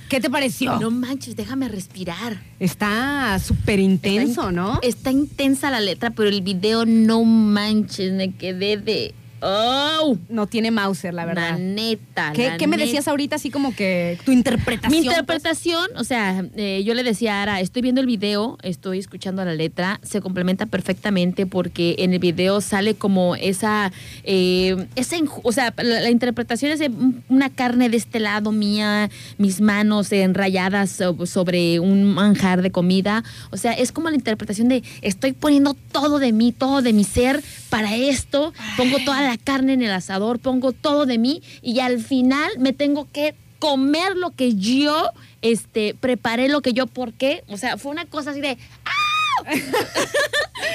¿Qué 0.10 0.22
te 0.22 0.30
pareció? 0.30 0.80
No 0.80 0.90
manches, 0.90 1.36
déjame 1.36 1.68
respirar. 1.68 2.42
Está 2.60 3.38
súper 3.40 3.80
intenso, 3.80 4.50
in- 4.50 4.56
¿no? 4.56 4.80
Está 4.82 5.12
intensa 5.12 5.70
la 5.70 5.80
letra, 5.82 6.12
pero 6.12 6.30
el 6.30 6.42
video 6.42 6.86
no 6.86 7.24
manches, 7.24 8.14
me 8.14 8.32
quedé 8.34 8.78
de. 8.78 9.14
¡Oh! 9.42 10.18
No 10.30 10.48
tiene 10.48 10.72
Mauser, 10.72 11.14
la 11.14 11.26
verdad. 11.26 11.52
La 11.52 11.58
neta. 11.58 12.32
¿Qué, 12.34 12.48
la 12.50 12.58
qué 12.58 12.68
me 12.68 12.78
decías 12.78 13.08
ahorita 13.08 13.36
así 13.36 13.50
como 13.52 13.76
que 13.76 14.18
tu 14.26 14.32
interpretación? 14.32 14.92
Mi 14.92 15.06
pues? 15.06 15.18
interpretación, 15.18 15.88
o 15.96 16.04
sea, 16.04 16.44
eh, 16.56 16.84
yo 16.84 16.94
le 16.94 17.04
decía 17.04 17.40
a 17.40 17.42
Ara, 17.44 17.62
estoy 17.62 17.82
viendo 17.82 18.02
el 18.02 18.08
video, 18.08 18.58
estoy 18.64 19.00
escuchando 19.00 19.46
la 19.46 19.54
letra, 19.54 20.00
se 20.04 20.22
complementa 20.22 20.66
perfectamente 20.66 21.46
porque 21.46 21.96
en 22.00 22.14
el 22.14 22.20
video 22.20 22.62
sale 22.62 22.96
como 22.96 23.36
esa, 23.36 23.92
eh, 24.24 24.88
esa 24.96 25.18
o 25.44 25.52
sea, 25.52 25.74
la, 25.78 26.02
la 26.02 26.10
interpretación 26.10 26.72
es 26.72 26.80
de 26.80 26.88
un- 26.90 27.24
una 27.30 27.50
carne 27.50 27.90
de 27.90 27.98
este 27.98 28.20
lado 28.20 28.52
mía, 28.52 29.10
mis 29.38 29.62
manos 29.62 30.12
enrayadas 30.12 30.90
so- 30.92 31.26
sobre 31.26 31.80
un 31.80 32.04
manjar 32.06 32.62
de 32.62 32.72
comida, 32.72 33.24
o 33.52 33.58
sea, 33.58 33.74
es 33.74 33.92
como 33.92 34.10
la 34.10 34.16
interpretación 34.16 34.68
de 34.68 34.84
estoy 35.02 35.34
poniendo 35.34 35.76
todo 35.92 36.20
de 36.20 36.32
mí, 36.32 36.52
todo 36.52 36.82
de 36.82 36.94
mi 36.94 37.04
ser 37.04 37.44
para 37.70 37.96
esto, 37.96 38.54
pongo 38.78 38.98
toda 39.06 39.22
la 39.22 39.27
carne 39.36 39.74
en 39.74 39.82
el 39.82 39.92
asador, 39.92 40.40
pongo 40.40 40.72
todo 40.72 41.06
de 41.06 41.18
mí 41.18 41.42
y 41.62 41.82
al 41.82 42.00
final 42.02 42.50
me 42.60 42.72
tengo 42.72 43.08
que 43.12 43.36
comer 43.60 44.16
lo 44.16 44.32
que 44.32 44.54
yo 44.56 45.10
este 45.42 45.96
preparé 46.00 46.48
lo 46.48 46.62
que 46.62 46.74
yo 46.74 46.86
por 46.88 47.12
qué 47.14 47.44
o 47.48 47.58
sea 47.58 47.78
fue 47.78 47.92
una 47.92 48.06
cosa 48.06 48.30
así 48.32 48.40
de 48.40 48.58
¡ah! 48.86 49.44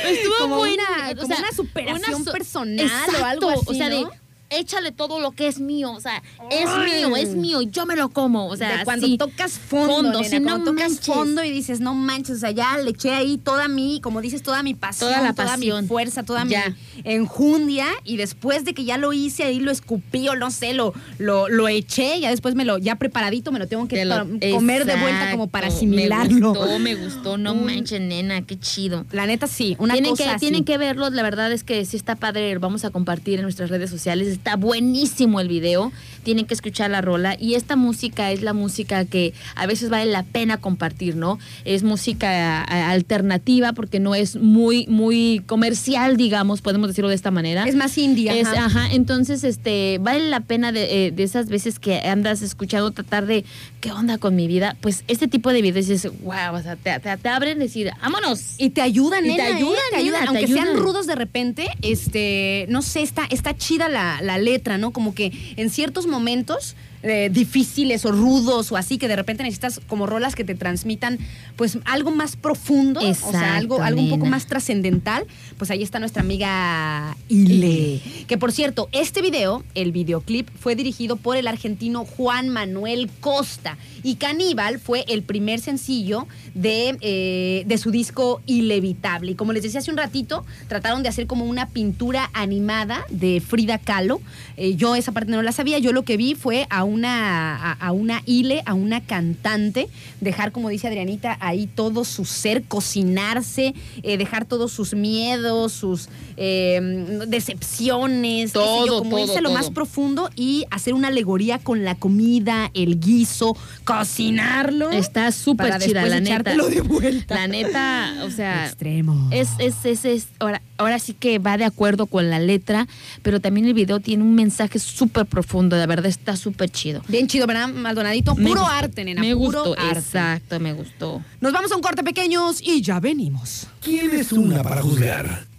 estuvo 0.09 0.35
Como 0.41 0.57
muy 0.57 0.75
una- 0.75 1.15
como 1.15 1.35
una 1.39 1.53
superación 1.53 2.25
personal 2.25 2.91
o 3.21 3.25
algo 3.25 3.51
así, 3.51 3.63
o 3.67 3.75
sea 3.75 3.89
de. 3.89 4.05
Échale 4.53 4.93
todo 4.93 5.21
lo 5.21 5.33
que 5.33 5.47
es 5.49 5.59
mío 5.61 5.93
o 5.93 6.01
sea 6.01 6.23
es 6.51 6.67
Ay. 6.69 6.91
mío 7.05 7.17
es 7.17 7.35
mío 7.35 7.63
yo 7.63 7.87
me 7.87 7.97
lo 7.97 8.09
como 8.11 8.47
o 8.49 8.57
sea 8.57 8.79
de 8.79 8.85
cuando 8.85 9.07
tocas 9.17 9.59
fondo, 9.59 9.93
Fondo, 9.95 10.21
nena, 10.21 10.29
sí, 10.29 10.41
no 10.41 10.45
cuando 10.49 10.71
tocas 10.73 10.91
manches. 10.91 11.07
fondo 11.07 11.45
y 11.45 11.51
dices, 11.51 11.81
no 11.81 11.95
manches, 11.95 12.37
o 12.37 12.41
sea, 12.41 12.51
ya 12.51 12.77
le 12.79 12.91
eché 12.91 13.11
ahí 13.13 13.39
toda 13.39 13.69
mi, 13.69 14.01
como 14.01 14.21
dices, 14.21 14.43
toda 14.43 14.63
mi 14.63 14.75
pasión, 14.75 15.11
Toda 15.11 15.23
la 15.23 15.33
toda 15.35 15.57
mi 15.57 15.67
pasión. 15.69 15.87
fuerza, 15.89 16.23
toda 16.23 16.45
Ya. 16.47 16.69
mi 16.69 16.75
enjundia 17.05 17.87
y 18.05 18.17
después 18.17 18.65
de 18.65 18.75
que 18.75 18.85
ya 18.85 18.99
lo 18.99 19.13
hice 19.13 19.45
ahí 19.45 19.61
lo 19.61 19.71
escupí 19.71 20.29
o 20.29 20.35
no 20.37 20.51
sé, 20.51 20.75
lo, 20.75 20.93
lo, 21.19 21.49
lo 21.49 21.69
eché, 21.69 22.21
ya 22.21 22.31
después 22.31 22.55
me 22.55 22.65
lo, 22.65 22.79
ya 22.79 22.97
preparadito 22.97 23.53
me 23.53 23.59
lo 23.59 23.67
tengo 23.69 23.87
que 23.89 24.05
lo- 24.05 24.27
comer 24.53 24.85
de 24.85 24.97
vuelta 24.97 25.31
como 25.31 25.47
para 25.49 25.69
asimilarlo. 25.69 26.53
me 26.53 26.59
gustó 26.59 26.79
me 26.79 26.95
gustó 26.95 27.39
no 27.39 27.53
Un- 27.53 27.65
manches 27.67 28.01
nena 28.01 28.43
qué 28.43 28.59
chido 28.59 29.05
La 29.13 29.27
neta 29.27 29.47
sí, 29.47 29.77
una 29.79 29.95
tienen 29.95 30.11
cosa 30.13 30.25
que, 30.25 30.31
así. 30.31 30.41
tienen 30.41 30.65
que 30.65 30.79
verlo, 30.79 31.11
la 31.11 31.23
verdad 31.23 31.53
es 31.53 31.65
que 31.65 31.85
sí 31.85 31.97
está 31.97 32.17
padre, 32.17 32.57
vamos 32.59 32.85
a 32.85 32.91
compartir 32.91 33.39
en 33.39 33.43
nuestras 33.43 33.71
redes 33.71 33.91
sociales, 33.91 34.29
está 34.43 34.57
buenísimo 34.57 35.39
el 35.39 35.47
video, 35.47 35.93
tienen 36.23 36.47
que 36.47 36.55
escuchar 36.55 36.91
la 36.91 37.01
rola 37.01 37.37
y 37.39 37.55
esta 37.55 37.77
música 37.77 38.31
es 38.33 38.43
la 38.43 38.53
música 38.53 39.05
que 39.05 39.33
a 39.55 39.67
veces 39.67 39.91
vale 39.91 40.11
la 40.11 40.23
pena 40.23 40.59
compartir, 40.59 41.17
¿no? 41.17 41.39
Es 41.65 41.83
música 41.83 42.63
alternativa 42.63 43.73
porque 43.73 44.01
no 44.01 44.15
es 44.15 44.37
muy, 44.37 44.87
muy 44.89 45.43
comercial, 45.47 46.17
digamos, 46.17 46.61
podemos 46.63 46.89
decirlo 46.89 47.09
de 47.09 47.15
esta 47.17 47.31
manera. 47.31 47.65
Es 47.65 47.75
más 47.75 47.97
indie, 47.99 48.41
Es- 48.41 48.47
ajá. 48.49 48.65
ajá, 48.67 48.89
entonces 48.93 49.45
este 49.45 49.99
vale 50.01 50.29
la 50.29 50.41
pena 50.41 50.73
de, 50.73 51.07
eh, 51.07 51.11
de 51.11 51.23
esas 51.23 51.49
veces 51.49 51.79
que 51.79 51.97
andas 52.01 52.43
escuchando 52.43 52.91
tratar 52.91 53.27
de 53.27 53.45
qué 53.81 53.93
onda 53.93 54.19
con 54.19 54.37
mi 54.37 54.47
vida, 54.47 54.77
pues 54.81 55.05
este 55.09 55.27
tipo 55.29 55.53
de 55.53 55.61
videos 55.63 55.87
dices, 55.89 56.13
wow, 56.23 56.55
o 56.55 56.63
sea, 56.63 56.77
te, 56.77 56.99
te, 57.01 57.17
te 57.17 57.29
abren 57.29 57.59
decir, 57.59 57.91
vámonos. 58.01 58.55
Y 58.59 58.71
te 58.71 58.81
ayudan, 58.81 59.25
Y 59.25 59.29
te 59.29 59.43
nena, 59.43 59.49
¿eh? 59.51 59.53
ayudan, 59.55 59.75
te 59.91 59.97
ayudan. 59.97 60.21
nena, 60.21 60.33
te 60.33 60.39
Aunque 60.39 60.47
sean 60.53 60.69
ayudan. 60.69 60.83
rudos 60.85 61.07
de 61.07 61.15
repente, 61.17 61.67
este, 61.83 62.67
no 62.69 62.83
sé, 62.83 63.03
está, 63.03 63.25
está 63.31 63.57
chida 63.57 63.89
la, 63.89 64.21
la 64.23 64.39
letra, 64.39 64.79
¿no? 64.79 64.93
Como 64.93 65.15
que 65.15 65.33
en 65.57 65.71
ciertos 65.71 66.07
momentos 66.13 66.77
eh, 67.03 67.31
difíciles 67.33 68.05
o 68.05 68.13
rudos 68.13 68.71
o 68.73 68.77
así, 68.77 68.99
que 68.99 69.09
de 69.09 69.17
repente 69.17 69.43
necesitas 69.43 69.81
como 69.89 70.07
rolas 70.07 70.35
que 70.35 70.45
te 70.45 70.55
transmitan, 70.55 71.19
pues 71.57 71.79
algo 71.85 72.11
más 72.11 72.37
profundo, 72.37 73.01
o 73.01 73.15
sea, 73.15 73.57
algo, 73.57 73.83
algo 73.83 74.01
un 74.01 74.11
poco 74.11 74.27
más 74.27 74.47
trascendental, 74.47 75.27
pues 75.59 75.71
ahí 75.71 75.83
está 75.83 75.99
nuestra 75.99 76.23
amiga 76.23 77.17
Ile. 77.29 78.01
Que 78.27 78.39
por 78.39 78.53
cierto, 78.53 78.89
este 78.93 79.23
video, 79.23 79.65
el 79.75 79.93
videoclip, 79.93 80.49
fue 80.59 80.77
dirigido 80.77 81.17
por 81.17 81.37
el 81.37 81.49
argentino 81.49 82.05
Juan 82.05 82.49
Manuel 82.49 83.11
Costa. 83.21 83.77
Y 84.05 84.17
Caníbal 84.17 84.79
fue 84.79 85.05
el 85.09 85.23
primer 85.23 85.61
sencillo 85.61 86.27
de, 86.55 86.97
eh, 87.01 87.65
de 87.67 87.79
su 87.79 87.91
disco 87.91 88.41
Ilevitable. 88.47 89.33
Y 89.33 89.35
como 89.35 89.53
les 89.53 89.63
decía 89.63 89.81
hace 89.81 89.91
un 89.91 89.97
ratito, 89.97 90.45
trataron 90.69 91.03
de 91.03 91.09
hacer 91.09 91.27
como 91.27 91.45
una 91.45 91.69
pintura 91.69 92.31
animada 92.33 93.05
de 93.11 93.41
Frida 93.41 93.79
Kahlo. 93.79 94.21
Eh, 94.57 94.75
yo 94.75 94.95
esa 94.97 95.13
parte 95.13 95.31
no 95.31 95.43
la 95.43 95.53
sabía. 95.53 95.79
Yo 95.79 95.93
lo 95.93 96.03
que 96.03 96.17
vi 96.17 96.35
fue 96.35 96.67
a 96.71 96.85
una, 96.93 97.57
a, 97.57 97.73
a 97.73 97.93
una 97.93 98.23
Ile, 98.27 98.63
a 98.67 98.75
una 98.75 99.01
cantante, 99.01 99.89
dejar, 100.21 100.53
como 100.53 100.69
dice 100.69 100.87
Adrianita, 100.89 101.37
ahí 101.41 101.67
todo 101.67 102.05
su 102.05 102.25
ser, 102.25 102.65
cocinarse, 102.65 103.75
eh, 104.03 104.17
dejar 104.17 104.45
todos 104.45 104.73
sus 104.73 104.95
miedos, 104.95 105.73
sus 105.73 106.09
eh, 106.37 107.25
decepciones, 107.27 108.53
qué 108.53 108.59
sé 108.59 108.65
yo, 108.65 108.87
Todo, 108.87 108.99
como 108.99 109.11
todo, 109.17 109.25
irse 109.25 109.39
a 109.39 109.41
lo 109.41 109.49
todo. 109.51 109.59
más 109.59 109.71
profundo 109.71 110.31
y 110.37 110.65
hacer 110.71 110.95
una 110.95 111.09
alegoría 111.09 111.59
con 111.59 111.85
la 111.85 111.95
comida, 111.95 112.71
el 112.75 113.01
guiso, 113.01 113.57
cocinarlo. 113.85 114.91
Está 114.91 115.31
súper 115.33 115.79
chida, 115.79 116.05
la 116.07 116.21
neta. 116.21 116.55
de 116.55 116.81
vuelta. 116.83 117.35
La 117.35 117.47
neta, 117.49 118.15
o 118.25 118.31
sea, 118.31 118.67
Extremo. 118.67 119.29
es, 119.31 119.49
es, 119.59 119.85
es, 119.85 120.05
es- 120.05 120.29
ahora, 120.39 120.63
ahora 120.79 120.99
sí 120.99 121.15
que 121.15 121.39
va 121.39 121.57
de 121.57 121.65
acuerdo 121.65 122.07
con 122.07 122.31
la 122.31 122.39
letra, 122.39 122.87
pero 123.23 123.41
también 123.41 123.67
el 123.67 123.75
video 123.75 124.01
tiene 124.01 124.23
un 124.23 124.35
mensaje 124.35 124.79
súper 124.79 125.27
profundo, 125.27 125.77
de 125.77 125.87
verdad 125.87 126.07
está 126.07 126.37
súper 126.37 126.71
chido. 126.71 126.82
Bien 127.09 127.27
chido, 127.29 127.47
¿verdad, 127.47 127.69
Maldonadito? 127.69 128.35
Me 128.35 128.49
Puro 128.49 128.67
arte, 128.67 129.05
nena. 129.05 129.21
Me 129.21 129.35
Puro 129.35 129.65
gustó, 129.65 129.81
arte. 129.81 129.99
exacto, 129.99 130.61
me 130.61 130.73
gustó. 130.73 131.23
Nos 131.41 131.53
vamos 131.53 131.71
a 131.73 131.77
un 131.77 131.83
corte 131.83 132.03
pequeños 132.03 132.61
y 132.61 132.83
ya 132.83 133.01
venimos. 133.01 133.67
¿Quién 133.81 134.11
es 134.15 134.33
una 134.33 134.63
para 134.63 134.83
juzgar? 134.83 135.53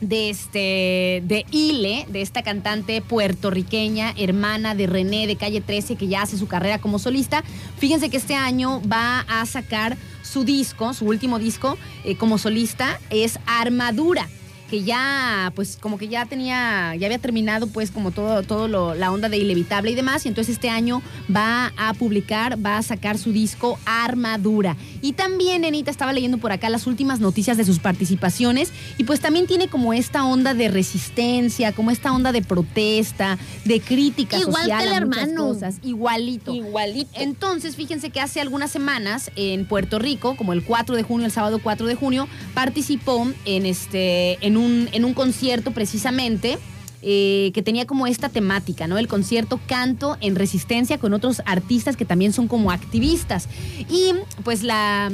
de 0.00 0.30
este 0.30 1.22
de 1.26 1.46
Ile, 1.50 2.06
de 2.10 2.20
esta 2.22 2.42
cantante 2.42 3.00
puertorriqueña, 3.02 4.12
hermana 4.16 4.74
de 4.74 4.86
René 4.86 5.26
de 5.26 5.36
Calle 5.36 5.60
13 5.60 5.96
que 5.96 6.08
ya 6.08 6.22
hace 6.22 6.36
su 6.36 6.46
carrera 6.48 6.78
como 6.78 6.98
solista. 6.98 7.42
Fíjense 7.78 8.10
que 8.10 8.16
este 8.18 8.34
año 8.34 8.82
va 8.90 9.20
a 9.20 9.44
sacar 9.46 9.96
su 10.22 10.44
disco, 10.44 10.92
su 10.94 11.06
último 11.06 11.38
disco 11.38 11.78
eh, 12.04 12.16
como 12.16 12.38
solista 12.38 12.98
es 13.10 13.38
Armadura 13.46 14.28
que 14.68 14.82
ya, 14.82 15.52
pues 15.54 15.78
como 15.80 15.96
que 15.96 16.08
ya 16.08 16.26
tenía, 16.26 16.92
ya 16.96 17.06
había 17.06 17.20
terminado 17.20 17.68
pues 17.68 17.92
como 17.92 18.10
todo, 18.10 18.42
todo 18.42 18.66
lo- 18.66 18.96
la 18.96 19.12
onda 19.12 19.28
de 19.28 19.38
Inevitable 19.38 19.92
y 19.92 19.94
demás, 19.94 20.26
y 20.26 20.28
entonces 20.28 20.54
este 20.54 20.70
año 20.70 21.02
va 21.34 21.72
a 21.76 21.94
publicar, 21.94 22.58
va 22.66 22.78
a 22.78 22.82
sacar 22.82 23.16
su 23.16 23.30
disco 23.30 23.78
Armadura. 23.84 24.76
Y 25.06 25.12
también, 25.12 25.60
Nenita, 25.62 25.92
estaba 25.92 26.12
leyendo 26.12 26.38
por 26.38 26.50
acá 26.50 26.68
las 26.68 26.88
últimas 26.88 27.20
noticias 27.20 27.56
de 27.56 27.64
sus 27.64 27.78
participaciones, 27.78 28.72
y 28.98 29.04
pues 29.04 29.20
también 29.20 29.46
tiene 29.46 29.68
como 29.68 29.92
esta 29.92 30.24
onda 30.24 30.52
de 30.52 30.66
resistencia, 30.66 31.70
como 31.70 31.92
esta 31.92 32.12
onda 32.12 32.32
de 32.32 32.42
protesta, 32.42 33.38
de 33.64 33.80
crítica 33.80 34.36
Igual 34.36 34.64
social 34.64 34.80
que 34.80 34.88
el 34.88 34.92
a 34.94 35.06
muchas 35.06 35.22
hermano. 35.22 35.46
cosas, 35.46 35.76
igualito. 35.84 36.52
Igualito. 36.52 37.08
Entonces, 37.14 37.76
fíjense 37.76 38.10
que 38.10 38.20
hace 38.20 38.40
algunas 38.40 38.72
semanas 38.72 39.30
en 39.36 39.68
Puerto 39.68 40.00
Rico, 40.00 40.36
como 40.36 40.52
el 40.52 40.64
4 40.64 40.96
de 40.96 41.04
junio, 41.04 41.26
el 41.26 41.32
sábado 41.32 41.60
4 41.62 41.86
de 41.86 41.94
junio, 41.94 42.26
participó 42.52 43.28
en 43.44 43.64
este 43.64 44.44
en 44.44 44.56
un, 44.56 44.88
en 44.90 45.04
un 45.04 45.14
concierto 45.14 45.70
precisamente. 45.70 46.58
Eh, 47.02 47.50
que 47.54 47.62
tenía 47.62 47.86
como 47.86 48.06
esta 48.06 48.28
temática, 48.28 48.86
¿no? 48.86 48.98
El 48.98 49.06
concierto 49.06 49.60
Canto 49.66 50.16
en 50.20 50.34
Resistencia 50.34 50.98
con 50.98 51.12
otros 51.12 51.42
artistas 51.44 51.96
que 51.96 52.04
también 52.04 52.32
son 52.32 52.48
como 52.48 52.70
activistas. 52.70 53.48
Y 53.90 54.12
pues 54.44 54.62
la, 54.62 55.12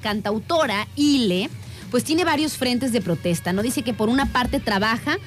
cantautora 0.00 0.88
Ile, 0.96 1.50
pues 1.90 2.04
tiene 2.04 2.24
varios 2.24 2.56
frentes 2.56 2.92
de 2.92 3.00
protesta, 3.00 3.52
¿no? 3.52 3.62
Dice 3.62 3.82
que 3.82 3.92
por 3.92 4.08
una 4.08 4.32
parte 4.32 4.58
trabaja 4.58 5.18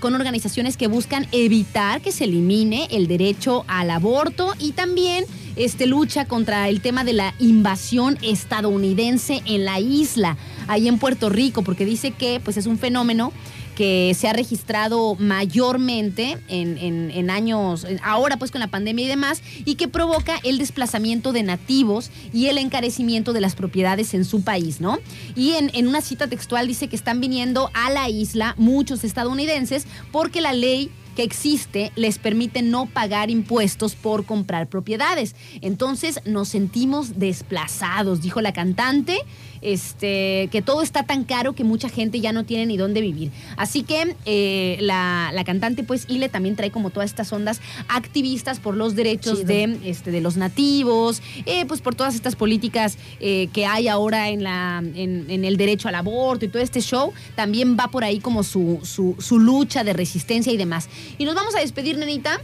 con 0.00 0.14
organizaciones 0.14 0.76
que 0.76 0.86
buscan 0.86 1.26
evitar 1.32 2.00
que 2.00 2.12
se 2.12 2.24
elimine 2.24 2.88
el 2.90 3.06
derecho 3.06 3.64
al 3.68 3.90
aborto 3.90 4.54
y 4.58 4.72
también 4.72 5.24
este, 5.56 5.86
lucha 5.86 6.24
contra 6.24 6.68
el 6.68 6.80
tema 6.80 7.04
de 7.04 7.12
la 7.12 7.34
invasión 7.38 8.18
estadounidense 8.22 9.42
en 9.46 9.64
la 9.64 9.78
isla, 9.78 10.36
ahí 10.68 10.88
en 10.88 10.98
Puerto 10.98 11.28
Rico, 11.28 11.62
porque 11.62 11.84
dice 11.84 12.12
que 12.12 12.40
pues 12.42 12.56
es 12.56 12.66
un 12.66 12.78
fenómeno 12.78 13.32
que 13.80 14.12
se 14.14 14.28
ha 14.28 14.34
registrado 14.34 15.14
mayormente 15.14 16.36
en, 16.48 17.30
años, 17.30 17.86
ahora 18.02 18.36
pues 18.36 18.50
con 18.50 18.60
la 18.60 18.66
pandemia 18.66 19.06
y 19.06 19.08
demás, 19.08 19.42
y 19.64 19.76
que 19.76 19.88
provoca 19.88 20.38
el 20.44 20.58
desplazamiento 20.58 21.32
de 21.32 21.44
nativos 21.44 22.10
y 22.30 22.48
el 22.48 22.58
encarecimiento 22.58 23.32
de 23.32 23.40
las 23.40 23.54
propiedades 23.54 24.12
en 24.12 24.26
su 24.26 24.42
país, 24.42 24.82
¿no? 24.82 24.98
Y 25.34 25.52
en 25.52 25.88
una 25.88 26.02
cita 26.02 26.28
textual 26.28 26.66
dice 26.66 26.88
que 26.88 26.96
están 26.96 27.22
viniendo 27.22 27.70
a 27.72 27.88
la 27.88 28.10
isla 28.10 28.54
muchos 28.58 29.02
estadounidenses 29.02 29.86
porque 30.12 30.42
la 30.42 30.52
ley 30.52 30.90
que 31.16 31.22
existe 31.22 31.92
les 31.96 32.18
permite 32.18 32.62
no 32.62 32.86
pagar 32.86 33.30
impuestos 33.30 33.94
por 33.94 34.24
comprar 34.24 34.68
propiedades. 34.68 35.34
Entonces 35.60 36.20
nos 36.24 36.48
sentimos 36.48 37.18
desplazados, 37.18 38.20
dijo 38.20 38.40
la 38.40 38.52
cantante, 38.52 39.18
este, 39.62 40.48
que 40.50 40.62
todo 40.62 40.82
está 40.82 41.04
tan 41.04 41.24
caro 41.24 41.54
que 41.54 41.64
mucha 41.64 41.88
gente 41.88 42.20
ya 42.20 42.32
no 42.32 42.44
tiene 42.44 42.66
ni 42.66 42.76
dónde 42.76 43.00
vivir. 43.00 43.30
Así 43.56 43.82
que 43.82 44.16
eh, 44.26 44.78
la, 44.80 45.30
la 45.32 45.44
cantante, 45.44 45.84
pues, 45.84 46.06
Ile 46.08 46.28
también 46.28 46.56
trae 46.56 46.70
como 46.70 46.90
todas 46.90 47.10
estas 47.10 47.32
ondas 47.32 47.60
activistas 47.88 48.60
por 48.60 48.76
los 48.76 48.94
derechos 48.94 49.38
Chido. 49.40 49.48
de, 49.48 49.78
este, 49.84 50.10
de 50.10 50.20
los 50.20 50.36
nativos, 50.36 51.22
eh, 51.46 51.64
pues 51.66 51.80
por 51.80 51.94
todas 51.94 52.14
estas 52.14 52.36
políticas 52.36 52.98
eh, 53.20 53.48
que 53.52 53.66
hay 53.66 53.88
ahora 53.88 54.28
en, 54.30 54.42
la, 54.42 54.82
en, 54.94 55.26
en 55.30 55.44
el 55.44 55.56
derecho 55.56 55.88
al 55.88 55.94
aborto 55.94 56.44
y 56.44 56.48
todo 56.48 56.62
este 56.62 56.80
show, 56.80 57.12
también 57.34 57.76
va 57.78 57.88
por 57.88 58.04
ahí 58.04 58.20
como 58.20 58.42
su, 58.42 58.80
su, 58.82 59.16
su 59.18 59.38
lucha 59.38 59.84
de 59.84 59.92
resistencia 59.92 60.52
y 60.52 60.56
demás. 60.56 60.88
Y 61.18 61.24
nos 61.24 61.34
vamos 61.34 61.54
a 61.54 61.60
despedir, 61.60 61.98
nenita, 61.98 62.40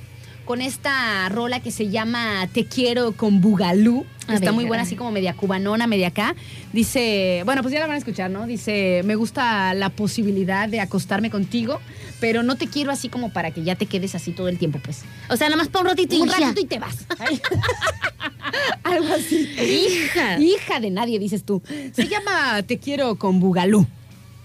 con 0.47 0.63
esta 0.63 1.29
rola 1.29 1.61
que 1.61 1.71
se 1.71 1.91
llama 1.91 2.49
Te 2.53 2.65
quiero 2.65 3.13
con 3.13 3.43
Bugalú. 3.43 4.07
Está 4.21 4.47
ver, 4.47 4.53
muy 4.53 4.65
buena, 4.65 4.85
así 4.85 4.97
como 4.97 5.11
media 5.11 5.35
cubanona, 5.35 5.87
media 5.87 6.09
acá. 6.09 6.35
Dice, 6.73 7.43
bueno, 7.45 7.63
pues 7.63 7.75
ya 7.75 7.81
la 7.81 7.87
van 7.87 7.97
a 7.97 7.99
escuchar, 7.99 8.31
¿no? 8.31 8.47
Dice, 8.47 9.03
me 9.05 9.15
gusta 9.15 9.75
la 9.75 9.91
posibilidad 9.91 10.69
de 10.69 10.81
acostarme 10.81 11.31
contigo, 11.31 11.81
pero 12.19 12.43
no 12.43 12.57
te 12.57 12.69
quiero 12.69 12.91
así 12.91 13.09
como 13.09 13.33
para 13.33 13.51
que 13.51 13.63
ya 13.63 13.75
te 13.75 13.87
quedes 13.87 14.15
así 14.15 14.33
todo 14.33 14.49
el 14.49 14.59
tiempo, 14.59 14.79
pues. 14.83 15.03
O 15.29 15.37
sea, 15.37 15.49
nada 15.49 15.59
más 15.59 15.69
para 15.69 15.83
un 15.83 15.89
ratito 15.91 16.15
y 16.15 16.21
Un 16.23 16.29
ratito 16.29 16.61
y 16.61 16.65
te 16.65 16.79
vas. 16.79 17.07
Algo 18.85 19.15
así. 19.15 19.49
Hija. 19.61 20.39
Hija 20.39 20.81
de 20.81 20.91
nadie, 20.91 21.19
dices 21.19 21.45
tú. 21.45 21.63
Se 21.93 22.09
llama 22.09 22.63
Te 22.63 22.79
quiero 22.79 23.17
con 23.17 23.41
Bugalú. 23.41 23.87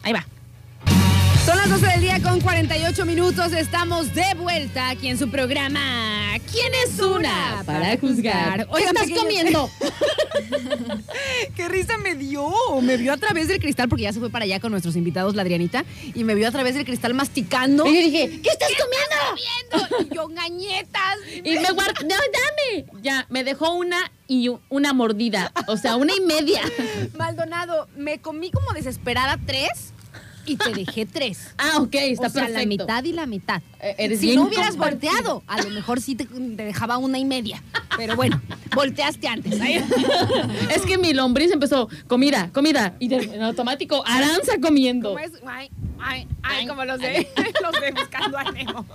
Ahí 0.04 0.14
va. 0.14 0.26
Son 1.46 1.58
las 1.58 1.70
12 1.70 1.86
del 1.88 2.02
día 2.02 2.22
con 2.22 2.39
48 2.39 3.06
minutos. 3.06 3.52
Estamos 3.54 4.14
de 4.14 4.34
vuelta 4.38 4.89
aquí 4.89 5.08
en 5.08 5.18
su 5.18 5.30
programa. 5.30 5.80
¿Quién 6.52 6.72
es 6.86 7.00
una? 7.00 7.64
Para 7.66 7.98
juzgar. 7.98 8.68
¿Qué 8.68 8.84
estás 8.84 9.04
pequeños- 9.08 9.20
comiendo? 9.20 9.70
¡Qué 11.56 11.68
risa 11.68 11.98
me 11.98 12.14
dio! 12.16 12.48
Me 12.82 12.96
vio 12.98 13.12
a 13.14 13.18
través 13.18 13.48
del 13.48 13.60
cristal, 13.60 13.89
porque 13.89 14.04
ya 14.04 14.14
se 14.14 14.20
fue 14.20 14.30
para 14.30 14.46
allá 14.46 14.60
con 14.60 14.72
nuestros 14.72 14.96
invitados, 14.96 15.36
la 15.36 15.42
Adrianita, 15.42 15.84
y 16.14 16.24
me 16.24 16.36
vio 16.36 16.48
a 16.48 16.52
través 16.52 16.76
del 16.76 16.86
cristal 16.86 17.16
masticando. 17.16 17.86
Y 17.88 17.96
yo 17.96 18.02
dije, 18.02 18.42
¿qué 18.42 18.50
estás 18.50 18.70
comiendo? 18.70 19.89
comiendo? 19.89 20.14
Y 20.14 20.16
yo, 20.16 20.28
gañetas. 20.28 21.02
Y 21.44 21.58
me 21.58 21.72
guardé, 21.72 22.06
no, 22.06 22.16
dame. 22.16 22.86
Ya, 23.02 23.26
me 23.30 23.44
dejó 23.44 23.74
una 23.74 24.12
y 24.28 24.50
una 24.70 24.94
mordida. 24.94 25.52
O 25.68 25.76
sea, 25.76 25.96
una 25.96 26.14
y 26.16 26.22
media. 26.22 26.62
Maldonado, 27.18 27.88
me 27.98 28.20
comí 28.20 28.52
como 28.52 28.74
desesperada 28.74 29.39
tres 29.46 29.94
y 30.52 30.56
te 30.58 30.72
dejé 30.74 31.06
tres. 31.06 31.39
Ah, 31.58 31.78
ok, 31.80 31.93
está 31.93 32.28
o 32.28 32.30
sea, 32.30 32.45
perfecto. 32.47 32.60
la 32.60 32.66
mitad 32.66 33.04
y 33.04 33.14
la 33.14 33.26
mitad. 33.28 33.62
Eh, 33.80 34.18
si 34.18 34.36
no 34.36 34.43
hubieras 34.43 34.76
volteado, 34.78 35.43
a 35.47 35.62
lo 35.62 35.70
mejor 35.70 36.02
sí 36.02 36.16
te, 36.16 36.26
te 36.26 36.64
dejaba 36.64 36.97
una 36.97 37.20
y 37.20 37.26
media. 37.26 37.62
Pero 37.97 38.16
bueno, 38.16 38.41
volteaste 38.76 39.28
antes. 39.28 39.60
Ay. 39.62 39.84
Es 40.76 40.82
que 40.84 40.97
mi 40.97 41.14
lombriz 41.14 41.52
empezó, 41.52 41.88
comida, 42.08 42.49
comida. 42.52 42.95
Y 42.99 43.14
en 43.14 43.41
automático, 43.43 44.04
Aranza 44.08 44.54
comiendo. 44.62 45.10
¿Cómo 45.10 45.20
es? 45.20 45.32
Ay, 46.04 46.28
ay, 46.41 46.68
como 46.68 46.84
los 46.84 46.99
de, 46.99 47.28
los 47.62 47.82
de 47.82 47.91
Buscando 47.91 48.38
a 48.38 48.52
Nemo. 48.52 48.86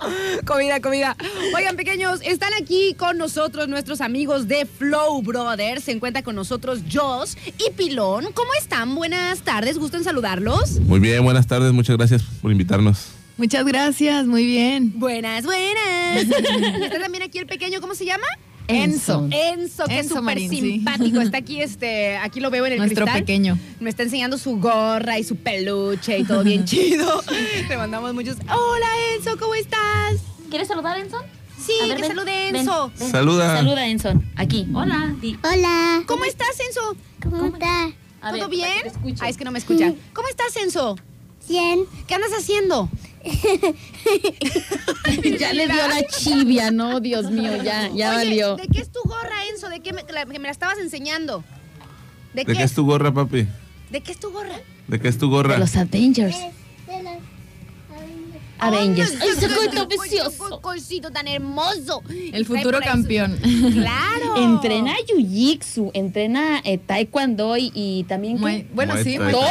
Comida, 0.45 0.81
comida. 0.81 1.15
Oigan, 1.55 1.75
pequeños, 1.75 2.19
están 2.23 2.53
aquí 2.61 2.95
con 2.95 3.17
nosotros 3.17 3.67
nuestros 3.67 4.01
amigos 4.01 4.47
de 4.47 4.65
Flow 4.65 5.21
Brothers. 5.21 5.85
Se 5.85 5.91
encuentra 5.91 6.21
con 6.21 6.35
nosotros 6.35 6.81
Joss 6.91 7.37
y 7.57 7.71
Pilón. 7.71 8.31
¿Cómo 8.33 8.49
están? 8.59 8.93
Buenas 8.93 9.41
tardes, 9.41 9.77
gusto 9.77 9.97
en 9.97 10.03
saludarlos. 10.03 10.79
Muy 10.81 10.99
bien, 10.99 11.23
buenas 11.23 11.47
tardes, 11.47 11.71
muchas 11.71 11.97
gracias 11.97 12.23
por 12.41 12.51
invitarnos. 12.51 13.07
Muchas 13.37 13.65
gracias, 13.65 14.25
muy 14.25 14.45
bien. 14.45 14.93
Buenas, 14.95 15.45
buenas. 15.45 16.23
está 16.81 16.99
también 16.99 17.23
aquí 17.23 17.37
el 17.37 17.45
pequeño, 17.45 17.79
¿cómo 17.79 17.93
se 17.95 18.05
llama? 18.05 18.25
Enzo. 18.67 19.27
Enzo, 19.31 19.85
que 19.85 19.99
es 19.99 20.09
súper 20.09 20.37
sí. 20.39 20.49
simpático. 20.49 21.21
Está 21.21 21.37
aquí, 21.37 21.61
este, 21.61 22.17
aquí 22.17 22.39
lo 22.39 22.49
veo 22.49 22.65
en 22.65 22.73
el 22.73 22.77
Nuestro 22.79 23.05
cristal. 23.05 23.21
pequeño. 23.23 23.57
Me 23.79 23.89
está 23.89 24.03
enseñando 24.03 24.37
su 24.37 24.59
gorra 24.59 25.17
y 25.19 25.23
su 25.23 25.35
peluche 25.37 26.19
y 26.19 26.23
todo 26.23 26.43
bien 26.43 26.65
chido. 26.65 27.21
Le 27.69 27.77
mandamos 27.77 28.13
muchos. 28.13 28.37
Hola 28.41 28.87
Enzo, 29.15 29.37
¿cómo 29.37 29.55
estás? 29.55 30.15
¿Quieres 30.49 30.67
saludar, 30.67 30.97
Enzo? 30.99 31.17
Sí, 31.59 31.73
A 31.83 31.87
ver, 31.87 31.95
que 31.95 32.01
ven, 32.03 32.11
salude 32.11 32.25
ven, 32.51 32.55
Enzo. 32.55 32.91
ven. 32.99 33.11
Saluda. 33.11 33.55
Saluda, 33.57 33.87
Enzo. 33.87 34.13
Aquí. 34.35 34.67
Hola. 34.73 35.15
Di- 35.21 35.37
Hola, 35.43 36.03
¿Cómo 36.05 36.25
estás, 36.25 36.59
Enzo? 36.59 36.95
¿cómo 37.23 37.45
está? 37.47 37.85
A 38.21 38.31
¿Todo 38.31 38.41
ver, 38.41 38.49
bien? 38.49 38.81
te 38.83 38.89
escuche. 38.89 39.17
Ah, 39.21 39.29
es 39.29 39.37
que 39.37 39.45
no 39.45 39.51
me 39.51 39.59
escucha. 39.59 39.93
¿Cómo 40.13 40.27
estás, 40.27 40.55
Enzo? 40.57 40.97
Bien. 41.49 41.85
¿Qué 42.07 42.15
andas 42.15 42.31
haciendo? 42.37 42.89
ya 45.39 45.53
le 45.53 45.67
dio 45.67 45.87
la 45.87 46.05
chivia, 46.07 46.71
¿no? 46.71 46.99
Dios 46.99 47.31
mío, 47.31 47.61
ya, 47.63 47.89
ya 47.89 48.09
Oye, 48.09 48.17
valió. 48.17 48.55
¿de 48.55 48.67
qué 48.67 48.81
es 48.81 48.91
tu 48.91 48.99
gorra, 49.03 49.45
Enzo? 49.51 49.69
¿De 49.69 49.79
qué 49.79 49.93
me, 49.93 50.03
la, 50.11 50.25
que 50.25 50.39
me 50.39 50.45
la 50.45 50.51
estabas 50.51 50.77
enseñando? 50.79 51.43
¿De, 52.33 52.43
¿De 52.43 52.55
qué 52.55 52.63
es 52.63 52.73
tu 52.73 52.85
gorra, 52.85 53.13
papi? 53.13 53.47
¿De 53.89 54.01
qué 54.01 54.11
es 54.11 54.19
tu 54.19 54.31
gorra? 54.31 54.59
¿De 54.87 54.99
qué 54.99 55.07
es 55.07 55.17
tu 55.17 55.29
gorra? 55.29 55.53
De 55.53 55.59
los 55.59 55.75
Avengers. 55.75 56.35
Avengers. 58.59 59.11
Ay, 59.13 59.17
¡Ay, 59.21 59.29
ese 59.37 59.47
coito 59.55 59.87
precioso! 59.87 60.61
cosito 60.61 61.11
tan 61.11 61.27
hermoso. 61.27 62.01
El 62.09 62.45
futuro 62.45 62.79
campeón. 62.79 63.37
Claro. 63.77 64.37
Entrena 64.37 64.95
jiu-jitsu, 65.07 65.91
entrena 65.93 66.61
eh, 66.63 66.77
taekwondo 66.77 67.57
y, 67.57 67.71
y 67.73 68.03
también... 68.05 68.39
Muy- 68.39 68.67
bueno, 68.73 68.93
Muay 68.93 69.03
sí, 69.03 69.17
todo, 69.17 69.41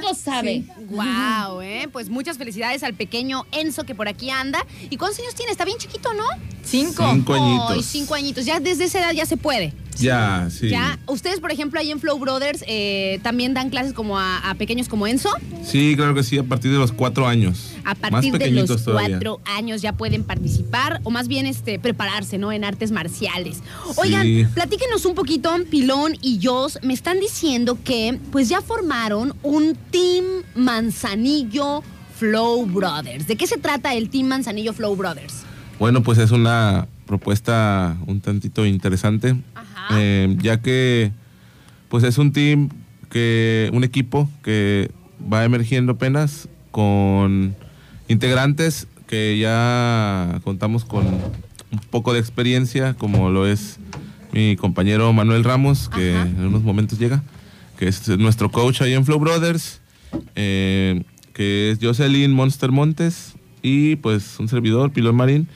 todo 0.00 0.14
sabe. 0.14 0.64
sí. 0.64 0.68
Wow, 0.90 1.60
eh. 1.62 1.88
Pues 1.92 2.08
muchas 2.08 2.38
felicidades 2.38 2.82
al 2.82 2.94
pequeño 2.94 3.46
Enzo 3.52 3.84
que 3.84 3.94
por 3.94 4.08
aquí 4.08 4.30
anda. 4.30 4.64
¿Y 4.90 4.96
cuántos 4.96 5.20
años 5.20 5.34
tiene? 5.34 5.52
Está 5.52 5.64
bien 5.64 5.78
chiquito, 5.78 6.12
¿no? 6.14 6.24
Cinco. 6.64 7.08
Cinco 7.12 7.34
añitos. 7.34 7.84
Cinco 7.86 8.14
añitos. 8.14 8.44
Ya 8.44 8.60
desde 8.60 8.84
esa 8.84 8.98
edad 9.00 9.12
ya 9.12 9.26
se 9.26 9.36
puede. 9.36 9.72
Ya, 9.98 10.48
sí. 10.50 10.68
Ya. 10.70 10.98
Ustedes, 11.06 11.40
por 11.40 11.50
ejemplo, 11.52 11.78
ahí 11.78 11.90
en 11.90 12.00
Flow 12.00 12.18
Brothers 12.18 12.64
eh, 12.66 13.20
también 13.22 13.52
dan 13.54 13.68
clases 13.70 13.92
como 13.92 14.18
a, 14.18 14.38
a 14.38 14.54
pequeños 14.54 14.88
como 14.88 15.06
Enzo. 15.06 15.30
Sí, 15.64 15.94
claro 15.96 16.14
que 16.14 16.22
sí, 16.22 16.38
a 16.38 16.44
partir 16.44 16.72
de 16.72 16.78
los 16.78 16.92
cuatro 16.92 17.26
años. 17.28 17.72
A 17.84 17.94
Más 18.10 18.24
partir 18.32 18.54
de 18.54 18.66
los 18.66 18.84
todavía. 18.84 19.10
cuatro 19.10 19.40
años 19.44 19.82
ya 19.82 19.92
pueden 19.92 20.24
participar 20.24 21.00
o 21.04 21.10
más 21.10 21.28
bien 21.28 21.46
este 21.46 21.78
prepararse, 21.78 22.38
¿no? 22.38 22.52
En 22.52 22.64
artes 22.64 22.90
marciales. 22.90 23.62
Oigan, 23.96 24.50
platíquenos 24.54 25.04
un 25.04 25.14
poquito, 25.14 25.50
Pilón 25.70 26.14
y 26.20 26.40
Jos, 26.42 26.78
me 26.82 26.92
están 26.94 27.20
diciendo 27.20 27.78
que 27.84 28.18
pues 28.30 28.48
ya 28.48 28.60
formaron 28.60 29.34
un 29.42 29.76
Team 29.90 30.24
Manzanillo 30.54 31.82
Flow 32.16 32.66
Brothers. 32.66 33.26
¿De 33.26 33.36
qué 33.36 33.46
se 33.46 33.58
trata 33.58 33.94
el 33.94 34.08
Team 34.10 34.26
Manzanillo 34.28 34.72
Flow 34.72 34.94
Brothers? 34.96 35.42
Bueno, 35.78 36.02
pues 36.02 36.18
es 36.18 36.30
una 36.30 36.86
propuesta 37.06 37.96
un 38.06 38.20
tantito 38.20 38.64
interesante, 38.64 39.36
Ajá. 39.54 39.88
eh, 39.98 40.36
ya 40.40 40.60
que 40.60 41.12
pues 41.88 42.04
es 42.04 42.18
un 42.18 42.32
team 42.32 42.70
que 43.10 43.68
un 43.74 43.84
equipo 43.84 44.28
que 44.42 44.90
va 45.32 45.44
emergiendo 45.44 45.92
apenas 45.92 46.48
con 46.70 47.54
integrantes 48.12 48.86
que 49.06 49.38
ya 49.38 50.40
contamos 50.44 50.84
con 50.84 51.06
un 51.06 51.78
poco 51.90 52.12
de 52.12 52.20
experiencia, 52.20 52.94
como 52.94 53.30
lo 53.30 53.46
es 53.46 53.78
mi 54.32 54.56
compañero 54.56 55.12
Manuel 55.12 55.44
Ramos, 55.44 55.88
que 55.88 56.14
Ajá. 56.14 56.28
en 56.28 56.46
unos 56.46 56.62
momentos 56.62 56.98
llega, 56.98 57.22
que 57.78 57.88
es 57.88 58.08
nuestro 58.18 58.50
coach 58.50 58.82
ahí 58.82 58.92
en 58.94 59.04
Flow 59.04 59.18
Brothers, 59.18 59.80
eh, 60.34 61.02
que 61.32 61.70
es 61.70 61.78
Jocelyn 61.80 62.32
Monster 62.32 62.70
Montes 62.70 63.34
y 63.62 63.96
pues 63.96 64.38
un 64.38 64.48
servidor, 64.48 64.92
Pilón 64.92 65.16
Marín, 65.16 65.48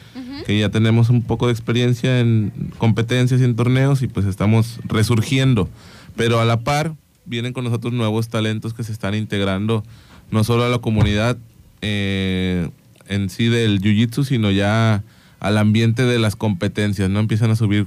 que 0.47 0.59
ya 0.59 0.69
tenemos 0.69 1.11
un 1.11 1.23
poco 1.23 1.47
de 1.47 1.53
experiencia 1.53 2.21
en 2.21 2.53
competencias 2.79 3.41
y 3.41 3.45
en 3.45 3.57
torneos 3.57 4.03
y 4.03 4.07
pues 4.07 4.27
estamos 4.27 4.79
resurgiendo. 4.85 5.69
Pero 6.15 6.41
a 6.41 6.45
la 6.45 6.61
par 6.61 6.95
vienen 7.25 7.53
con 7.53 7.65
nosotros 7.65 7.93
nuevos 7.93 8.29
talentos 8.29 8.75
que 8.75 8.85
se 8.85 8.93
están 8.93 9.15
integrando 9.15 9.83
no 10.31 10.45
solo 10.45 10.65
a 10.65 10.69
la 10.69 10.79
comunidad 10.79 11.37
eh, 11.83 12.69
en 13.09 13.31
sí 13.31 13.47
del 13.49 13.81
Jiu-Jitsu, 13.81 14.25
sino 14.25 14.51
ya 14.51 15.03
al 15.41 15.59
ambiente 15.59 16.05
de 16.05 16.19
las 16.19 16.37
competencias, 16.37 17.11
¿no? 17.11 17.21
Empiezan 17.21 17.51
a 17.51 17.57
subir 17.57 17.87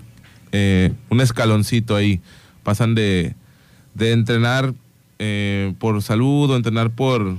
eh, 0.52 0.94
un 1.10 1.22
escaloncito 1.22 1.96
ahí. 1.96 2.22
Pasan 2.64 2.96
de, 2.96 3.36
de 3.96 4.12
entrenar 4.12 4.74
eh, 5.20 5.74
por 5.80 6.02
salud 6.02 6.50
o 6.50 6.56
entrenar 6.56 6.92
por, 6.92 7.38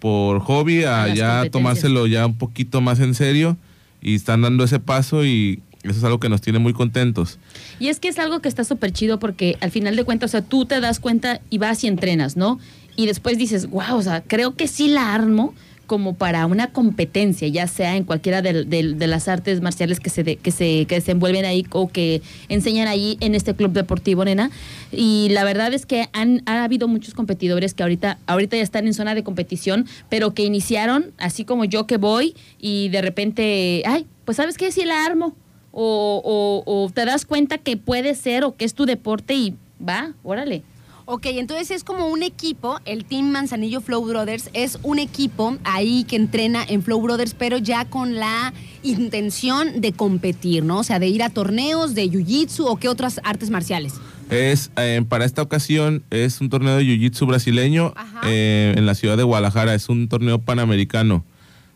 por 0.00 0.40
hobby 0.40 0.84
A 0.84 1.14
ya 1.14 1.50
tomárselo 1.50 2.06
ya 2.06 2.26
un 2.26 2.36
poquito 2.36 2.80
más 2.80 3.00
en 3.00 3.14
serio 3.14 3.56
y 4.00 4.14
están 4.14 4.42
dando 4.42 4.64
ese 4.64 4.78
paso 4.80 5.24
y 5.24 5.62
eso 5.82 5.98
es 5.98 6.04
algo 6.04 6.18
que 6.18 6.30
nos 6.30 6.40
tiene 6.40 6.58
muy 6.58 6.72
contentos. 6.72 7.38
Y 7.78 7.88
es 7.88 8.00
que 8.00 8.08
es 8.08 8.18
algo 8.18 8.40
que 8.40 8.48
está 8.48 8.64
súper 8.64 8.92
chido 8.92 9.18
porque 9.18 9.58
al 9.60 9.70
final 9.70 9.96
de 9.96 10.04
cuentas, 10.04 10.30
o 10.30 10.32
sea, 10.32 10.42
tú 10.42 10.64
te 10.64 10.80
das 10.80 10.98
cuenta 10.98 11.42
y 11.50 11.58
vas 11.58 11.84
y 11.84 11.88
entrenas, 11.88 12.36
¿no? 12.38 12.58
Y 12.96 13.06
después 13.06 13.38
dices, 13.38 13.68
wow, 13.70 13.96
o 13.96 14.02
sea, 14.02 14.22
creo 14.22 14.54
que 14.54 14.68
sí 14.68 14.88
la 14.88 15.14
armo 15.14 15.54
como 15.86 16.14
para 16.14 16.46
una 16.46 16.68
competencia, 16.72 17.46
ya 17.48 17.66
sea 17.66 17.96
en 17.96 18.04
cualquiera 18.04 18.40
de, 18.40 18.64
de- 18.64 18.94
de 18.94 19.06
las 19.06 19.28
artes 19.28 19.60
marciales 19.60 20.00
que 20.00 20.08
se, 20.08 20.36
que, 20.36 20.50
se, 20.50 20.86
que 20.86 20.98
se 21.02 21.10
envuelven 21.12 21.44
ahí 21.44 21.66
o 21.72 21.88
que 21.88 22.22
enseñan 22.48 22.88
ahí 22.88 23.18
en 23.20 23.34
este 23.34 23.54
club 23.54 23.72
deportivo, 23.72 24.24
nena. 24.24 24.50
Y 24.92 25.28
la 25.32 25.44
verdad 25.44 25.74
es 25.74 25.84
que 25.84 26.08
han, 26.14 26.40
ha 26.46 26.64
habido 26.64 26.88
muchos 26.88 27.12
competidores 27.12 27.74
que 27.74 27.82
ahorita, 27.82 28.16
ahorita 28.26 28.56
ya 28.56 28.62
están 28.62 28.86
en 28.86 28.94
zona 28.94 29.14
de 29.14 29.22
competición, 29.24 29.86
pero 30.08 30.32
que 30.32 30.44
iniciaron, 30.44 31.12
así 31.18 31.44
como 31.44 31.66
yo 31.66 31.86
que 31.86 31.98
voy, 31.98 32.34
y 32.58 32.88
de 32.88 33.02
repente, 33.02 33.82
ay, 33.84 34.06
pues 34.24 34.38
sabes 34.38 34.56
qué, 34.56 34.72
sí 34.72 34.86
la 34.86 35.04
armo 35.04 35.34
o, 35.70 36.22
o- 36.64 36.84
o 36.84 36.90
te 36.90 37.04
das 37.04 37.26
cuenta 37.26 37.58
que 37.58 37.76
puede 37.76 38.14
ser 38.14 38.44
o 38.44 38.56
que 38.56 38.64
es 38.64 38.72
tu 38.72 38.86
deporte 38.86 39.34
y 39.34 39.54
va, 39.86 40.14
órale. 40.22 40.62
Ok, 41.06 41.26
entonces 41.26 41.70
es 41.70 41.84
como 41.84 42.08
un 42.08 42.22
equipo, 42.22 42.80
el 42.86 43.04
Team 43.04 43.30
Manzanillo 43.30 43.82
Flow 43.82 44.02
Brothers 44.06 44.48
es 44.54 44.78
un 44.82 44.98
equipo 44.98 45.58
ahí 45.64 46.04
que 46.04 46.16
entrena 46.16 46.64
en 46.66 46.82
Flow 46.82 46.98
Brothers, 47.02 47.34
pero 47.38 47.58
ya 47.58 47.84
con 47.84 48.14
la 48.14 48.54
intención 48.82 49.82
de 49.82 49.92
competir, 49.92 50.64
¿no? 50.64 50.78
O 50.78 50.82
sea, 50.82 50.98
de 50.98 51.08
ir 51.08 51.22
a 51.22 51.28
torneos 51.28 51.94
de 51.94 52.08
Jiu-Jitsu 52.10 52.64
o 52.66 52.76
qué 52.76 52.88
otras 52.88 53.20
artes 53.22 53.50
marciales. 53.50 53.94
Es, 54.30 54.70
eh, 54.78 55.04
para 55.06 55.26
esta 55.26 55.42
ocasión 55.42 56.02
es 56.10 56.40
un 56.40 56.48
torneo 56.48 56.76
de 56.76 56.84
Jiu-Jitsu 56.84 57.26
brasileño 57.26 57.92
eh, 58.24 58.72
en 58.74 58.86
la 58.86 58.94
ciudad 58.94 59.18
de 59.18 59.24
Guadalajara. 59.24 59.74
Es 59.74 59.90
un 59.90 60.08
torneo 60.08 60.38
panamericano 60.38 61.22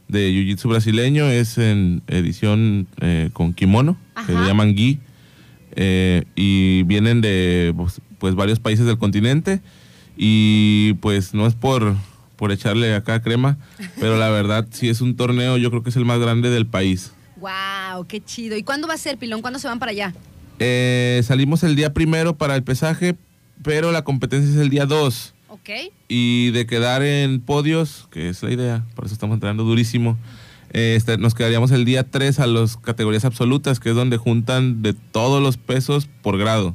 de 0.09 0.31
Jiu-Jitsu 0.31 0.71
brasileño. 0.71 1.29
Es 1.29 1.59
en 1.59 2.01
edición 2.07 2.87
eh, 3.03 3.29
con 3.35 3.53
kimono, 3.53 3.99
que 4.27 4.33
Ajá. 4.33 4.41
le 4.41 4.47
llaman 4.47 4.75
gi. 4.75 4.99
eh, 5.77 6.25
y 6.35 6.83
vienen 6.85 7.21
de 7.21 7.75
pues, 8.19 8.35
varios 8.35 8.61
países 8.61 8.87
del 8.87 8.99
continente. 8.99 9.61
Y 10.17 10.95
pues 10.95 11.33
no 11.33 11.47
es 11.47 11.55
por, 11.55 11.95
por 12.37 12.51
echarle 12.51 12.95
acá 12.95 13.23
crema, 13.23 13.57
pero 14.01 14.19
la 14.19 14.29
verdad 14.31 14.67
sí 14.71 14.89
es 14.89 15.01
un 15.01 15.17
torneo, 15.17 15.57
yo 15.57 15.71
creo 15.71 15.85
que 15.85 15.91
es 15.91 15.97
el 15.97 16.05
más 16.05 16.19
grande 16.19 16.51
del 16.51 16.67
país. 16.67 17.13
¡Wow! 17.37 18.05
¡Qué 18.09 18.21
chido! 18.21 18.57
¿Y 18.57 18.65
cuándo 18.65 18.89
va 18.89 18.95
a 18.95 18.99
ser, 18.99 19.17
Pilón? 19.17 19.43
¿Cuándo 19.43 19.61
se 19.61 19.69
van 19.69 19.79
para 19.79 19.93
allá? 19.93 20.13
Eh, 20.59 21.21
salimos 21.25 21.63
el 21.63 21.77
día 21.77 21.95
primero 21.95 22.37
para 22.37 22.57
el 22.57 22.65
pesaje, 22.65 23.17
pero 23.63 23.93
la 23.93 24.03
competencia 24.03 24.51
es 24.51 24.57
el 24.57 24.71
día 24.71 24.87
2. 24.87 25.35
Ok. 25.51 25.71
Y 26.09 26.51
de 26.51 26.67
quedar 26.67 27.03
en 27.03 27.41
podios, 27.41 28.09
que 28.11 28.29
es 28.29 28.43
la 28.43 28.51
idea, 28.51 28.85
por 28.97 29.05
eso 29.05 29.15
estamos 29.15 29.35
entrenando 29.35 29.63
durísimo, 29.63 30.19
eh, 30.73 30.95
este, 30.97 31.17
nos 31.17 31.35
quedaríamos 31.35 31.71
el 31.71 31.85
día 31.85 32.05
3 32.05 32.41
a 32.41 32.47
las 32.47 32.77
categorías 32.77 33.25
absolutas, 33.25 33.79
que 33.81 33.91
es 33.91 33.95
donde 33.95 34.17
juntan 34.17 34.83
de 34.83 34.95
todos 34.95 35.43
los 35.43 35.57
pesos 35.57 36.09
por 36.23 36.39
grado. 36.39 36.75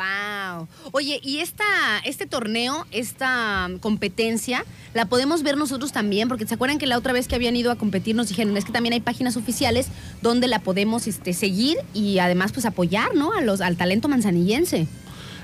¡Wow! 0.00 0.66
Oye, 0.92 1.20
y 1.22 1.38
esta, 1.38 1.64
este 2.06 2.26
torneo, 2.26 2.86
esta 2.90 3.68
um, 3.68 3.78
competencia, 3.78 4.64
la 4.94 5.04
podemos 5.04 5.42
ver 5.42 5.58
nosotros 5.58 5.92
también, 5.92 6.28
porque 6.28 6.46
se 6.46 6.54
acuerdan 6.54 6.78
que 6.78 6.86
la 6.86 6.96
otra 6.96 7.12
vez 7.12 7.28
que 7.28 7.34
habían 7.34 7.54
ido 7.54 7.70
a 7.70 7.76
competir 7.76 8.14
nos 8.14 8.28
dijeron, 8.28 8.56
es 8.56 8.64
que 8.64 8.72
también 8.72 8.94
hay 8.94 9.00
páginas 9.00 9.36
oficiales 9.36 9.88
donde 10.22 10.48
la 10.48 10.60
podemos 10.60 11.06
este, 11.06 11.34
seguir 11.34 11.76
y 11.92 12.18
además 12.18 12.52
pues 12.52 12.64
apoyar, 12.64 13.14
¿no? 13.14 13.34
A 13.34 13.42
los, 13.42 13.60
al 13.60 13.76
talento 13.76 14.08
manzanillense. 14.08 14.86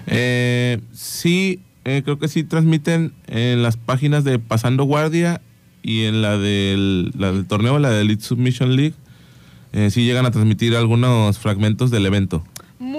Eh, 0.06 0.80
sí, 0.94 1.60
eh, 1.84 2.00
creo 2.02 2.18
que 2.18 2.28
sí 2.28 2.42
transmiten 2.42 3.12
en 3.26 3.62
las 3.62 3.76
páginas 3.76 4.24
de 4.24 4.38
Pasando 4.38 4.84
Guardia 4.84 5.42
y 5.82 6.04
en 6.04 6.22
la 6.22 6.38
del, 6.38 7.12
la 7.18 7.30
del 7.30 7.46
torneo, 7.46 7.78
la 7.78 7.90
de 7.90 8.00
Elite 8.00 8.24
Submission 8.24 8.74
League, 8.74 8.94
eh, 9.72 9.90
sí 9.90 10.06
llegan 10.06 10.24
a 10.24 10.30
transmitir 10.30 10.74
algunos 10.76 11.38
fragmentos 11.38 11.90
del 11.90 12.06
evento. 12.06 12.42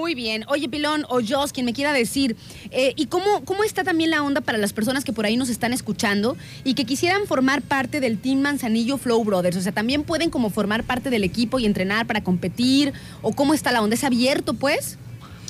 Muy 0.08 0.14
bien. 0.14 0.46
Oye, 0.48 0.70
Pilón 0.70 1.04
o 1.10 1.20
Jos, 1.20 1.52
quien 1.52 1.66
me 1.66 1.74
quiera 1.74 1.92
decir, 1.92 2.34
eh, 2.70 2.94
¿y 2.96 3.08
cómo, 3.08 3.44
cómo 3.44 3.62
está 3.62 3.84
también 3.84 4.08
la 4.08 4.22
onda 4.22 4.40
para 4.40 4.56
las 4.56 4.72
personas 4.72 5.04
que 5.04 5.12
por 5.12 5.26
ahí 5.26 5.36
nos 5.36 5.50
están 5.50 5.74
escuchando 5.74 6.34
y 6.64 6.72
que 6.72 6.86
quisieran 6.86 7.26
formar 7.26 7.60
parte 7.60 8.00
del 8.00 8.16
Team 8.16 8.40
Manzanillo 8.40 8.96
Flow 8.96 9.22
Brothers? 9.22 9.58
O 9.58 9.60
sea, 9.60 9.72
también 9.72 10.04
pueden 10.04 10.30
como 10.30 10.48
formar 10.48 10.84
parte 10.84 11.10
del 11.10 11.24
equipo 11.24 11.58
y 11.58 11.66
entrenar 11.66 12.06
para 12.06 12.24
competir, 12.24 12.94
o 13.20 13.32
cómo 13.32 13.52
está 13.52 13.70
la 13.70 13.82
onda, 13.82 13.96
¿es 13.96 14.02
abierto 14.02 14.54
pues? 14.54 14.96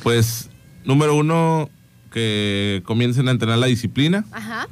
Pues, 0.03 0.51
número 0.85 1.15
uno, 1.15 1.71
que 2.11 2.83
comiencen 2.85 3.29
a 3.29 3.31
entrenar 3.31 3.59
la 3.59 3.69
disciplina, 3.69 4.25
Ajá. 4.33 4.67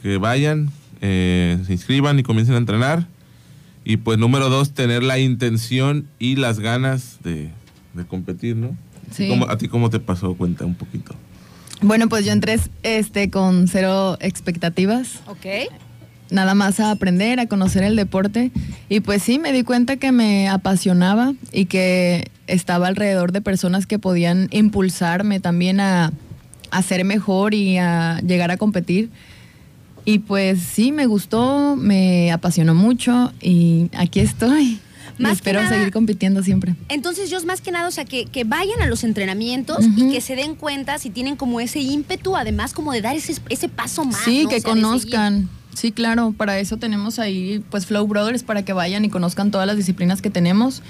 que 0.00 0.18
vayan, 0.18 0.70
eh, 1.00 1.58
se 1.66 1.72
inscriban 1.72 2.16
y 2.20 2.22
comiencen 2.22 2.54
a 2.54 2.58
entrenar. 2.58 3.08
Y 3.84 3.96
pues 3.96 4.18
número 4.18 4.50
dos, 4.50 4.72
tener 4.72 5.02
la 5.02 5.18
intención 5.18 6.06
y 6.20 6.36
las 6.36 6.60
ganas 6.60 7.18
de, 7.24 7.50
de 7.94 8.06
competir, 8.06 8.54
¿no? 8.54 8.76
Sí. 9.10 9.28
¿Cómo- 9.28 9.48
¿A 9.48 9.56
ti 9.58 9.68
cómo 9.68 9.90
te 9.90 10.00
pasó? 10.00 10.34
Cuenta 10.34 10.64
un 10.64 10.74
poquito. 10.74 11.14
Bueno, 11.82 12.08
pues 12.08 12.24
yo 12.24 12.32
entré 12.32 12.58
este, 12.82 13.30
con 13.30 13.68
cero 13.68 14.16
expectativas, 14.20 15.20
Ok. 15.26 15.70
nada 16.30 16.54
más 16.54 16.80
a 16.80 16.90
aprender, 16.90 17.38
a 17.38 17.46
conocer 17.46 17.82
el 17.82 17.96
deporte. 17.96 18.50
Y 18.88 19.00
pues 19.00 19.22
sí, 19.22 19.38
me 19.38 19.52
di 19.52 19.62
cuenta 19.62 19.96
que 19.96 20.10
me 20.10 20.48
apasionaba 20.48 21.34
y 21.52 21.66
que 21.66 22.30
estaba 22.46 22.86
alrededor 22.86 23.32
de 23.32 23.40
personas 23.42 23.86
que 23.86 23.98
podían 23.98 24.48
impulsarme 24.52 25.38
también 25.40 25.80
a, 25.80 26.12
a 26.70 26.82
ser 26.82 27.04
mejor 27.04 27.52
y 27.54 27.76
a 27.78 28.20
llegar 28.26 28.50
a 28.50 28.56
competir. 28.56 29.10
Y 30.06 30.20
pues 30.20 30.60
sí, 30.60 30.92
me 30.92 31.06
gustó, 31.06 31.76
me 31.76 32.30
apasionó 32.32 32.74
mucho 32.74 33.32
y 33.42 33.90
aquí 33.96 34.20
estoy. 34.20 34.78
Y 35.18 35.22
Más 35.22 35.32
espero 35.34 35.62
nada- 35.62 35.74
seguir 35.74 35.92
compitiendo 35.92 36.42
siempre. 36.42 36.74
Entonces, 36.88 37.30
yo 37.30 37.42
más 37.44 37.60
que 37.60 37.70
nada, 37.70 37.88
o 37.88 37.90
sea, 37.90 38.04
que, 38.04 38.26
que 38.26 38.44
vayan 38.44 38.82
a 38.82 38.86
los 38.86 39.02
entrenamientos 39.04 39.78
y 39.96 40.10
que 40.10 40.20
se 40.20 40.36
den 40.36 40.54
cuenta 40.54 40.98
si 40.98 41.10
tienen 41.10 41.36
como 41.36 41.60
ese 41.60 41.80
ímpetu, 41.80 42.36
además 42.36 42.72
como 42.72 42.92
de 42.92 43.00
dar 43.00 43.16
ese, 43.16 43.34
ese 43.48 43.68
paso 43.68 44.04
más. 44.04 44.22
Sí, 44.24 44.42
¿no? 44.44 44.48
que 44.50 44.56
O 44.56 44.60
sea, 44.60 44.74
de 44.74 44.80
conozcan. 44.82 45.48
Sí, 45.74 45.92
claro, 45.92 46.32
para 46.36 46.58
eso 46.58 46.78
tenemos 46.78 47.18
ahí 47.18 47.62
pues 47.70 47.84
Flow 47.86 48.06
Brothers 48.06 48.42
para 48.42 48.64
que 48.64 48.72
vayan 48.72 49.04
y 49.04 49.10
conozcan 49.10 49.50
todas 49.50 49.66
las 49.66 49.76
disciplinas 49.76 50.22
que 50.22 50.30
tenemos. 50.30 50.82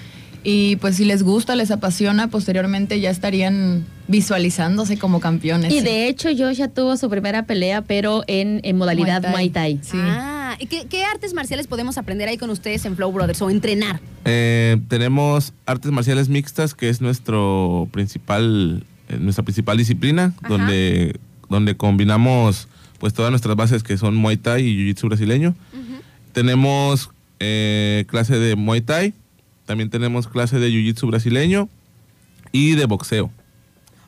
Y 0.48 0.76
pues 0.76 0.94
si 0.94 1.04
les 1.04 1.24
gusta, 1.24 1.56
les 1.56 1.72
apasiona, 1.72 2.28
posteriormente 2.28 3.00
ya 3.00 3.10
estarían 3.10 3.84
visualizándose 4.06 4.96
como 4.96 5.18
campeones. 5.18 5.74
Y 5.74 5.80
de 5.80 6.06
hecho, 6.06 6.28
Joshua 6.28 6.68
tuvo 6.68 6.96
su 6.96 7.10
primera 7.10 7.46
pelea, 7.46 7.82
pero 7.82 8.22
en, 8.28 8.60
en 8.62 8.76
modalidad 8.76 9.22
Muay 9.22 9.32
Muay 9.32 9.50
Thai. 9.50 9.80
Sí. 9.82 9.98
Ah, 10.00 10.54
¿y 10.60 10.66
qué, 10.66 10.86
qué 10.88 11.04
artes 11.04 11.34
marciales 11.34 11.66
podemos 11.66 11.98
aprender 11.98 12.28
ahí 12.28 12.38
con 12.38 12.48
ustedes 12.50 12.84
en 12.84 12.94
Flow 12.94 13.10
Brothers 13.10 13.42
o 13.42 13.50
entrenar? 13.50 13.98
Eh, 14.24 14.76
tenemos 14.86 15.52
artes 15.66 15.90
marciales 15.90 16.28
mixtas, 16.28 16.74
que 16.74 16.90
es 16.90 17.00
nuestro 17.00 17.88
principal, 17.90 18.84
eh, 19.08 19.16
nuestra 19.18 19.42
principal 19.44 19.76
disciplina, 19.76 20.32
Ajá. 20.38 20.48
donde, 20.48 21.18
donde 21.50 21.76
combinamos 21.76 22.68
pues 23.00 23.14
todas 23.14 23.32
nuestras 23.32 23.56
bases 23.56 23.82
que 23.82 23.96
son 23.96 24.14
Muay 24.14 24.36
Thai 24.36 24.64
y 24.64 24.76
Jiu-Jitsu 24.76 25.08
brasileño. 25.08 25.56
Tenemos 26.32 27.10
eh, 27.40 28.04
clase 28.06 28.38
de 28.38 28.54
Muay 28.54 28.80
Thai, 28.82 29.12
también 29.66 29.90
tenemos 29.90 30.26
clase 30.28 30.58
de 30.58 30.70
Jiu-Jitsu 30.70 31.06
brasileño 31.08 31.68
y 32.52 32.74
de 32.74 32.86
boxeo. 32.86 33.30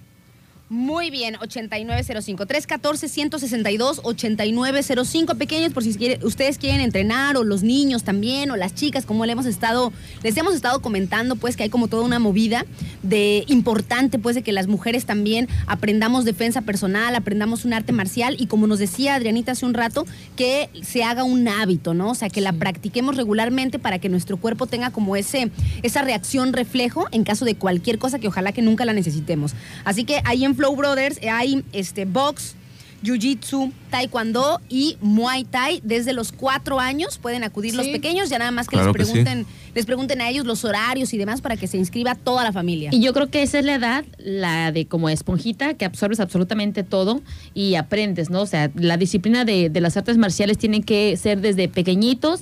Muy 0.70 1.08
bien, 1.10 1.36
8905. 1.40 2.44
314-162-8905. 2.44 5.34
Pequeños, 5.38 5.72
por 5.72 5.82
si 5.82 5.94
quiere- 5.94 6.18
ustedes 6.26 6.58
quieren 6.58 6.82
entrenar, 6.82 7.38
o 7.38 7.44
los 7.44 7.62
niños 7.62 8.04
también, 8.04 8.50
o 8.50 8.56
las 8.56 8.74
chicas, 8.74 9.06
como 9.06 9.24
le 9.24 9.32
hemos 9.32 9.46
estado, 9.46 9.94
les 10.22 10.36
hemos 10.36 10.54
estado 10.54 10.82
comentando, 10.82 11.36
pues 11.36 11.56
que 11.56 11.62
hay 11.62 11.70
como 11.70 11.88
toda 11.88 12.02
una 12.04 12.18
movida 12.18 12.66
de 13.02 13.44
importante, 13.48 14.18
pues, 14.18 14.34
de 14.36 14.42
que 14.42 14.52
las 14.52 14.66
mujeres 14.66 15.06
también 15.06 15.48
aprendamos 15.66 16.26
defensa 16.26 16.60
personal, 16.60 17.14
aprendamos 17.14 17.64
un 17.64 17.72
arte 17.72 17.92
marcial, 17.92 18.36
y 18.38 18.46
como 18.46 18.66
nos 18.66 18.78
decía 18.78 19.14
Adrianita 19.14 19.52
hace 19.52 19.64
un 19.64 19.72
rato, 19.72 20.04
que 20.36 20.68
se 20.82 21.02
haga 21.02 21.24
un 21.24 21.48
hábito, 21.48 21.94
¿no? 21.94 22.10
O 22.10 22.14
sea, 22.14 22.28
que 22.28 22.42
la 22.42 22.52
practiquemos 22.52 23.16
regularmente 23.16 23.78
para 23.78 24.00
que 24.00 24.10
nuestro 24.10 24.36
cuerpo 24.36 24.66
tenga 24.66 24.90
como 24.90 25.16
ese, 25.16 25.50
esa 25.82 26.02
reacción 26.02 26.52
reflejo 26.52 27.06
en 27.10 27.24
caso 27.24 27.46
de 27.46 27.54
cualquier 27.54 27.98
cosa 27.98 28.18
que 28.18 28.28
ojalá 28.28 28.52
que 28.52 28.60
nunca 28.60 28.84
la 28.84 28.92
necesitemos. 28.92 29.54
Así 29.86 30.04
que 30.04 30.20
ahí 30.26 30.44
en 30.44 30.57
Flow 30.58 30.74
Brothers 30.74 31.18
eh, 31.22 31.30
hay 31.30 31.62
este 31.72 32.04
box, 32.04 32.56
Jiu-Jitsu, 33.04 33.72
Taekwondo 33.92 34.60
y 34.68 34.96
Muay 35.00 35.44
Thai. 35.44 35.80
Desde 35.84 36.12
los 36.12 36.32
cuatro 36.32 36.80
años 36.80 37.16
pueden 37.18 37.44
acudir 37.44 37.76
los 37.76 37.86
pequeños, 37.86 38.28
ya 38.28 38.40
nada 38.40 38.50
más 38.50 38.66
que 38.66 38.74
Claro 38.74 38.92
les 38.92 38.96
que 38.96 39.04
sí. 39.04 39.12
pregunten, 39.12 39.46
les 39.76 39.86
pregunten 39.86 40.20
a 40.20 40.28
ellos 40.28 40.44
los 40.46 40.64
horarios 40.64 41.14
y 41.14 41.16
demás 41.16 41.40
para 41.40 41.56
que 41.56 41.68
se 41.68 41.76
inscriba 41.78 42.16
toda 42.16 42.42
la 42.42 42.52
familia. 42.52 42.90
Y 42.92 43.00
yo 43.00 43.12
creo 43.12 43.30
que 43.30 43.42
esa 43.44 43.60
es 43.60 43.64
la 43.64 43.74
edad, 43.74 44.04
la 44.18 44.72
de 44.72 44.86
como 44.86 45.08
esponjita, 45.08 45.74
que 45.74 45.84
absorbes 45.84 46.18
absolutamente 46.18 46.82
todo 46.82 47.22
y 47.54 47.76
aprendes, 47.76 48.30
¿no? 48.30 48.42
O 48.42 48.46
sea, 48.46 48.68
la 48.74 48.96
disciplina 48.96 49.44
de, 49.44 49.70
de 49.70 49.80
las 49.80 49.96
artes 49.96 50.18
marciales 50.18 50.58
tiene 50.58 50.82
que 50.82 51.16
ser 51.16 51.40
desde 51.40 51.68
pequeñitos, 51.68 52.40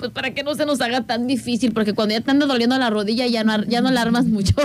pues 0.00 0.10
para 0.12 0.32
que 0.32 0.42
no 0.42 0.54
se 0.54 0.64
nos 0.64 0.80
haga 0.80 1.02
tan 1.02 1.26
difícil, 1.26 1.72
porque 1.72 1.92
cuando 1.92 2.14
ya 2.14 2.22
te 2.22 2.30
anda 2.30 2.46
doliendo 2.46 2.76
la 2.78 2.88
rodilla 2.88 3.26
ya 3.26 3.44
no, 3.44 3.62
ya 3.64 3.82
no 3.82 3.88
alarmas 3.88 4.24
mucho. 4.24 4.54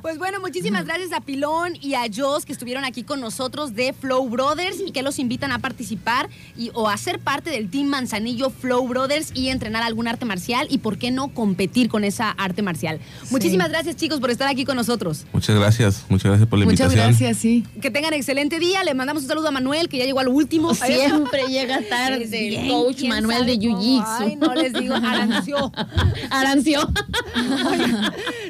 Pues 0.00 0.18
bueno, 0.18 0.40
muchísimas 0.40 0.84
gracias 0.84 1.12
a 1.12 1.20
Pilón 1.20 1.74
y 1.80 1.94
a 1.94 2.02
Jos 2.12 2.44
que 2.44 2.52
estuvieron 2.52 2.84
aquí 2.84 3.04
con 3.04 3.20
nosotros 3.20 3.74
de 3.74 3.92
Flow 3.92 4.28
Brothers 4.28 4.78
y 4.84 4.90
que 4.90 5.02
los 5.02 5.18
invitan 5.20 5.52
a 5.52 5.60
participar 5.60 6.28
y, 6.56 6.70
o 6.74 6.88
a 6.88 6.96
ser 6.96 7.20
parte 7.20 7.50
del 7.50 7.70
Team 7.70 7.86
Manzanillo 7.86 8.50
Flow 8.50 8.88
Brothers 8.88 9.30
y 9.34 9.48
entrenar 9.48 9.82
algún 9.84 10.08
arte 10.08 10.24
marcial 10.24 10.66
y 10.70 10.78
por 10.78 10.98
qué 10.98 11.10
no 11.12 11.28
competir 11.28 11.88
con 11.88 12.02
esa 12.02 12.30
arte 12.30 12.62
marcial. 12.62 12.98
Muchísimas 13.30 13.68
gracias 13.68 13.96
chicos 13.96 14.18
por 14.18 14.30
estar 14.30 14.48
aquí 14.48 14.64
con 14.64 14.76
nosotros. 14.76 15.24
Muchas 15.32 15.56
gracias, 15.56 16.04
muchas 16.08 16.30
gracias 16.30 16.48
por 16.48 16.58
la 16.58 16.64
Muchas 16.64 16.86
invitación. 16.86 17.10
gracias, 17.10 17.38
sí. 17.38 17.64
Que 17.80 17.90
tengan 17.90 18.12
excelente 18.14 18.58
día. 18.58 18.82
Le 18.82 18.94
mandamos 18.94 19.22
un 19.22 19.28
saludo 19.28 19.48
a 19.48 19.52
Manuel 19.52 19.88
que 19.88 19.98
ya 19.98 20.04
llegó 20.04 20.20
al 20.20 20.28
último. 20.28 20.74
Siempre 20.74 21.44
llega 21.48 21.80
tarde 21.88 22.48
el 22.48 22.68
coach 22.70 23.04
Manuel 23.04 23.46
de 23.46 23.58
Ay, 24.06 24.36
no 24.36 24.54
les 24.54 24.72
digo, 24.72 24.94
aranció. 24.94 25.70
Aranció. 26.30 26.80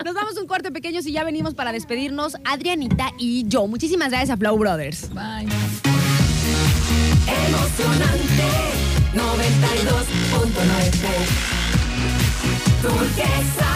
Nos 0.05 0.15
damos 0.15 0.37
un 0.41 0.47
corte 0.47 0.71
pequeño 0.71 1.01
y 1.05 1.13
ya 1.13 1.25
venimos 1.25 1.55
para 1.55 1.73
despedirnos 1.73 2.37
Adrianita 2.45 3.11
y 3.19 3.49
yo. 3.49 3.67
Muchísimas 3.67 4.11
gracias 4.11 4.31
a 4.31 4.37
Flow 4.37 4.57
Brothers. 4.59 5.09
Bye. 5.11 5.49
Emocionante 7.27 8.51
92.9 9.15 11.63
Turquesa 12.83 13.73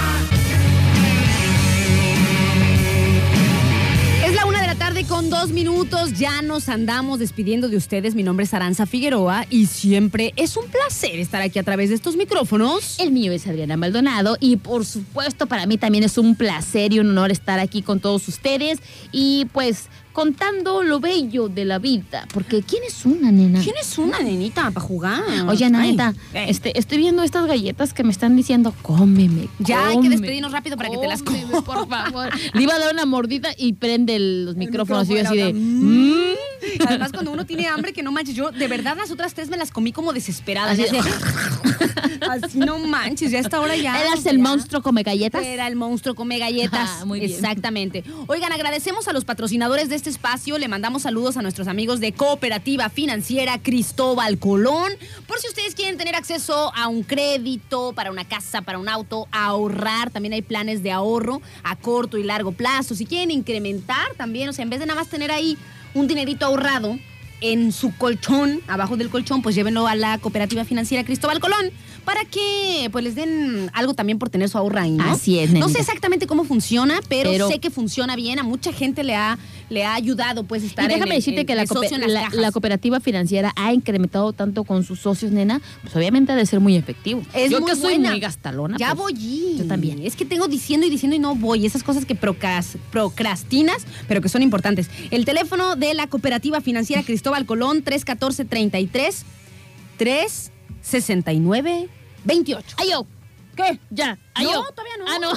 con 5.05 5.29
dos 5.29 5.51
minutos. 5.51 6.15
Ya 6.15 6.41
nos 6.41 6.71
andamos 6.71 7.19
despidiendo 7.19 7.69
de 7.69 7.77
ustedes. 7.77 8.15
Mi 8.15 8.23
nombre 8.23 8.45
es 8.45 8.55
Aranza 8.55 8.87
Figueroa 8.87 9.45
y 9.51 9.67
siempre 9.67 10.33
es 10.37 10.57
un 10.57 10.67
placer 10.69 11.19
estar 11.21 11.43
aquí 11.43 11.59
a 11.59 11.63
través 11.63 11.91
de 11.91 11.97
estos 11.97 12.17
micrófonos. 12.17 12.99
El 12.99 13.13
mío 13.13 13.33
es 13.33 13.47
Adriana 13.47 13.77
Maldonado 13.77 14.39
y 14.41 14.57
por 14.57 14.87
supuesto 14.87 15.47
para 15.47 15.67
mí 15.67 15.77
también 15.77 16.03
es 16.03 16.17
un 16.17 16.35
placer 16.35 16.95
y 16.95 17.01
un 17.01 17.11
honor 17.11 17.31
estar 17.31 17.59
aquí 17.59 17.83
con 17.83 18.01
todos 18.01 18.27
ustedes 18.29 18.79
y 19.13 19.47
pues 19.53 19.89
contando 20.17 20.83
lo 20.83 20.99
bello 20.99 21.51
de 21.51 21.67
la 21.67 21.79
vida, 21.79 22.27
porque 22.33 22.63
¿quién 22.63 22.83
es 22.85 23.05
una 23.05 23.31
nena? 23.31 23.61
¿Quién 23.63 23.75
es 23.79 23.99
una 23.99 24.19
nenita 24.21 24.71
para 24.71 24.81
jugar? 24.81 25.23
Oye, 25.47 25.67
Ay, 25.75 25.95
este, 26.33 26.79
estoy 26.79 26.97
viendo 26.97 27.23
estas 27.23 27.45
galletas 27.47 27.93
que 27.93 28.03
me 28.03 28.13
están 28.13 28.35
diciendo, 28.35 28.73
cómeme. 28.81 29.49
Ya 29.59 29.89
hay 29.89 30.01
que 30.01 30.09
despedirnos 30.09 30.53
rápido 30.53 30.79
para 30.79 30.89
que 30.89 30.97
te 30.97 31.07
las 31.07 31.23
comas. 31.23 31.63
por 31.63 31.87
favor. 31.87 32.31
Le 32.55 32.63
iba 32.63 32.73
a 32.73 32.79
dar 32.79 32.95
una 32.95 33.05
mordida 33.05 33.51
y 33.59 33.75
prende 33.75 34.17
el- 34.17 34.47
los 34.47 34.57
micrófonos 34.57 35.07
y 35.11 35.17
yo 35.17 35.21
así 35.21 35.37
de. 35.37 35.53
Mm. 35.53 36.17
Además, 36.87 37.13
cuando 37.13 37.31
uno 37.33 37.45
tiene 37.45 37.67
hambre, 37.69 37.93
que 37.93 38.03
no 38.03 38.11
manches, 38.11 38.35
yo 38.35 38.51
de 38.51 38.69
verdad 38.69 38.97
las 38.97 39.11
otras 39.11 39.35
tres 39.35 39.51
me 39.51 39.59
las 39.59 39.71
comí 39.71 39.93
como 39.93 40.15
desesperadas. 40.15 40.73
Así 40.79 40.85
Así, 40.85 40.97
de- 40.97 41.75
así 42.31 42.59
no 42.59 42.79
manches, 42.79 43.31
ya 43.31 43.39
esta 43.39 43.61
hora 43.61 43.77
ya. 43.77 44.01
¿Eras 44.01 44.25
ya. 44.25 44.31
el 44.31 44.39
monstruo 44.39 44.83
come 44.83 45.03
galletas? 45.03 45.45
Era 45.45 45.67
el 45.67 45.77
monstruo 45.77 46.15
come 46.15 46.39
galletas. 46.39 46.91
Ah, 47.01 47.05
muy 47.05 47.21
bien. 47.21 47.33
Exactamente. 47.33 48.05
Oigan, 48.27 48.53
agradecemos 48.53 49.09
a 49.09 49.13
los 49.13 49.25
patrocinadores 49.25 49.89
de 49.89 49.97
este 49.97 50.11
espacio. 50.11 50.59
Le 50.59 50.69
mandamos 50.69 51.03
saludos 51.03 51.37
a 51.37 51.43
nuestros 51.43 51.69
amigos 51.69 52.01
de 52.01 52.13
Cooperativa 52.13 52.89
Financiera 52.89 53.59
Cristóbal 53.63 54.39
Colón. 54.39 54.93
Por 55.27 55.39
si 55.39 55.49
ustedes 55.49 55.75
quieren 55.75 55.97
tener 55.97 56.15
acceso 56.15 56.73
a 56.75 56.89
un 56.89 57.03
crédito 57.03 57.93
para 57.93 58.11
una 58.11 58.25
casa, 58.25 58.63
para 58.63 58.79
un 58.79 58.89
auto, 58.89 59.29
a 59.33 59.47
ahorrar. 59.47 60.11
También 60.11 60.33
hay 60.33 60.43
planes 60.43 60.83
de 60.83 60.93
ahorro 60.93 61.41
a 61.63 61.77
corto 61.77 62.19
y 62.19 62.23
largo 62.23 62.53
plazo. 62.53 62.95
Si 62.95 63.07
quieren 63.07 63.31
incrementar 63.31 64.15
también, 64.17 64.49
o 64.49 64.53
sea, 64.53 64.63
en 64.63 64.71
vez 64.71 64.81
de 64.81 64.87
nada 64.87 65.01
más 65.01 65.09
tener 65.09 65.31
ahí 65.31 65.57
un 65.95 66.07
dinerito 66.07 66.47
ahorrado, 66.47 66.99
en 67.41 67.73
su 67.73 67.95
colchón, 67.97 68.61
abajo 68.67 68.97
del 68.97 69.11
colchón, 69.11 69.43
pues 69.43 69.55
llévenlo 69.55 69.87
a 69.87 69.95
la 69.95 70.19
cooperativa 70.19 70.65
financiera 70.65 71.05
Cristóbal 71.05 71.39
Colón 71.41 71.71
para 72.05 72.25
que 72.25 72.89
pues 72.93 73.03
les 73.05 73.15
den 73.15 73.71
algo 73.75 73.95
también 73.95 74.19
por 74.19 74.31
tener 74.31 74.49
su 74.49 74.57
ahorro 74.59 74.79
ahí, 74.81 74.93
¿no? 74.93 75.05
Así 75.05 75.39
es, 75.39 75.49
No 75.51 75.55
nenita. 75.61 75.73
sé 75.73 75.81
exactamente 75.81 76.27
cómo 76.27 76.45
funciona, 76.45 77.01
pero, 77.09 77.31
Pero- 77.31 77.49
sé 77.49 77.59
que 77.59 77.71
funciona 77.71 78.17
bien. 78.17 78.39
A 78.39 78.43
mucha 78.43 78.73
gente 78.73 79.03
le 79.05 79.15
ha, 79.17 79.39
le 79.69 79.85
ha 79.85 79.95
ayudado 79.95 80.45
pues 80.45 80.63
estar 80.63 80.85
Y 80.85 80.89
déjame 80.89 81.13
en 81.15 81.19
decirte 81.19 81.41
en- 81.41 81.47
que 81.47 81.55
la, 81.55 81.67
socio 81.67 81.97
en 81.97 82.13
la- 82.13 82.29
la 82.33 82.53
cooperativa 82.53 83.01
financiera 83.01 83.53
ha 83.57 83.73
incrementado 83.73 84.33
tanto 84.33 84.65
con 84.65 84.85
sus 84.85 85.01
socios, 85.01 85.33
nena, 85.33 85.61
pues 85.83 85.95
obviamente 85.97 86.33
ha 86.33 86.37
de 86.37 86.47
ser 86.47 86.61
muy 86.61 86.77
efectivo. 86.77 87.23
Es 87.35 87.51
Yo 87.51 87.61
muy 87.61 87.71
que 87.71 87.77
soy 87.77 87.99
muy 87.99 88.21
gastalona. 88.21 88.77
Ya 88.79 88.95
pues, 88.95 89.15
voy. 89.15 89.57
Yo 89.59 89.67
también. 89.67 90.01
Es 90.05 90.15
que 90.17 90.25
tengo 90.25 90.47
diciendo 90.49 90.87
y 90.87 90.91
diciendo 90.91 91.17
y 91.17 91.19
no 91.19 91.35
voy. 91.35 91.67
Esas 91.67 91.83
cosas 91.83 92.05
que 92.07 92.15
procras- 92.15 92.77
procrastinas, 92.93 93.87
pero 94.07 94.21
que 94.21 94.29
son 94.29 94.43
importantes. 94.43 94.89
El 95.11 95.25
teléfono 95.25 95.75
de 95.77 95.95
la 95.95 96.07
Cooperativa 96.07 96.61
Financiera 96.61 97.03
Cristóbal 97.03 97.45
Colón, 97.47 97.83
314-33 97.85 99.25
369 99.97 101.89
28. 102.25 102.77
¡Ay, 102.79 102.91
yo! 102.91 103.07
¿Qué? 103.57 103.81
Ya. 103.91 104.19
¡Ay, 104.35 104.45
No, 104.45 104.53
yo! 104.53 104.65
todavía 104.75 104.97
no. 104.99 105.05
Ah, 105.09 105.19
no. 105.19 105.33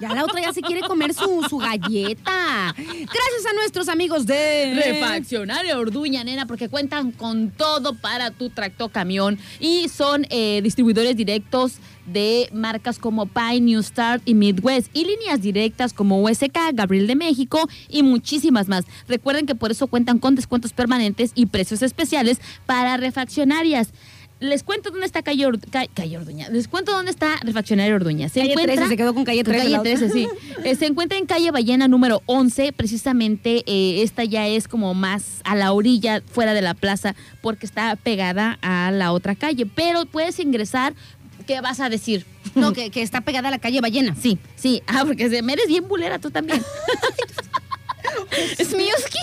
Ya 0.00 0.14
la 0.14 0.24
otra 0.24 0.40
ya 0.40 0.52
se 0.52 0.62
quiere 0.62 0.80
comer 0.80 1.12
su, 1.12 1.44
su 1.50 1.58
galleta. 1.58 2.74
Gracias 2.76 3.46
a 3.50 3.52
nuestros 3.54 3.88
amigos 3.88 4.24
de... 4.24 4.72
Refaccionaria 4.74 5.78
Orduña, 5.78 6.24
nena, 6.24 6.46
porque 6.46 6.68
cuentan 6.70 7.12
con 7.12 7.50
todo 7.50 7.94
para 7.94 8.30
tu 8.30 8.48
tractor 8.48 8.90
camión 8.90 9.38
y 9.58 9.88
son 9.90 10.26
eh, 10.30 10.60
distribuidores 10.62 11.16
directos 11.16 11.74
de 12.06 12.48
marcas 12.52 12.98
como 12.98 13.26
Pine, 13.26 13.60
New 13.60 13.82
Start 13.82 14.22
y 14.24 14.34
Midwest 14.34 14.88
y 14.94 15.04
líneas 15.04 15.42
directas 15.42 15.92
como 15.92 16.22
USK, 16.22 16.56
Gabriel 16.72 17.06
de 17.06 17.16
México 17.16 17.68
y 17.88 18.02
muchísimas 18.02 18.68
más. 18.68 18.84
Recuerden 19.06 19.44
que 19.46 19.54
por 19.54 19.70
eso 19.70 19.86
cuentan 19.86 20.18
con 20.18 20.34
descuentos 20.34 20.72
permanentes 20.72 21.32
y 21.34 21.46
precios 21.46 21.82
especiales 21.82 22.40
para 22.64 22.96
refaccionarias. 22.96 23.92
Les 24.40 24.62
cuento 24.62 24.90
dónde 24.90 25.04
está 25.06 25.22
Calle, 25.22 25.44
Or- 25.46 25.60
Ca- 25.60 25.86
Calle 25.92 26.16
Orduña. 26.16 26.48
Les 26.48 26.66
cuento 26.66 26.92
dónde 26.92 27.10
está 27.10 27.36
Refaccionaria 27.42 27.94
Orduña. 27.94 28.28
Se 28.30 28.40
Calle 28.40 28.52
encuentra 28.52 28.74
13, 28.76 28.88
se 28.88 28.96
quedó 28.96 29.12
con 29.14 29.24
calle 29.24 29.44
13 29.44 29.58
calle 29.58 29.70
la 29.70 29.80
otra. 29.80 29.92
13, 29.96 30.10
sí. 30.10 30.26
Eh, 30.64 30.74
se 30.76 30.86
encuentra 30.86 31.18
en 31.18 31.26
calle 31.26 31.50
Ballena 31.50 31.88
número 31.88 32.22
11. 32.26 32.72
Precisamente 32.72 33.62
eh, 33.66 34.02
esta 34.02 34.24
ya 34.24 34.46
es 34.48 34.66
como 34.66 34.94
más 34.94 35.40
a 35.44 35.54
la 35.56 35.72
orilla, 35.72 36.22
fuera 36.32 36.54
de 36.54 36.62
la 36.62 36.72
plaza, 36.74 37.14
porque 37.42 37.66
está 37.66 37.96
pegada 37.96 38.58
a 38.62 38.90
la 38.90 39.12
otra 39.12 39.34
calle. 39.34 39.66
Pero 39.66 40.06
puedes 40.06 40.38
ingresar. 40.40 40.94
¿Qué 41.46 41.60
vas 41.60 41.80
a 41.80 41.88
decir? 41.88 42.24
No, 42.54 42.72
que, 42.72 42.90
que 42.90 43.02
está 43.02 43.20
pegada 43.22 43.48
a 43.48 43.50
la 43.50 43.58
calle 43.58 43.80
Ballena. 43.80 44.16
Sí, 44.20 44.38
sí. 44.56 44.82
Ah, 44.86 45.02
porque 45.06 45.28
se- 45.28 45.42
me 45.42 45.52
eres 45.52 45.66
bien 45.66 45.86
bulera 45.88 46.18
tú 46.18 46.30
también. 46.30 46.62
es 48.58 48.74
Mioski. 48.74 49.18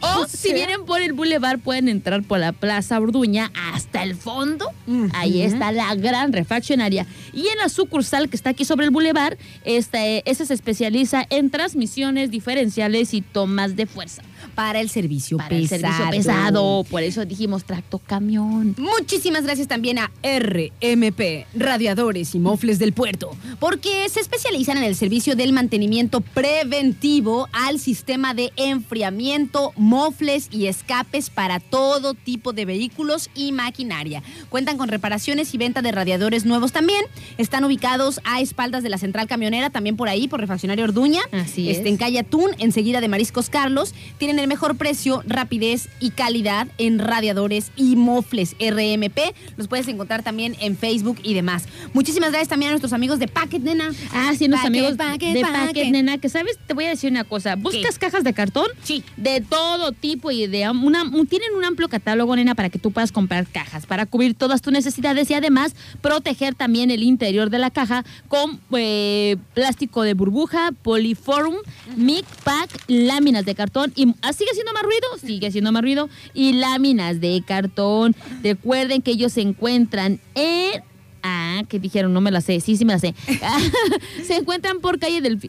O 0.00 0.26
si 0.26 0.52
vienen 0.52 0.84
por 0.84 1.00
el 1.02 1.12
bulevar, 1.12 1.58
pueden 1.58 1.88
entrar 1.88 2.22
por 2.22 2.38
la 2.38 2.52
Plaza 2.52 2.98
Orduña 2.98 3.50
hasta 3.72 4.02
el 4.02 4.14
fondo. 4.14 4.70
Ahí 5.12 5.42
está 5.42 5.72
la 5.72 5.94
gran 5.94 6.32
refaccionaria. 6.32 7.06
Y 7.32 7.48
en 7.48 7.58
la 7.58 7.68
sucursal 7.68 8.28
que 8.28 8.36
está 8.36 8.50
aquí 8.50 8.64
sobre 8.64 8.86
el 8.86 8.90
bulevar, 8.90 9.38
esta, 9.64 10.04
esa 10.04 10.44
se 10.44 10.54
especializa 10.54 11.26
en 11.30 11.50
transmisiones 11.50 12.30
diferenciales 12.30 13.14
y 13.14 13.22
tomas 13.22 13.76
de 13.76 13.86
fuerza. 13.86 14.22
Para 14.54 14.80
el 14.80 14.90
servicio 14.90 15.38
Para 15.38 15.56
el 15.56 15.68
pesado. 15.68 15.92
servicio 15.92 16.10
pesado. 16.10 16.84
Por 16.84 17.02
eso 17.02 17.24
dijimos 17.24 17.64
tracto 17.64 17.98
camión. 17.98 18.74
Muchísimas 18.78 19.44
gracias 19.44 19.68
también 19.68 19.98
a 19.98 20.10
RMP, 20.22 21.46
Radiadores 21.54 22.34
y 22.34 22.38
Mofles 22.38 22.78
del 22.78 22.92
Puerto, 22.92 23.30
porque 23.58 24.06
se 24.10 24.20
especializan 24.20 24.76
en 24.76 24.84
el 24.84 24.96
servicio 24.96 25.34
del 25.34 25.52
mantenimiento 25.52 26.20
preventivo 26.20 27.48
al 27.52 27.78
sistema 27.80 28.34
de 28.34 28.52
enfriamiento, 28.56 29.43
mofles 29.76 30.48
y 30.50 30.66
escapes 30.66 31.30
para 31.30 31.60
todo 31.60 32.14
tipo 32.14 32.52
de 32.52 32.64
vehículos 32.64 33.30
y 33.34 33.52
maquinaria. 33.52 34.22
Cuentan 34.48 34.78
con 34.78 34.88
reparaciones 34.88 35.52
y 35.54 35.58
venta 35.58 35.82
de 35.82 35.92
radiadores 35.92 36.44
nuevos 36.44 36.72
también. 36.72 37.04
Están 37.38 37.64
ubicados 37.64 38.20
a 38.24 38.40
espaldas 38.40 38.82
de 38.82 38.88
la 38.88 38.98
central 38.98 39.26
camionera, 39.26 39.70
también 39.70 39.96
por 39.96 40.08
ahí, 40.08 40.28
por 40.28 40.40
Refaccionario 40.40 40.84
Orduña. 40.84 41.22
Así 41.32 41.70
Este, 41.70 41.82
es. 41.82 41.88
En 41.88 41.96
calle 41.96 42.18
Atún, 42.20 42.50
enseguida 42.58 43.00
de 43.00 43.08
Mariscos 43.08 43.50
Carlos. 43.50 43.94
Tienen 44.18 44.38
el 44.38 44.48
mejor 44.48 44.76
precio, 44.76 45.22
rapidez 45.26 45.88
y 46.00 46.10
calidad 46.10 46.68
en 46.78 46.98
radiadores 46.98 47.70
y 47.76 47.96
mofles 47.96 48.56
RMP. 48.58 49.34
Los 49.56 49.68
puedes 49.68 49.88
encontrar 49.88 50.22
también 50.22 50.56
en 50.60 50.76
Facebook 50.76 51.18
y 51.22 51.34
demás. 51.34 51.64
Muchísimas 51.92 52.30
gracias 52.30 52.48
también 52.48 52.70
a 52.70 52.72
nuestros 52.72 52.92
amigos 52.92 53.18
de 53.18 53.28
Packet, 53.28 53.62
nena. 53.62 53.90
Ah, 54.12 54.32
sí, 54.36 54.48
Packet, 54.48 54.66
amigos 54.66 54.94
Packet, 54.96 55.34
de 55.34 55.40
Packet. 55.42 55.66
Packet, 55.66 55.90
nena, 55.90 56.18
que 56.18 56.28
sabes, 56.28 56.58
te 56.66 56.74
voy 56.74 56.84
a 56.84 56.88
decir 56.90 57.10
una 57.10 57.24
cosa. 57.24 57.56
¿Buscas 57.56 57.98
cajas 57.98 58.24
de 58.24 58.32
cartón? 58.34 58.66
Sí. 58.82 59.04
De 59.16 59.33
todo 59.40 59.92
tipo 59.92 60.30
y 60.30 60.46
de 60.46 60.68
una, 60.70 61.04
tienen 61.28 61.54
un 61.56 61.64
amplio 61.64 61.88
catálogo, 61.88 62.34
nena, 62.36 62.54
para 62.54 62.70
que 62.70 62.78
tú 62.78 62.90
puedas 62.90 63.12
comprar 63.12 63.46
cajas, 63.46 63.86
para 63.86 64.06
cubrir 64.06 64.34
todas 64.34 64.62
tus 64.62 64.72
necesidades 64.72 65.30
y 65.30 65.34
además 65.34 65.74
proteger 66.00 66.54
también 66.54 66.90
el 66.90 67.02
interior 67.02 67.50
de 67.50 67.58
la 67.58 67.70
caja 67.70 68.04
con 68.28 68.60
eh, 68.72 69.36
plástico 69.54 70.02
de 70.02 70.14
burbuja, 70.14 70.72
poliforum, 70.82 71.56
mic 71.96 72.24
pack, 72.44 72.70
láminas 72.88 73.44
de 73.44 73.54
cartón 73.54 73.92
y 73.94 74.14
ah, 74.22 74.32
sigue 74.32 74.50
siendo 74.54 74.72
más 74.72 74.82
ruido, 74.82 75.06
sigue 75.20 75.50
siendo 75.50 75.72
más 75.72 75.82
ruido 75.82 76.08
y 76.32 76.54
láminas 76.54 77.20
de 77.20 77.42
cartón. 77.46 78.14
Recuerden 78.42 79.02
que 79.02 79.12
ellos 79.12 79.32
se 79.32 79.40
encuentran 79.40 80.20
en 80.34 80.82
Ah, 81.26 81.62
que 81.70 81.78
dijeron, 81.78 82.12
no 82.12 82.20
me 82.20 82.30
la 82.30 82.42
sé. 82.42 82.60
Sí, 82.60 82.76
sí 82.76 82.84
me 82.84 82.92
la 82.92 82.98
sé. 82.98 83.14
se 84.26 84.36
encuentran 84.36 84.80
por 84.80 84.98
calle, 84.98 85.22
del, 85.22 85.40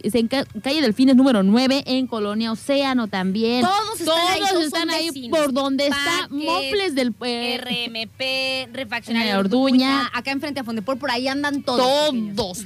calle 0.63 0.81
Delfines 0.81 1.17
número 1.17 1.43
9 1.43 1.83
en 1.85 2.07
Colonia 2.07 2.53
Océano 2.53 3.07
también. 3.07 3.61
Todos 3.61 3.99
están 3.99 4.17
ahí, 4.29 4.39
Todos 4.49 4.63
están 4.63 4.89
ahí 4.89 5.07
vecinos. 5.07 5.37
por 5.37 5.51
donde 5.53 5.87
está 5.87 6.29
Mofles 6.29 6.95
del 6.95 7.13
eh, 7.25 7.57
RMP, 8.69 8.73
Refaccionario 8.73 9.33
Eh, 9.33 9.37
Orduña. 9.37 10.09
Acá 10.13 10.31
enfrente 10.31 10.61
a 10.61 10.63
Fondepor, 10.63 10.97
por 10.97 11.11
ahí 11.11 11.27
andan 11.27 11.61
todos. 11.61 12.13
Todos, 12.35 12.65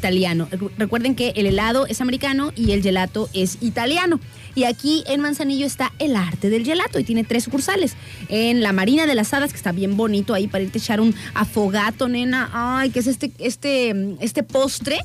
Recu- 0.50 0.72
Recuerden 0.78 1.16
que 1.16 1.34
el 1.36 1.46
helado 1.46 1.86
es 1.88 2.02
americano 2.02 2.52
y 2.56 2.72
el 2.72 2.82
gelato 2.82 3.30
es 3.34 3.58
italiano. 3.62 4.20
Y 4.56 4.64
aquí 4.64 5.04
en 5.08 5.22
Manzanillo 5.22 5.66
está 5.66 5.94
el 6.00 6.16
arte 6.16 6.50
del 6.50 6.66
gelato 6.66 7.00
y 7.00 7.04
tiene 7.04 7.24
tres 7.24 7.44
sucursales. 7.44 7.96
En 8.30 8.62
la 8.62 8.74
Marina 8.74 9.06
de 9.06 9.16
las 9.16 9.34
Hadas, 9.34 9.52
que 9.52 9.58
está 9.58 9.72
bien 9.72 9.96
bonito 9.96 10.34
ahí 10.34 10.48
para 10.48 10.64
irte 10.64 10.80
echar 10.80 11.00
un 11.02 11.14
afogato, 11.34 12.08
nena. 12.08 12.50
Ay, 12.52 12.90
que 12.90 13.00
es 13.00 13.08
este, 13.08 13.32
este, 13.40 14.16
este 14.20 14.44
postre 14.44 15.00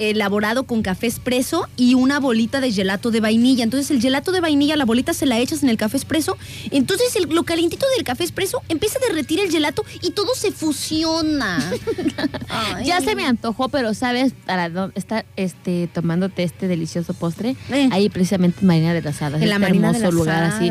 elaborado 0.00 0.64
con 0.64 0.82
café 0.82 1.06
espresso 1.06 1.68
y 1.76 1.94
una 1.94 2.18
bolita 2.20 2.60
de 2.60 2.72
gelato 2.72 3.10
de 3.10 3.20
vainilla. 3.20 3.62
Entonces 3.64 3.90
el 3.90 4.00
gelato 4.00 4.32
de 4.32 4.40
vainilla, 4.40 4.76
la 4.76 4.84
bolita 4.84 5.12
se 5.14 5.26
la 5.26 5.38
echas 5.38 5.62
en 5.62 5.68
el 5.68 5.76
café 5.76 5.96
espresso. 5.98 6.36
Entonces 6.70 7.14
el- 7.16 7.28
lo 7.34 7.44
calientito 7.44 7.84
del 7.96 8.04
café 8.04 8.24
espresso 8.24 8.62
empieza 8.68 8.98
a 8.98 9.06
derretir 9.08 9.40
el 9.40 9.50
gelato 9.50 9.84
y 10.02 10.10
todo 10.12 10.34
se 10.34 10.52
fusiona. 10.52 11.58
Ya 12.84 13.00
se 13.00 13.14
me 13.14 13.24
antojó, 13.26 13.68
pero 13.68 13.94
¿sabes 13.94 14.32
para 14.46 14.68
dónde 14.68 14.98
estar 14.98 15.24
este, 15.36 15.88
tomándote 15.92 16.42
este 16.42 16.66
delicioso 16.68 17.14
postre? 17.14 17.56
Eh. 17.70 17.88
Ahí 17.92 18.08
precisamente 18.08 18.60
en 18.60 18.66
Marina 18.66 18.92
de 18.94 19.02
las 19.02 19.20
Hadas. 19.22 19.40
En 19.42 19.48
la 19.48 19.56
este 19.56 19.66
Marina 19.66 19.92
de 19.92 19.98
hermoso 19.98 20.04
las 20.06 20.14
lugar 20.14 20.42
así. 20.44 20.70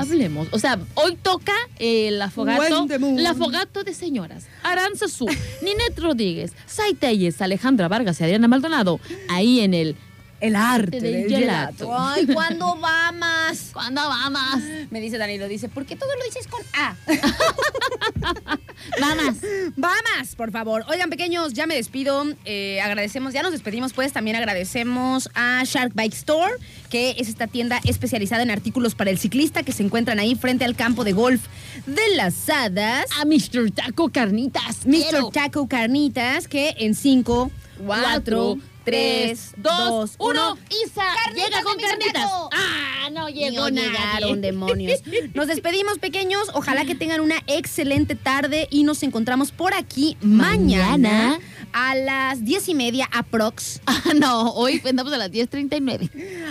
Hablemos. 0.00 0.48
O 0.52 0.58
sea, 0.58 0.78
hoy 0.94 1.16
toca 1.20 1.52
eh, 1.78 2.08
el 2.08 2.22
afogato. 2.22 2.86
The 2.86 2.98
moon. 2.98 3.18
El 3.18 3.26
afogato 3.26 3.84
de 3.84 3.94
señoras. 3.94 4.46
Aranza 4.62 5.08
Su, 5.08 5.26
Ninette 5.62 5.98
Rodríguez, 5.98 6.52
Sai 6.66 6.94
Telles, 6.94 7.40
Alejandra 7.40 7.88
Vargas 7.88 8.20
y 8.20 8.24
Adriana 8.24 8.48
Maldonado, 8.48 9.00
ahí 9.28 9.60
en 9.60 9.74
el 9.74 9.96
El 10.44 10.56
arte 10.56 11.00
del 11.00 11.12
del 11.12 11.28
gelato. 11.28 11.86
gelato. 11.86 11.98
Ay, 11.98 12.26
¿cuándo 12.26 12.76
vamos? 12.76 13.58
¿Cuándo 13.72 14.02
vamos? 14.02 14.62
Me 14.90 15.00
dice 15.00 15.16
Danilo, 15.16 15.48
dice, 15.48 15.70
¿por 15.70 15.86
qué 15.86 15.96
todo 15.96 16.10
lo 16.18 16.24
dices 16.24 16.46
con 16.46 16.60
A? 16.74 16.94
Vamos. 19.00 19.36
Vamos, 19.76 20.34
por 20.36 20.50
favor. 20.50 20.84
Oigan, 20.88 21.08
pequeños, 21.08 21.54
ya 21.54 21.66
me 21.66 21.74
despido. 21.74 22.24
Eh, 22.44 22.80
agradecemos, 22.82 23.32
ya 23.32 23.42
nos 23.42 23.52
despedimos, 23.52 23.94
pues 23.94 24.12
también 24.12 24.36
agradecemos 24.36 25.30
a 25.34 25.62
Shark 25.64 25.94
Bike 25.94 26.12
Store, 26.12 26.52
que 26.90 27.14
es 27.18 27.28
esta 27.28 27.46
tienda 27.46 27.80
especializada 27.84 28.42
en 28.42 28.50
artículos 28.50 28.94
para 28.94 29.10
el 29.10 29.18
ciclista 29.18 29.62
que 29.62 29.72
se 29.72 29.82
encuentran 29.82 30.18
ahí 30.18 30.34
frente 30.34 30.66
al 30.66 30.76
campo 30.76 31.04
de 31.04 31.12
golf 31.12 31.42
de 31.86 32.16
las 32.16 32.48
hadas. 32.50 33.06
A 33.18 33.24
Mr. 33.24 33.70
Taco 33.70 34.10
Carnitas. 34.10 34.84
Mr. 34.84 35.30
Taco 35.32 35.66
Carnitas, 35.66 36.46
que 36.48 36.74
en 36.78 36.94
5, 36.94 37.50
4, 37.86 38.58
3, 38.84 39.54
2, 39.56 40.14
1. 40.18 40.58
Isa, 40.84 41.02
llega 41.34 41.62
con 41.62 41.76
carnitas. 41.78 42.24
Ah, 42.52 43.08
no 43.12 43.28
llegó 43.28 43.70
No 43.70 43.80
llegaron, 43.80 44.40
demonios. 44.40 45.00
Nos 45.34 45.46
despedimos, 45.46 45.98
pequeños. 45.98 46.50
Ojalá 46.54 46.84
que 46.84 46.94
tengan 46.94 47.20
una 47.20 47.36
excelente 47.46 48.14
tarde 48.14 48.68
y 48.70 48.84
nos 48.84 49.02
encontramos 49.02 49.52
por 49.52 49.74
aquí 49.74 50.16
mañana, 50.20 50.90
Mañana. 50.90 51.38
a 51.72 51.94
las 51.94 52.44
diez 52.44 52.68
y 52.68 52.74
media 52.74 53.08
aprox. 53.12 53.80
Ah, 54.06 54.12
no, 54.14 54.50
hoy 54.50 54.82
andamos 54.86 55.14
a 55.14 55.16
las 55.18 55.30
10.39. 55.30 56.10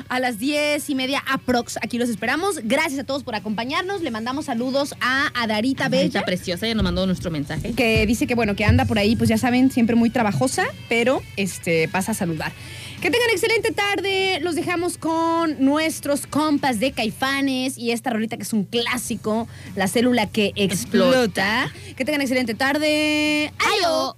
A 0.10 0.20
las 0.20 0.40
diez 0.40 0.90
y 0.90 0.96
media 0.96 1.24
aprox. 1.28 1.78
Aquí 1.84 2.00
los 2.00 2.10
esperamos. 2.10 2.56
Gracias 2.64 3.00
a 3.02 3.04
todos 3.04 3.24
por 3.24 3.36
acompañarnos. 3.36 4.02
Le 4.02 4.10
mandamos 4.10 4.46
saludos 4.46 4.96
a 5.02 5.28
Adarita 5.36 5.88
Bella. 5.88 6.06
Está 6.06 6.26
preciosa, 6.26 6.66
ya 6.66 6.74
nos 6.74 6.84
mandó 6.84 7.06
nuestro 7.06 7.30
mensaje. 7.30 7.74
que 7.74 8.08
dice 8.08 8.26
que 8.26 8.34
bueno, 8.34 8.56
que 8.56 8.66
anda 8.66 8.86
por 8.86 8.98
ahí, 8.98 9.16
pues 9.16 9.30
ya 9.30 9.38
saben, 9.38 9.70
siempre 9.72 9.96
muy 9.96 10.10
trabajosa, 10.10 10.66
pero 10.90 11.22
este 11.38 11.88
pasa 11.90 12.12
a 12.14 12.16
saludar. 12.24 12.52
Que 13.02 13.12
tengan 13.12 13.30
excelente 13.32 13.72
tarde. 13.72 14.40
Los 14.42 14.56
dejamos 14.56 14.98
con 14.98 15.64
nuestros 15.64 16.26
compas 16.26 16.80
de 16.80 16.94
Caifanes 16.94 17.78
y 17.78 17.92
esta 17.92 18.12
rolita 18.12 18.38
que 18.38 18.44
es 18.44 18.54
un 18.54 18.64
clásico, 18.64 19.48
la 19.76 19.88
célula 19.88 20.28
que 20.28 20.54
explota. 20.56 21.70
Que 21.98 22.06
tengan 22.06 22.22
excelente 22.22 22.54
tarde. 22.54 23.52
¡Ayo! 23.60 24.12